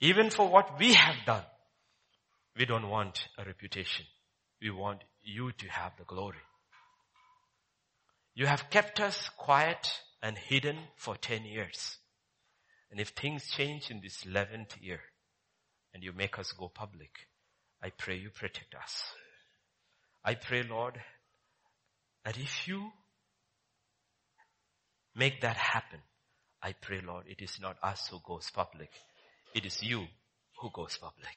Even 0.00 0.30
for 0.30 0.48
what 0.48 0.78
we 0.78 0.92
have 0.94 1.16
done, 1.24 1.44
we 2.58 2.66
don't 2.66 2.88
want 2.88 3.28
a 3.38 3.44
reputation. 3.44 4.04
We 4.60 4.70
want 4.70 5.02
you 5.22 5.52
to 5.52 5.68
have 5.68 5.92
the 5.96 6.04
glory. 6.04 6.42
You 8.34 8.46
have 8.46 8.68
kept 8.70 9.00
us 9.00 9.30
quiet 9.36 10.00
and 10.24 10.38
hidden 10.38 10.78
for 10.96 11.16
10 11.16 11.44
years. 11.44 11.98
And 12.90 12.98
if 12.98 13.10
things 13.10 13.46
change 13.50 13.90
in 13.90 14.00
this 14.00 14.24
11th 14.24 14.80
year 14.80 15.00
and 15.92 16.02
you 16.02 16.14
make 16.14 16.38
us 16.38 16.50
go 16.52 16.68
public, 16.68 17.10
I 17.82 17.90
pray 17.90 18.16
you 18.16 18.30
protect 18.30 18.74
us. 18.74 19.04
I 20.24 20.34
pray, 20.34 20.62
Lord, 20.62 20.98
that 22.24 22.38
if 22.38 22.66
you 22.66 22.90
make 25.14 25.42
that 25.42 25.58
happen, 25.58 26.00
I 26.62 26.72
pray, 26.72 27.02
Lord, 27.06 27.26
it 27.28 27.42
is 27.42 27.58
not 27.60 27.76
us 27.82 28.08
who 28.08 28.18
goes 28.26 28.50
public. 28.50 28.88
It 29.54 29.66
is 29.66 29.82
you 29.82 30.06
who 30.58 30.70
goes 30.72 30.96
public. 30.96 31.36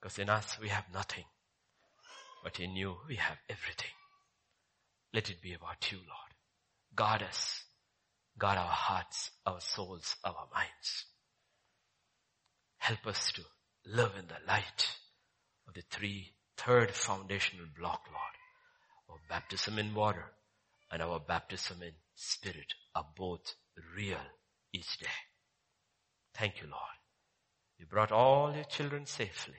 Because 0.00 0.18
in 0.18 0.30
us 0.30 0.56
we 0.62 0.70
have 0.70 0.84
nothing. 0.94 1.24
But 2.42 2.58
in 2.58 2.74
you 2.74 2.96
we 3.06 3.16
have 3.16 3.36
everything. 3.50 3.92
Let 5.12 5.28
it 5.28 5.42
be 5.42 5.52
about 5.52 5.92
you, 5.92 5.98
Lord. 5.98 6.25
Guard 6.96 7.22
us. 7.22 7.62
Guard 8.38 8.58
our 8.58 8.70
hearts, 8.70 9.30
our 9.46 9.60
souls, 9.60 10.16
our 10.24 10.48
minds. 10.52 11.06
Help 12.78 13.06
us 13.06 13.32
to 13.32 13.42
live 13.86 14.12
in 14.18 14.26
the 14.26 14.46
light 14.46 14.86
of 15.68 15.74
the 15.74 15.82
three, 15.90 16.32
third 16.56 16.90
foundational 16.90 17.66
block, 17.78 18.00
Lord. 18.10 18.36
Our 19.10 19.18
baptism 19.28 19.78
in 19.78 19.94
water 19.94 20.24
and 20.90 21.02
our 21.02 21.20
baptism 21.20 21.82
in 21.82 21.92
spirit 22.14 22.72
are 22.94 23.06
both 23.16 23.54
real 23.96 24.20
each 24.72 24.98
day. 24.98 25.06
Thank 26.34 26.60
you, 26.60 26.68
Lord. 26.68 26.96
You 27.78 27.86
brought 27.86 28.12
all 28.12 28.54
your 28.54 28.64
children 28.64 29.06
safely. 29.06 29.54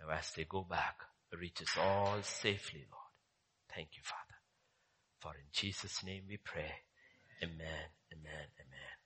Now 0.00 0.14
as 0.14 0.32
they 0.36 0.44
go 0.44 0.62
back, 0.68 0.96
reach 1.38 1.62
us 1.62 1.76
all 1.80 2.22
safely, 2.22 2.84
Lord. 2.90 3.12
Thank 3.74 3.88
you, 3.96 4.02
Father. 4.04 4.23
For 5.24 5.32
in 5.34 5.48
Jesus' 5.52 6.04
name 6.04 6.24
we 6.28 6.38
pray. 6.44 6.72
Amen, 7.42 7.88
amen, 8.12 8.48
amen. 8.60 8.73